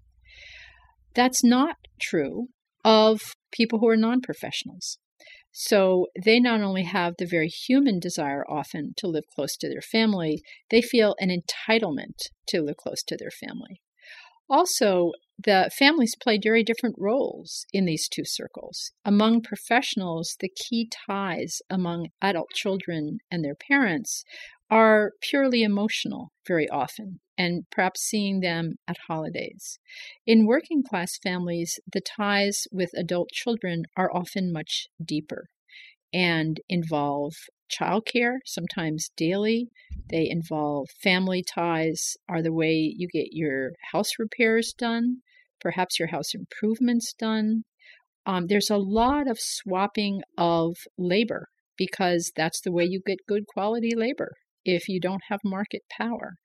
That's 1.14 1.44
not 1.44 1.76
true 2.00 2.48
of 2.84 3.20
people 3.52 3.80
who 3.80 3.88
are 3.88 3.98
non 3.98 4.22
professionals. 4.22 4.98
So 5.52 6.08
they 6.24 6.40
not 6.40 6.62
only 6.62 6.84
have 6.84 7.16
the 7.18 7.26
very 7.26 7.50
human 7.50 8.00
desire 8.00 8.46
often 8.50 8.94
to 8.98 9.08
live 9.08 9.26
close 9.36 9.58
to 9.58 9.68
their 9.68 9.82
family, 9.82 10.42
they 10.70 10.82
feel 10.82 11.16
an 11.20 11.30
entitlement 11.30 12.18
to 12.48 12.62
live 12.62 12.78
close 12.78 13.04
to 13.08 13.18
their 13.18 13.32
family. 13.32 13.82
Also, 14.50 15.12
the 15.38 15.72
families 15.78 16.16
play 16.22 16.40
very 16.42 16.64
different 16.64 16.96
roles 16.98 17.66
in 17.74 17.86
these 17.86 18.08
two 18.08 18.24
circles. 18.26 18.92
Among 19.06 19.42
professionals, 19.42 20.36
the 20.40 20.50
key 20.50 20.90
ties 21.08 21.60
among 21.70 22.10
adult 22.22 22.50
children 22.54 23.20
and 23.30 23.44
their 23.44 23.56
parents 23.56 24.24
are 24.70 25.14
purely 25.22 25.64
emotional 25.64 26.32
very 26.48 26.70
often, 26.70 27.20
and 27.42 27.66
perhaps 27.72 28.02
seeing 28.02 28.40
them 28.40 28.76
at 28.88 29.08
holidays. 29.08 29.80
In 30.28 30.46
working 30.46 30.84
class 30.88 31.18
families, 31.18 31.80
the 31.92 32.02
ties 32.02 32.68
with 32.72 32.92
adult 32.96 33.30
children 33.32 33.86
are 33.98 34.16
often 34.16 34.54
much 34.54 34.88
deeper 35.04 35.48
and 36.14 36.60
involve 36.70 37.34
childcare, 37.76 38.36
sometimes 38.46 39.10
daily. 39.18 39.70
They 40.12 40.30
involve 40.30 40.90
family 41.02 41.44
ties, 41.44 42.16
are 42.30 42.44
the 42.44 42.54
way 42.54 42.74
you 42.96 43.08
get 43.12 43.30
your 43.32 43.72
house 43.92 44.12
repairs 44.20 44.72
done, 44.78 45.18
perhaps 45.60 45.98
your 45.98 46.10
house 46.10 46.36
improvements 46.36 47.12
done. 47.18 47.64
Um, 48.24 48.46
there's 48.50 48.70
a 48.70 48.78
lot 48.78 49.28
of 49.28 49.40
swapping 49.40 50.22
of 50.38 50.76
labor 50.96 51.48
because 51.76 52.32
that's 52.36 52.62
the 52.62 52.72
way 52.72 52.86
you 52.86 53.02
get 53.04 53.18
good 53.28 53.48
quality 53.48 53.96
labor 53.96 54.34
if 54.64 54.88
you 54.88 55.00
don't 55.00 55.24
have 55.30 55.40
market 55.44 55.82
power. 55.98 56.36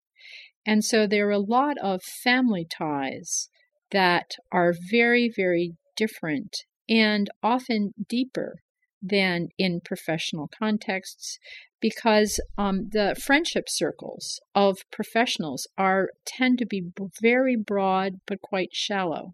And 0.66 0.84
so 0.84 1.06
there 1.06 1.28
are 1.28 1.32
a 1.32 1.38
lot 1.38 1.76
of 1.82 2.02
family 2.02 2.66
ties 2.68 3.48
that 3.92 4.32
are 4.50 4.74
very, 4.90 5.30
very 5.34 5.74
different 5.96 6.56
and 6.88 7.28
often 7.42 7.92
deeper 8.08 8.56
than 9.02 9.48
in 9.58 9.80
professional 9.84 10.48
contexts 10.58 11.38
because 11.80 12.40
um, 12.58 12.88
the 12.90 13.14
friendship 13.22 13.64
circles 13.68 14.40
of 14.54 14.78
professionals 14.90 15.68
are 15.78 16.08
tend 16.26 16.58
to 16.58 16.66
be 16.66 16.82
very 17.20 17.56
broad 17.56 18.14
but 18.26 18.40
quite 18.40 18.70
shallow. 18.72 19.32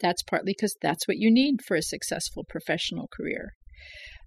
That's 0.00 0.22
partly 0.22 0.52
because 0.52 0.74
that's 0.82 1.06
what 1.06 1.18
you 1.18 1.30
need 1.30 1.60
for 1.64 1.76
a 1.76 1.82
successful 1.82 2.44
professional 2.48 3.08
career 3.08 3.52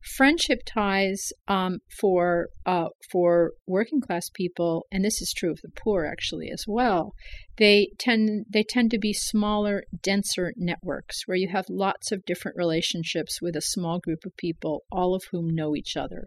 friendship 0.05 0.59
ties 0.65 1.31
um, 1.47 1.79
for 1.99 2.49
uh, 2.65 2.89
for 3.11 3.51
working 3.67 4.01
class 4.01 4.29
people, 4.33 4.85
and 4.91 5.03
this 5.03 5.21
is 5.21 5.33
true 5.35 5.51
of 5.51 5.59
the 5.61 5.69
poor 5.75 6.05
actually 6.05 6.49
as 6.51 6.65
well. 6.67 7.13
They 7.57 7.89
tend 7.97 8.45
they 8.49 8.63
tend 8.63 8.91
to 8.91 8.99
be 8.99 9.13
smaller, 9.13 9.83
denser 10.01 10.53
networks 10.57 11.21
where 11.25 11.37
you 11.37 11.49
have 11.49 11.65
lots 11.69 12.11
of 12.11 12.25
different 12.25 12.57
relationships 12.57 13.41
with 13.41 13.55
a 13.55 13.61
small 13.61 13.99
group 13.99 14.25
of 14.25 14.37
people, 14.37 14.83
all 14.91 15.15
of 15.15 15.23
whom 15.31 15.55
know 15.55 15.75
each 15.75 15.95
other. 15.95 16.25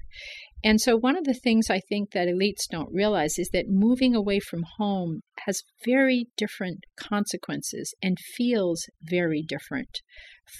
And 0.64 0.80
so, 0.80 0.96
one 0.96 1.16
of 1.16 1.24
the 1.24 1.34
things 1.34 1.70
I 1.70 1.78
think 1.78 2.10
that 2.12 2.26
elites 2.26 2.68
don't 2.68 2.92
realize 2.92 3.38
is 3.38 3.50
that 3.52 3.66
moving 3.68 4.14
away 4.14 4.40
from 4.40 4.64
home 4.78 5.20
has 5.46 5.62
very 5.84 6.26
different 6.36 6.80
consequences 6.98 7.94
and 8.02 8.18
feels 8.36 8.86
very 9.02 9.42
different 9.46 10.00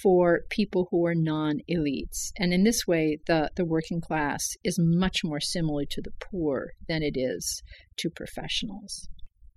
for 0.01 0.41
people 0.49 0.87
who 0.89 1.05
are 1.05 1.15
non 1.15 1.59
elites. 1.69 2.31
And 2.37 2.53
in 2.53 2.63
this 2.63 2.87
way, 2.87 3.19
the, 3.27 3.51
the 3.55 3.65
working 3.65 3.99
class 3.99 4.55
is 4.63 4.77
much 4.79 5.17
more 5.23 5.41
similar 5.41 5.83
to 5.91 6.01
the 6.01 6.13
poor 6.19 6.71
than 6.87 7.03
it 7.03 7.17
is 7.17 7.61
to 7.97 8.09
professionals. 8.09 9.09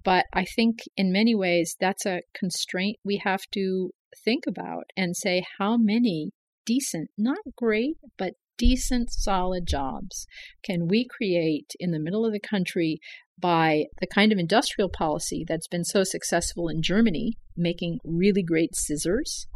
But 0.04 0.26
I 0.32 0.44
think 0.44 0.80
in 0.96 1.12
many 1.12 1.34
ways, 1.34 1.76
that's 1.78 2.04
a 2.04 2.22
constraint 2.34 2.98
we 3.04 3.20
have 3.22 3.42
to 3.52 3.90
think 4.24 4.44
about 4.48 4.84
and 4.96 5.16
say 5.16 5.44
how 5.58 5.76
many 5.76 6.30
decent, 6.66 7.10
not 7.16 7.38
great, 7.56 7.96
but 8.18 8.34
decent, 8.62 9.12
solid 9.12 9.66
jobs 9.66 10.24
can 10.62 10.86
we 10.86 11.04
create 11.04 11.72
in 11.80 11.90
the 11.90 11.98
middle 11.98 12.24
of 12.24 12.32
the 12.32 12.38
country 12.38 13.00
by 13.36 13.86
the 14.00 14.06
kind 14.06 14.30
of 14.30 14.38
industrial 14.38 14.88
policy 14.88 15.44
that's 15.48 15.66
been 15.66 15.84
so 15.84 16.04
successful 16.04 16.68
in 16.68 16.80
Germany, 16.80 17.32
making 17.56 17.98
really 18.04 18.42
great 18.44 18.76
scissors, 18.76 19.48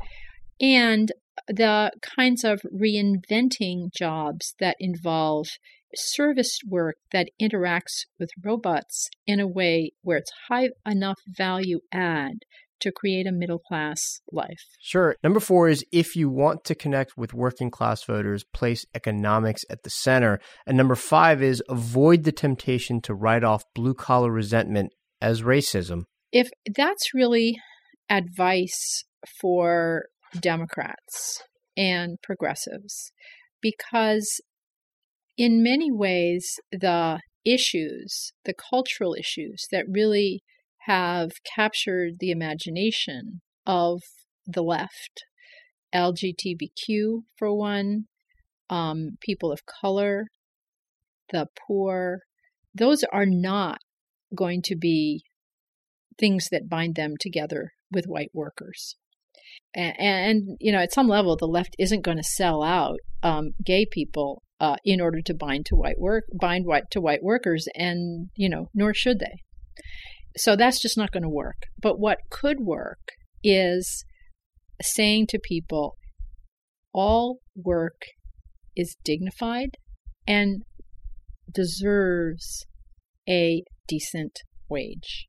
and 0.61 1.13
the 1.47 1.93
kinds 2.17 2.43
of 2.43 2.63
reinventing 2.75 3.93
jobs 3.97 4.57
that 4.59 4.77
involve 4.81 5.47
service 5.95 6.59
work 6.69 6.97
that 7.13 7.31
interacts 7.41 8.07
with 8.19 8.31
robots 8.45 9.09
in 9.25 9.39
a 9.39 9.47
way 9.47 9.93
where 10.03 10.19
it's 10.19 10.33
high 10.49 10.71
enough 10.85 11.21
value 11.29 11.79
add 11.93 12.39
to 12.81 12.93
create 12.93 13.27
a 13.27 13.33
middle 13.33 13.59
class 13.59 14.21
life. 14.31 14.65
Sure. 14.81 15.17
Number 15.23 15.41
four 15.41 15.69
is 15.69 15.85
if 15.93 16.17
you 16.17 16.29
want 16.29 16.65
to 16.65 16.75
connect 16.75 17.17
with 17.17 17.35
working 17.35 17.71
class 17.71 18.05
voters, 18.05 18.45
place 18.45 18.85
economics 18.95 19.63
at 19.71 19.83
the 19.83 19.91
center. 19.91 20.41
And 20.67 20.77
number 20.77 20.95
five 20.95 21.43
is 21.43 21.63
avoid 21.69 22.25
the 22.25 22.33
temptation 22.33 23.01
to 23.03 23.15
write 23.15 23.45
off 23.45 23.65
blue 23.75 23.95
collar 23.95 24.31
resentment 24.31 24.93
as 25.21 25.43
racism. 25.43 26.05
If 26.33 26.51
that's 26.75 27.15
really 27.15 27.59
advice 28.11 29.05
for 29.41 30.07
Democrats 30.39 31.43
and 31.77 32.19
progressives, 32.23 33.13
because 33.63 34.41
in 35.37 35.63
many 35.63 35.91
ways, 35.91 36.47
the 36.71 37.21
issues, 37.45 38.33
the 38.45 38.55
cultural 38.55 39.15
issues 39.15 39.67
that 39.71 39.85
really 39.89 40.43
have 40.87 41.31
captured 41.55 42.15
the 42.19 42.31
imagination 42.31 43.41
of 43.67 44.03
the 44.47 44.63
left. 44.63 45.25
LGBTQ, 45.95 47.23
for 47.39 47.57
one, 47.57 48.05
um, 48.69 49.17
people 49.21 49.53
of 49.53 49.61
color, 49.67 50.27
the 51.31 51.47
poor, 51.67 52.21
those 52.75 53.05
are 53.13 53.27
not 53.27 53.79
going 54.35 54.61
to 54.63 54.77
be 54.77 55.25
things 56.19 56.49
that 56.51 56.69
bind 56.69 56.95
them 56.95 57.15
together 57.19 57.73
with 57.91 58.07
white 58.07 58.31
workers. 58.33 58.97
And, 59.75 59.95
and 59.99 60.57
you 60.61 60.73
know, 60.73 60.79
at 60.79 60.93
some 60.93 61.09
level, 61.09 61.37
the 61.37 61.47
left 61.47 61.77
isn't 61.79 62.05
going 62.05 62.17
to 62.17 62.23
sell 62.23 62.63
out 62.63 62.99
um, 63.23 63.53
gay 63.65 63.87
people 63.91 64.43
uh, 64.61 64.77
in 64.85 65.01
order 65.01 65.21
to 65.23 65.35
bind 65.35 65.67
to 65.67 65.77
white 65.77 65.99
work, 65.99 66.25
bind 66.39 66.67
white 66.67 66.91
to 66.91 67.01
white 67.01 67.23
workers, 67.23 67.67
and 67.75 68.29
you 68.35 68.49
know, 68.49 68.69
nor 68.75 68.95
should 68.95 69.19
they. 69.19 69.43
So 70.37 70.57
that's 70.57 70.81
just 70.81 70.99
not 70.99 71.13
going 71.13 71.23
to 71.23 71.29
work. 71.29 71.63
But 71.81 71.99
what 71.99 72.19
could 72.31 72.61
work 72.61 72.99
is 73.43 74.05
saying 74.83 75.27
to 75.29 75.39
people, 75.39 75.97
all 76.93 77.39
work 77.55 78.03
is 78.77 78.97
dignified 79.05 79.71
and 80.27 80.63
deserves 81.53 82.67
a 83.29 83.63
decent 83.89 84.41
wage. 84.69 85.27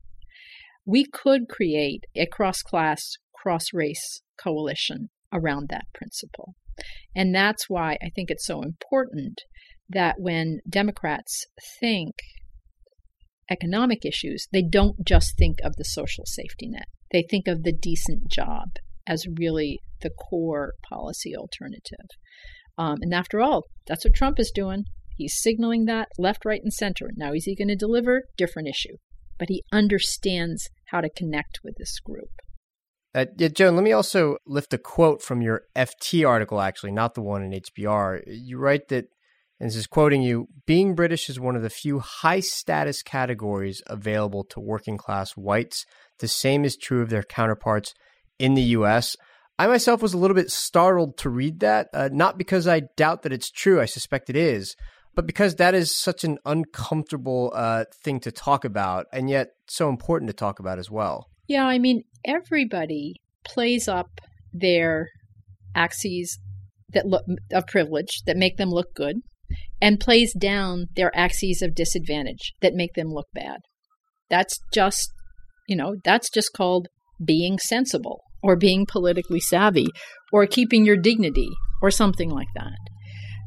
We 0.86 1.06
could 1.06 1.48
create 1.50 2.06
a 2.16 2.26
cross 2.26 2.62
class, 2.62 3.02
cross 3.34 3.74
race 3.74 4.22
coalition 4.42 5.10
around 5.34 5.68
that 5.70 5.86
principle. 5.94 6.56
And 7.16 7.34
that's 7.34 7.70
why 7.70 7.98
I 8.02 8.10
think 8.14 8.30
it's 8.30 8.46
so 8.46 8.62
important 8.62 9.42
that 9.90 10.16
when 10.18 10.60
Democrats 10.70 11.46
think 11.80 12.16
economic 13.50 14.06
issues, 14.06 14.48
they 14.52 14.62
don't 14.62 15.06
just 15.06 15.38
think 15.38 15.60
of 15.64 15.76
the 15.76 15.86
social 15.86 16.26
safety 16.26 16.68
net. 16.68 16.88
They 17.12 17.24
think 17.24 17.48
of 17.48 17.64
the 17.64 17.72
decent 17.72 18.30
job 18.30 18.70
as 19.08 19.26
really 19.38 19.80
the 20.02 20.10
core 20.10 20.74
policy 20.88 21.36
alternative. 21.36 22.08
Um, 22.78 22.98
and 23.02 23.14
after 23.14 23.40
all, 23.40 23.64
that's 23.88 24.06
what 24.06 24.14
Trump 24.14 24.40
is 24.40 24.52
doing. 24.54 24.84
He's 25.16 25.42
signaling 25.42 25.86
that 25.86 26.10
left, 26.20 26.46
right, 26.46 26.62
and 26.62 26.72
center. 26.72 27.10
Now, 27.16 27.34
is 27.34 27.46
he 27.46 27.56
going 27.56 27.70
to 27.70 27.76
deliver? 27.76 28.24
Different 28.38 28.68
issue. 28.68 28.98
But 29.40 29.50
he 29.50 29.64
understands 29.72 30.70
how 30.92 31.02
to 31.02 31.10
connect 31.10 31.60
with 31.64 31.76
this 31.78 32.00
group. 32.00 32.30
Uh, 33.16 33.26
yeah, 33.38 33.48
Joan, 33.48 33.76
let 33.76 33.84
me 33.84 33.94
also 33.94 34.38
lift 34.46 34.74
a 34.74 34.78
quote 34.78 35.24
from 35.24 35.42
your 35.42 35.64
FT 35.76 36.28
article, 36.28 36.62
actually, 36.62 36.92
not 36.92 37.16
the 37.16 37.22
one 37.22 37.42
in 37.42 37.60
HBR. 37.60 38.22
You 38.28 38.60
write 38.60 38.90
that 38.90 39.06
and 39.60 39.70
this 39.70 39.76
is 39.76 39.88
quoting 39.88 40.22
you 40.22 40.48
being 40.66 40.94
British 40.94 41.30
is 41.30 41.40
one 41.40 41.56
of 41.56 41.64
the 41.64 41.70
few 41.70 42.00
high 42.00 42.40
status 42.40 43.02
categories 43.02 43.82
available 43.88 44.44
to 44.46 44.60
working 44.60 44.98
class 44.98 45.32
whites. 45.32 45.86
The 46.20 46.28
same 46.28 46.64
is 46.64 46.78
true 46.78 47.02
of 47.02 47.10
their 47.10 47.24
counterparts 47.24 47.94
in 48.38 48.54
the 48.54 48.62
US. 48.62 49.16
I 49.58 49.66
myself 49.66 50.02
was 50.02 50.14
a 50.14 50.18
little 50.18 50.36
bit 50.36 50.52
startled 50.52 51.18
to 51.18 51.30
read 51.30 51.62
that, 51.62 51.90
uh, 51.92 52.10
not 52.12 52.38
because 52.38 52.68
I 52.68 52.82
doubt 52.96 53.24
that 53.24 53.34
it's 53.34 53.50
true, 53.50 53.82
I 53.82 53.86
suspect 53.86 54.30
it 54.30 54.36
is, 54.36 54.76
but 55.16 55.26
because 55.26 55.56
that 55.56 55.74
is 55.74 55.92
such 55.92 56.24
an 56.24 56.38
uncomfortable 56.46 57.52
uh, 57.56 57.86
thing 58.04 58.20
to 58.20 58.32
talk 58.32 58.64
about, 58.64 59.08
and 59.12 59.28
yet 59.28 59.54
so 59.68 59.90
important 59.90 60.30
to 60.30 60.34
talk 60.34 60.60
about 60.60 60.78
as 60.78 60.92
well. 60.92 61.28
Yeah, 61.48 61.66
I 61.66 61.80
mean, 61.80 62.04
everybody 62.24 63.16
plays 63.44 63.88
up 63.88 64.22
their 64.54 65.10
axes 65.74 66.38
that 66.94 67.08
look 67.08 67.24
of 67.52 67.66
privilege 67.66 68.22
that 68.28 68.38
make 68.38 68.58
them 68.58 68.70
look 68.70 68.94
good 68.94 69.22
and 69.82 70.00
plays 70.00 70.34
down 70.38 70.86
their 70.96 71.16
axes 71.16 71.62
of 71.62 71.76
disadvantage 71.76 72.54
that 72.62 72.74
make 72.74 72.94
them 72.94 73.10
look 73.10 73.28
bad. 73.34 73.58
That's 74.30 74.60
just, 74.74 75.10
you 75.68 75.76
know, 75.76 75.96
that's 76.04 76.30
just 76.30 76.52
called 76.56 76.88
being 77.24 77.58
sensible 77.60 78.22
or 78.44 78.56
being 78.56 78.86
politically 78.86 79.40
savvy 79.40 79.88
or 80.32 80.46
keeping 80.46 80.86
your 80.86 80.98
dignity 80.98 81.50
or 81.82 81.92
something 81.92 82.30
like 82.30 82.48
that. 82.56 82.78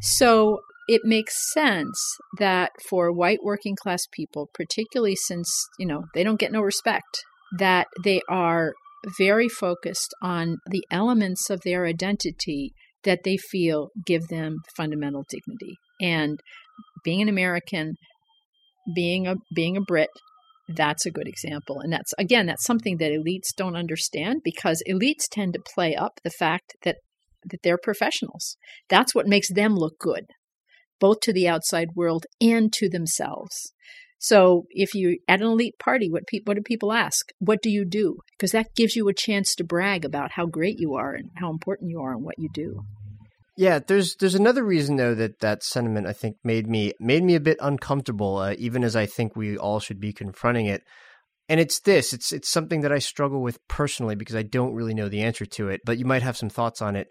So 0.00 0.60
it 0.88 1.02
makes 1.04 1.52
sense 1.52 1.98
that 2.38 2.72
for 2.88 3.12
white 3.12 3.40
working 3.42 3.76
class 3.76 4.00
people, 4.12 4.48
particularly 4.54 5.14
since, 5.14 5.48
you 5.78 5.86
know, 5.86 6.04
they 6.14 6.24
don't 6.24 6.40
get 6.40 6.52
no 6.52 6.60
respect, 6.60 7.24
that 7.58 7.86
they 8.02 8.20
are 8.28 8.72
very 9.18 9.48
focused 9.48 10.12
on 10.22 10.56
the 10.66 10.84
elements 10.90 11.48
of 11.48 11.60
their 11.64 11.86
identity 11.86 12.72
that 13.04 13.20
they 13.24 13.36
feel 13.36 13.88
give 14.04 14.28
them 14.28 14.56
fundamental 14.76 15.24
dignity. 15.28 15.76
And 16.00 16.40
being 17.04 17.22
an 17.22 17.28
American, 17.28 17.94
being 18.94 19.26
a 19.26 19.36
being 19.54 19.76
a 19.76 19.80
Brit, 19.80 20.10
that's 20.68 21.06
a 21.06 21.10
good 21.10 21.28
example. 21.28 21.80
And 21.80 21.92
that's 21.92 22.12
again, 22.18 22.46
that's 22.46 22.64
something 22.64 22.98
that 22.98 23.12
elites 23.12 23.54
don't 23.56 23.76
understand 23.76 24.42
because 24.44 24.82
elites 24.88 25.28
tend 25.30 25.54
to 25.54 25.60
play 25.74 25.94
up 25.94 26.20
the 26.22 26.30
fact 26.30 26.74
that 26.84 26.96
that 27.44 27.62
they're 27.62 27.78
professionals. 27.78 28.56
That's 28.88 29.14
what 29.14 29.26
makes 29.26 29.50
them 29.50 29.74
look 29.74 29.98
good, 29.98 30.26
both 30.98 31.20
to 31.20 31.32
the 31.32 31.48
outside 31.48 31.90
world 31.94 32.26
and 32.40 32.72
to 32.74 32.88
themselves. 32.88 33.72
So 34.18 34.66
if 34.70 34.94
you 34.94 35.18
at 35.26 35.40
an 35.40 35.46
elite 35.46 35.78
party, 35.78 36.10
what 36.10 36.26
pe- 36.26 36.40
what 36.44 36.56
do 36.56 36.62
people 36.62 36.92
ask? 36.92 37.30
What 37.38 37.62
do 37.62 37.70
you 37.70 37.86
do? 37.86 38.18
Because 38.36 38.52
that 38.52 38.74
gives 38.76 38.94
you 38.94 39.08
a 39.08 39.14
chance 39.14 39.54
to 39.54 39.64
brag 39.64 40.04
about 40.04 40.32
how 40.32 40.44
great 40.44 40.78
you 40.78 40.94
are 40.94 41.14
and 41.14 41.30
how 41.36 41.50
important 41.50 41.90
you 41.90 42.00
are 42.00 42.12
and 42.12 42.22
what 42.22 42.38
you 42.38 42.50
do. 42.52 42.82
Yeah, 43.56 43.78
there's 43.78 44.16
there's 44.16 44.34
another 44.34 44.64
reason 44.64 44.96
though 44.96 45.14
that 45.14 45.40
that 45.40 45.62
sentiment 45.62 46.06
I 46.06 46.12
think 46.12 46.36
made 46.44 46.68
me 46.68 46.92
made 47.00 47.22
me 47.22 47.34
a 47.34 47.40
bit 47.40 47.58
uncomfortable, 47.60 48.38
uh, 48.38 48.54
even 48.58 48.84
as 48.84 48.96
I 48.96 49.06
think 49.06 49.36
we 49.36 49.58
all 49.58 49.80
should 49.80 50.00
be 50.00 50.12
confronting 50.12 50.66
it. 50.66 50.82
And 51.48 51.60
it's 51.60 51.80
this: 51.80 52.12
it's 52.12 52.32
it's 52.32 52.48
something 52.48 52.82
that 52.82 52.92
I 52.92 52.98
struggle 52.98 53.42
with 53.42 53.58
personally 53.68 54.14
because 54.14 54.36
I 54.36 54.42
don't 54.42 54.74
really 54.74 54.94
know 54.94 55.08
the 55.08 55.22
answer 55.22 55.46
to 55.46 55.68
it. 55.68 55.80
But 55.84 55.98
you 55.98 56.04
might 56.04 56.22
have 56.22 56.36
some 56.36 56.48
thoughts 56.48 56.80
on 56.80 56.96
it. 56.96 57.08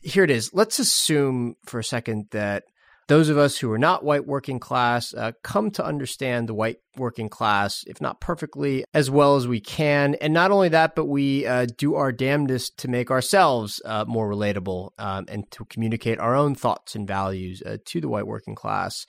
Here 0.00 0.24
it 0.24 0.30
is. 0.30 0.50
Let's 0.52 0.78
assume 0.78 1.54
for 1.66 1.78
a 1.78 1.84
second 1.84 2.26
that 2.30 2.64
those 3.08 3.28
of 3.28 3.38
us 3.38 3.58
who 3.58 3.70
are 3.72 3.78
not 3.78 4.04
white 4.04 4.26
working 4.26 4.58
class 4.58 5.12
uh, 5.14 5.32
come 5.42 5.70
to 5.72 5.84
understand 5.84 6.48
the 6.48 6.54
white 6.54 6.78
working 6.96 7.28
class, 7.28 7.84
if 7.86 8.00
not 8.00 8.20
perfectly, 8.20 8.84
as 8.94 9.10
well 9.10 9.36
as 9.36 9.48
we 9.48 9.60
can. 9.60 10.14
And 10.16 10.32
not 10.32 10.50
only 10.50 10.68
that, 10.70 10.94
but 10.94 11.06
we 11.06 11.46
uh, 11.46 11.66
do 11.76 11.94
our 11.94 12.12
damnedest 12.12 12.78
to 12.78 12.88
make 12.88 13.10
ourselves 13.10 13.80
uh, 13.84 14.04
more 14.06 14.28
relatable 14.28 14.90
um, 14.98 15.24
and 15.28 15.50
to 15.52 15.64
communicate 15.64 16.18
our 16.18 16.34
own 16.34 16.54
thoughts 16.54 16.94
and 16.94 17.06
values 17.06 17.62
uh, 17.64 17.78
to 17.86 18.00
the 18.00 18.08
white 18.08 18.26
working 18.26 18.54
class. 18.54 19.06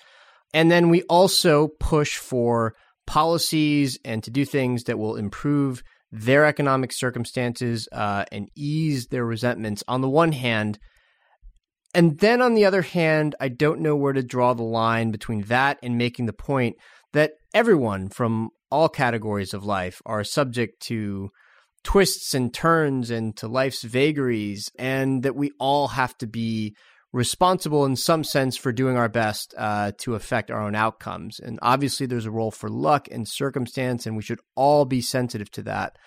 And 0.54 0.72
then 0.72 0.90
we 0.90 1.04
also 1.04 1.68
push 1.80 2.18
for 2.18 2.76
policies 3.06 4.00
and 4.06 4.24
to 4.24 4.32
do 4.32 4.46
things 4.46 4.84
that 4.86 5.00
will 5.00 5.16
improve 5.16 5.84
their 6.12 6.46
economic 6.46 6.94
circumstances 6.94 7.88
uh, 7.92 8.24
and 8.32 8.50
ease 8.56 9.08
their 9.08 9.26
resentments 9.26 9.84
on 9.88 10.02
the 10.02 10.10
one 10.10 10.32
hand 10.32 10.78
and 11.94 12.20
then 12.20 12.42
on 12.42 12.56
the 12.56 12.66
other 12.66 12.82
hand, 12.82 13.36
I 13.40 13.50
don't 13.50 13.82
know 13.82 13.96
where 13.96 14.14
to 14.14 14.24
draw 14.24 14.54
the 14.54 14.64
line 14.64 15.12
between 15.12 15.44
that 15.44 15.78
and 15.84 15.98
making 15.98 16.26
the 16.26 16.34
point 16.34 16.78
that 17.14 17.34
everyone 17.54 18.10
from 18.10 18.50
all 18.72 18.90
categories 18.90 19.54
of 19.54 19.64
life 19.64 20.02
are 20.06 20.24
subject 20.24 20.82
to 20.88 21.30
twists 21.84 22.34
and 22.34 22.54
turns 22.54 23.12
and 23.12 23.36
to 23.38 23.48
life's 23.48 23.84
vagaries, 23.84 24.72
and 24.80 25.24
that 25.24 25.36
we 25.36 25.52
all 25.60 25.90
have 25.90 26.18
to 26.18 26.28
be 26.28 26.76
responsible 27.12 27.86
in 27.86 27.96
some 27.96 28.24
sense 28.24 28.58
for 28.58 28.72
doing 28.72 28.98
our 28.98 29.10
best 29.10 29.54
uh, 29.58 29.92
to 30.00 30.16
affect 30.16 30.50
our 30.50 30.62
own 30.62 30.74
outcomes. 30.74 31.40
And 31.40 31.60
obviously, 31.62 32.08
there's 32.08 32.26
a 32.26 32.32
role 32.32 32.52
for 32.52 32.70
luck 32.70 33.08
and 33.12 33.28
circumstance, 33.28 34.08
and 34.08 34.16
we 34.16 34.24
should 34.24 34.40
all 34.56 34.86
be 34.86 35.02
sensitive 35.02 35.52
to 35.52 35.64
that. 35.64 35.98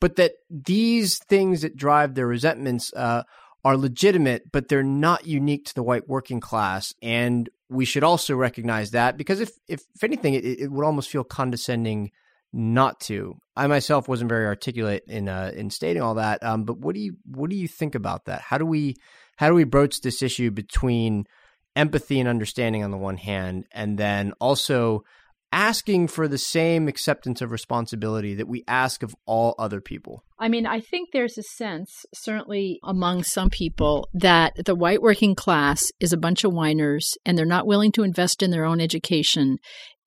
But 0.00 0.16
that 0.16 0.32
these 0.50 1.18
things 1.18 1.62
that 1.62 1.76
drive 1.76 2.14
their 2.14 2.26
resentments 2.26 2.92
uh, 2.94 3.22
are 3.64 3.76
legitimate, 3.76 4.50
but 4.50 4.68
they're 4.68 4.82
not 4.82 5.26
unique 5.26 5.66
to 5.66 5.74
the 5.74 5.82
white 5.82 6.08
working 6.08 6.40
class. 6.40 6.94
And 7.00 7.48
we 7.68 7.84
should 7.84 8.04
also 8.04 8.34
recognize 8.34 8.90
that 8.90 9.16
because 9.16 9.40
if, 9.40 9.50
if, 9.68 9.82
if 9.94 10.04
anything, 10.04 10.34
it, 10.34 10.44
it 10.44 10.70
would 10.70 10.84
almost 10.84 11.10
feel 11.10 11.24
condescending 11.24 12.10
not 12.52 13.00
to. 13.00 13.36
I 13.56 13.66
myself 13.66 14.08
wasn't 14.08 14.28
very 14.28 14.46
articulate 14.46 15.04
in 15.06 15.28
uh, 15.28 15.52
in 15.54 15.70
stating 15.70 16.02
all 16.02 16.14
that. 16.14 16.42
Um, 16.42 16.64
but 16.64 16.78
what 16.78 16.94
do 16.94 17.00
you 17.00 17.16
what 17.24 17.50
do 17.50 17.56
you 17.56 17.68
think 17.68 17.94
about 17.94 18.26
that? 18.26 18.42
How 18.42 18.58
do 18.58 18.66
we 18.66 18.96
how 19.36 19.48
do 19.48 19.54
we 19.54 19.64
broach 19.64 20.00
this 20.00 20.22
issue 20.22 20.50
between 20.50 21.24
empathy 21.74 22.20
and 22.20 22.28
understanding 22.28 22.84
on 22.84 22.90
the 22.90 22.98
one 22.98 23.16
hand, 23.16 23.66
and 23.72 23.98
then 23.98 24.32
also 24.40 25.04
asking 25.52 26.08
for 26.08 26.26
the 26.26 26.38
same 26.38 26.88
acceptance 26.88 27.40
of 27.40 27.50
responsibility 27.50 28.34
that 28.34 28.48
we 28.48 28.64
ask 28.66 29.02
of 29.02 29.14
all 29.26 29.54
other 29.58 29.80
people? 29.80 30.24
I 30.38 30.48
mean, 30.48 30.66
I 30.66 30.80
think 30.80 31.10
there's 31.12 31.38
a 31.38 31.42
sense, 31.42 32.04
certainly 32.14 32.80
among 32.82 33.22
some 33.22 33.50
people, 33.50 34.08
that 34.14 34.54
the 34.64 34.74
white 34.74 35.02
working 35.02 35.34
class 35.34 35.92
is 36.00 36.12
a 36.12 36.16
bunch 36.16 36.42
of 36.42 36.52
whiners 36.52 37.16
and 37.24 37.38
they're 37.38 37.44
not 37.44 37.66
willing 37.66 37.92
to 37.92 38.02
invest 38.02 38.42
in 38.42 38.50
their 38.50 38.64
own 38.64 38.80
education. 38.80 39.58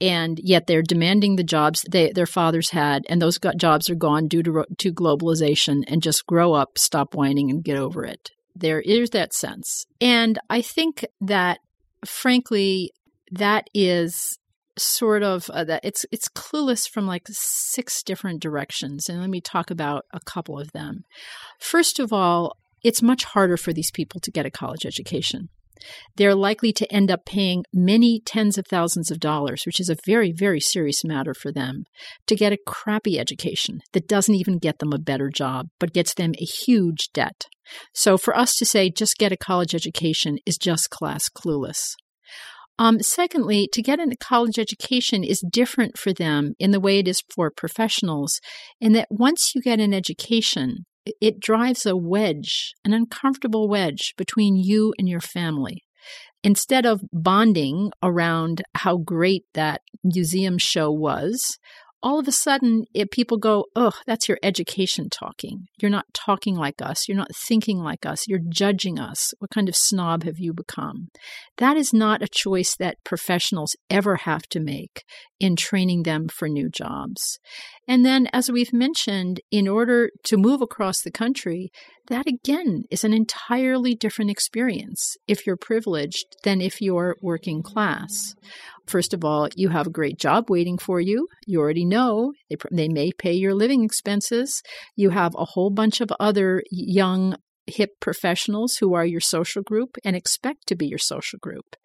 And 0.02 0.38
yet 0.44 0.68
they're 0.68 0.82
demanding 0.82 1.38
the 1.38 1.44
jobs 1.44 1.86
they, 1.90 2.12
their 2.12 2.26
fathers 2.26 2.72
had, 2.72 3.04
and 3.08 3.22
those 3.22 3.40
jobs 3.56 3.90
are 3.90 3.96
gone 3.96 4.28
due 4.28 4.44
to, 4.44 4.66
to 4.80 4.92
globalization. 4.92 5.84
And 5.88 6.04
just 6.04 6.26
grow 6.26 6.54
up, 6.54 6.78
stop 6.78 7.16
whining, 7.16 7.50
and 7.50 7.64
get 7.64 7.78
over 7.78 8.04
it. 8.04 8.32
There 8.56 8.82
is 8.82 9.12
that 9.12 9.34
sense. 9.34 9.86
And 10.02 10.38
I 10.50 10.62
think 10.62 11.06
that, 11.22 11.60
frankly, 12.06 12.92
that 13.32 13.70
is 13.74 14.38
sort 14.78 15.24
of 15.24 15.50
uh, 15.52 15.64
that 15.64 15.84
it's 15.84 16.06
it's 16.12 16.28
clueless 16.28 16.90
from 16.90 17.08
like 17.08 17.24
six 17.30 18.04
different 18.04 18.42
directions 18.42 19.08
and 19.08 19.22
let 19.22 19.30
me 19.30 19.42
talk 19.42 19.72
about 19.72 20.06
a 20.12 20.20
couple 20.20 20.60
of 20.60 20.72
them 20.74 21.04
first 21.60 22.00
of 22.00 22.12
all 22.12 22.58
it's 22.84 23.02
much 23.02 23.24
harder 23.24 23.58
for 23.58 23.74
these 23.74 23.92
people 23.92 24.20
to 24.20 24.32
get 24.32 24.46
a 24.46 24.52
college 24.52 24.86
education 24.86 25.50
they're 26.16 26.36
likely 26.36 26.72
to 26.74 26.92
end 26.92 27.12
up 27.12 27.26
paying 27.26 27.66
many 27.74 28.20
tens 28.20 28.58
of 28.58 28.66
thousands 28.68 29.12
of 29.12 29.20
dollars, 29.20 29.64
which 29.66 29.80
is 29.80 29.90
a 29.90 29.98
very, 30.06 30.32
very 30.32 30.60
serious 30.60 31.04
matter 31.04 31.34
for 31.34 31.52
them, 31.52 31.84
to 32.28 32.36
get 32.36 32.54
a 32.54 32.58
crappy 32.66 33.20
education 33.20 33.82
that 33.94 34.08
doesn't 34.08 34.36
even 34.36 34.58
get 34.58 34.80
them 34.80 34.94
a 34.94 35.00
better 35.00 35.30
job, 35.30 35.68
but 35.80 35.94
gets 35.94 36.14
them 36.14 36.34
a 36.40 36.46
huge 36.46 37.10
debt. 37.14 37.46
So 37.94 38.18
for 38.18 38.36
us 38.36 38.56
to 38.56 38.66
say 38.66 38.90
just 38.90 39.18
get 39.18 39.32
a 39.32 39.38
college 39.38 39.76
education 39.76 40.38
is 40.46 40.58
just 40.58 40.90
class 40.90 41.30
clueless. 41.30 41.96
Um, 42.78 43.02
secondly, 43.02 43.70
to 43.72 43.82
get 43.82 44.00
a 44.00 44.16
college 44.20 44.60
education 44.60 45.24
is 45.24 45.44
different 45.50 45.98
for 45.98 46.12
them 46.12 46.54
in 46.60 46.72
the 46.72 46.80
way 46.80 47.00
it 47.00 47.08
is 47.08 47.24
for 47.34 47.50
professionals, 47.50 48.40
in 48.82 48.92
that 48.94 49.08
once 49.10 49.56
you 49.56 49.62
get 49.62 49.80
an 49.80 49.94
education, 49.94 50.86
it 51.22 51.40
drives 51.40 51.86
a 51.86 51.96
wedge, 51.96 52.74
an 52.84 52.94
uncomfortable 52.94 53.70
wedge 53.70 54.14
between 54.18 54.56
you 54.56 54.94
and 54.98 55.08
your 55.08 55.22
family. 55.22 55.84
Instead 56.44 56.86
of 56.86 57.02
bonding 57.12 57.92
around 58.04 58.62
how 58.76 58.98
great 58.98 59.46
that 59.54 59.82
museum 60.04 60.58
show 60.58 60.92
was, 60.92 61.58
all 62.06 62.20
of 62.20 62.28
a 62.28 62.32
sudden 62.32 62.86
it, 62.94 63.10
people 63.10 63.40
go, 63.40 63.66
oh, 63.76 63.94
that's 64.06 64.30
your 64.30 64.38
education 64.44 65.10
talking. 65.10 65.66
You're 65.82 65.90
not 65.90 66.06
talking 66.14 66.56
like 66.56 66.80
us. 66.80 67.08
You're 67.08 67.18
not 67.18 67.36
thinking 67.36 67.80
like 67.80 68.06
us. 68.06 68.28
You're 68.28 68.40
judging 68.48 69.00
us. 69.00 69.34
What 69.40 69.50
kind 69.50 69.68
of 69.68 69.76
snob 69.76 70.24
have 70.24 70.38
you 70.38 70.54
become? 70.54 71.08
That 71.58 71.78
is 71.78 71.94
not 71.94 72.22
a 72.22 72.28
choice 72.28 72.76
that 72.78 73.04
professionals 73.04 73.76
ever 73.90 74.18
have 74.18 74.44
to 74.50 74.60
make 74.60 75.04
in 75.40 75.56
training 75.56 76.04
them 76.04 76.28
for 76.28 76.48
new 76.48 76.70
jobs. 76.70 77.40
And 77.88 78.06
then, 78.06 78.28
as 78.32 78.52
we've 78.52 78.72
mentioned, 78.72 79.42
in 79.50 79.68
order 79.68 80.12
to 80.26 80.38
move 80.38 80.62
across 80.62 81.02
the 81.02 81.12
country, 81.12 81.72
that 82.08 82.28
again 82.28 82.84
is 82.90 83.04
an 83.04 83.14
entirely 83.14 83.96
different 83.96 84.32
experience 84.32 85.18
if 85.28 85.46
you're 85.46 85.58
privileged 85.58 86.26
than 86.44 86.62
if 86.62 86.82
you're 86.82 87.16
working 87.22 87.64
class. 87.64 88.36
First 88.88 89.14
of 89.14 89.26
all, 89.26 89.50
you 89.56 89.70
have 89.70 89.88
a 89.88 89.92
great 89.92 90.20
job 90.20 90.50
waiting 90.50 90.78
for 90.78 91.00
you. 91.00 91.28
You 91.48 91.60
already 91.60 91.86
know 91.86 92.34
they, 92.50 92.58
they 92.72 92.88
may 92.88 93.12
pay 93.12 93.34
your 93.34 93.54
living 93.54 93.84
expenses. 93.84 94.62
You 94.96 95.10
have 95.10 95.34
a 95.36 95.46
whole 95.46 95.72
bunch 95.72 96.02
of 96.02 96.12
other 96.20 96.64
young 96.70 97.36
hip 97.68 97.92
professionals 98.00 98.76
who 98.76 98.94
are 98.94 99.06
your 99.06 99.20
social 99.20 99.62
group 99.64 99.98
and 100.04 100.16
expect 100.16 100.68
to 100.68 100.76
be 100.76 100.88
your 100.88 101.00
social 101.00 101.40
group. 101.40 101.76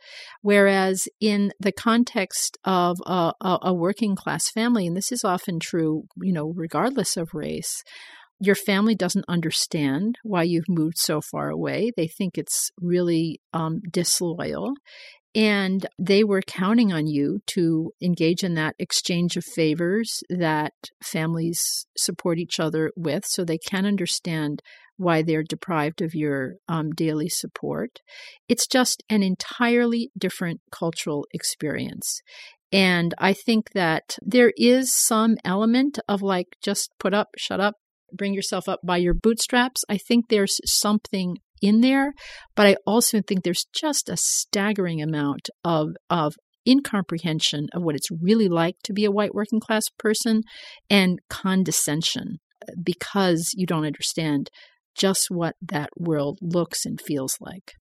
Whereas 0.42 1.08
in 1.20 1.52
the 1.58 1.72
context 1.72 2.58
of 2.64 2.98
a, 3.06 3.32
a, 3.40 3.72
working 3.72 4.14
class 4.14 4.50
family, 4.50 4.86
and 4.86 4.96
this 4.96 5.10
is 5.10 5.24
often 5.24 5.58
true, 5.58 6.04
you 6.20 6.32
know, 6.32 6.52
regardless 6.54 7.16
of 7.16 7.30
race, 7.32 7.82
your 8.40 8.54
family 8.54 8.94
doesn't 8.94 9.26
understand 9.28 10.16
why 10.22 10.42
you've 10.42 10.68
moved 10.68 10.98
so 10.98 11.20
far 11.20 11.50
away. 11.50 11.92
They 11.96 12.08
think 12.08 12.38
it's 12.38 12.70
really 12.80 13.40
um, 13.52 13.80
disloyal. 13.90 14.72
And 15.34 15.86
they 15.96 16.24
were 16.24 16.42
counting 16.44 16.92
on 16.92 17.06
you 17.06 17.38
to 17.48 17.92
engage 18.02 18.42
in 18.42 18.54
that 18.54 18.74
exchange 18.80 19.36
of 19.36 19.44
favors 19.44 20.22
that 20.28 20.72
families 21.04 21.86
support 21.96 22.38
each 22.38 22.58
other 22.58 22.90
with 22.96 23.24
so 23.26 23.44
they 23.44 23.58
can 23.58 23.86
understand 23.86 24.60
why 24.96 25.22
they're 25.22 25.44
deprived 25.44 26.02
of 26.02 26.14
your 26.14 26.54
um, 26.68 26.90
daily 26.90 27.28
support. 27.28 28.00
It's 28.48 28.66
just 28.66 29.04
an 29.08 29.22
entirely 29.22 30.10
different 30.18 30.60
cultural 30.72 31.26
experience. 31.32 32.20
And 32.72 33.14
I 33.18 33.32
think 33.32 33.70
that 33.72 34.16
there 34.20 34.52
is 34.56 34.94
some 34.94 35.36
element 35.44 35.98
of 36.08 36.22
like, 36.22 36.56
just 36.62 36.90
put 36.98 37.14
up, 37.14 37.28
shut 37.36 37.60
up, 37.60 37.76
bring 38.12 38.34
yourself 38.34 38.68
up 38.68 38.80
by 38.84 38.96
your 38.98 39.14
bootstraps. 39.14 39.82
I 39.88 39.98
think 39.98 40.28
there's 40.28 40.58
something 40.64 41.36
in 41.62 41.80
there, 41.80 42.12
but 42.56 42.66
I 42.66 42.76
also 42.86 43.20
think 43.20 43.42
there's 43.42 43.66
just 43.74 44.08
a 44.08 44.16
staggering 44.16 45.02
amount 45.02 45.50
of 45.64 45.90
of 46.08 46.34
incomprehension 46.68 47.68
of 47.74 47.82
what 47.82 47.94
it's 47.94 48.10
really 48.22 48.48
like 48.48 48.76
to 48.84 48.92
be 48.92 49.04
a 49.04 49.10
white 49.10 49.34
working 49.34 49.60
class 49.60 49.84
person 49.98 50.42
and 50.88 51.18
condescension 51.28 52.38
uh, 52.68 52.72
because 52.82 53.50
you 53.54 53.66
don't 53.66 53.86
understand 53.86 54.50
just 54.98 55.28
what 55.30 55.54
that 55.62 55.88
world 55.96 56.38
looks 56.42 56.84
and 56.84 57.00
feels 57.00 57.36
like. 57.40 57.72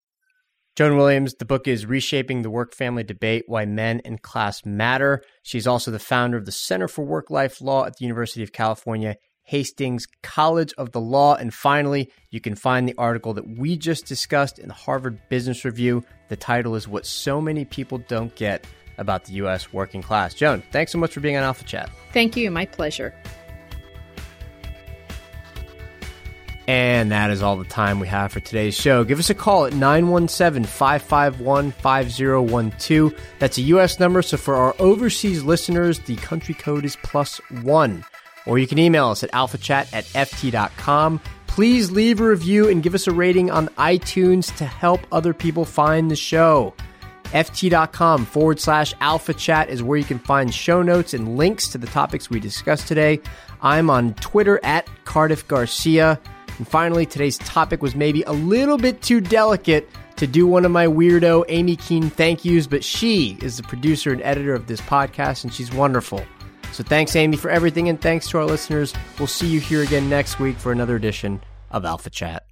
Joan 0.75 0.95
Williams, 0.95 1.34
the 1.38 1.45
book 1.45 1.67
is 1.67 1.86
Reshaping 1.86 2.41
the 2.41 2.49
Work 2.49 2.73
Family 2.73 3.03
Debate 3.03 3.43
Why 3.47 3.65
Men 3.65 4.01
and 4.05 4.21
Class 4.21 4.61
Matter. 4.65 5.21
She's 5.43 5.67
also 5.67 5.91
the 5.91 5.99
founder 5.99 6.38
of 6.38 6.45
the 6.45 6.53
Center 6.53 6.88
for 6.88 7.03
Work 7.03 7.30
Life 7.30 7.59
Law 7.59 7.86
at 7.86 7.97
the 7.97 8.05
University 8.05 8.43
of 8.43 8.53
California 8.53 9.17
Hastings 9.50 10.06
College 10.22 10.76
of 10.78 10.91
the 10.91 11.02
Law. 11.02 11.34
And 11.34 11.52
finally, 11.52 12.12
you 12.30 12.39
can 12.39 12.54
find 12.54 12.88
the 12.88 12.93
article 13.00 13.34
that 13.34 13.58
we 13.58 13.78
just 13.78 14.06
discussed 14.06 14.60
in 14.60 14.68
the 14.68 14.76
Harvard 14.76 15.20
Business 15.28 15.66
Review. 15.66 16.04
The 16.28 16.36
title 16.36 16.76
is 16.76 16.88
What 16.88 17.08
So 17.08 17.41
Many 17.41 17.66
People 17.66 17.97
Don't 17.97 18.34
Get 18.36 18.68
About 19.00 19.26
the 19.26 19.34
U.S. 19.34 19.74
Working 19.74 20.04
Class. 20.04 20.36
Joan, 20.36 20.62
thanks 20.72 20.91
so 20.91 21.00
much 21.00 21.14
for 21.14 21.20
being 21.20 21.36
on 21.36 21.41
Alpha 21.41 21.64
Chat. 21.64 21.89
Thank 22.14 22.38
you. 22.38 22.52
My 22.52 22.68
pleasure. 22.68 23.12
And 26.68 27.12
that 27.12 27.32
is 27.32 27.41
all 27.41 27.58
the 27.58 27.66
time 27.66 28.00
we 28.00 28.08
have 28.08 28.32
for 28.32 28.41
today's 28.41 28.76
show. 28.76 29.04
Give 29.04 29.18
us 29.18 29.32
a 29.32 29.34
call 29.34 29.66
at 29.66 29.74
917 29.74 30.64
551 30.64 31.72
5012. 31.72 33.14
That's 33.39 33.58
a 33.58 33.62
U.S. 33.62 34.00
number, 34.00 34.22
so 34.22 34.38
for 34.38 34.54
our 34.54 34.76
overseas 34.78 35.43
listeners, 35.43 35.97
the 36.02 36.18
country 36.18 36.54
code 36.54 36.86
is 36.86 36.95
plus 36.97 37.41
one 37.64 38.06
or 38.50 38.58
you 38.58 38.66
can 38.66 38.80
email 38.80 39.08
us 39.10 39.24
at 39.24 39.32
alphachat 39.32 39.93
at 39.93 40.06
ft.com. 40.06 41.22
Please 41.45 41.91
leave 41.91 42.20
a 42.20 42.28
review 42.28 42.68
and 42.68 42.82
give 42.82 42.95
us 42.95 43.06
a 43.06 43.12
rating 43.12 43.52
on 43.52 43.68
iTunes 43.70 44.56
to 44.58 44.66
help 44.66 45.02
other 45.12 45.34
people 45.34 45.66
find 45.66 46.10
the 46.10 46.16
show. 46.16 46.74
ft.com 47.26 48.26
forward 48.26 48.60
slash 48.60 48.95
alpha 49.02 49.36
chat 49.36 49.70
is 49.70 49.84
where 49.84 50.00
you 50.00 50.04
can 50.04 50.18
find 50.18 50.52
show 50.52 50.82
notes 50.82 51.14
and 51.14 51.38
links 51.38 51.68
to 51.68 51.78
the 51.78 51.88
topics 51.88 52.30
we 52.30 52.39
discussed 52.39 52.88
today. 52.88 53.22
I'm 53.62 53.89
on 53.91 54.16
Twitter 54.16 54.60
at 54.64 54.89
Cardiff 55.06 55.47
Garcia. 55.47 56.20
And 56.58 56.68
finally, 56.68 57.06
today's 57.06 57.38
topic 57.38 57.84
was 57.84 57.95
maybe 57.95 58.24
a 58.24 58.32
little 58.32 58.78
bit 58.78 59.04
too 59.04 59.22
delicate 59.22 59.88
to 60.16 60.26
do 60.26 60.47
one 60.47 60.66
of 60.66 60.72
my 60.72 60.88
weirdo 60.88 61.45
Amy 61.50 61.76
Keene 61.76 62.10
thank 62.10 62.43
yous, 62.43 62.66
but 62.66 62.84
she 62.84 63.38
is 63.41 63.58
the 63.58 63.64
producer 63.64 64.12
and 64.12 64.22
editor 64.24 64.54
of 64.56 64.68
this 64.68 64.82
podcast, 64.82 65.43
and 65.43 65.54
she's 65.54 65.72
wonderful. 65.72 66.26
So 66.72 66.84
thanks, 66.84 67.15
Amy, 67.15 67.38
for 67.38 67.49
everything, 67.49 67.89
and 67.89 67.99
thanks 67.99 68.30
to 68.30 68.38
our 68.38 68.45
listeners. 68.45 68.93
We'll 69.17 69.28
see 69.28 69.47
you 69.47 69.59
here 69.59 69.84
again 69.84 70.09
next 70.09 70.39
week 70.39 70.57
for 70.57 70.72
another 70.72 70.95
edition 70.95 71.41
of 71.72 71.86
Alpha 71.86 72.09
Chat. 72.09 72.49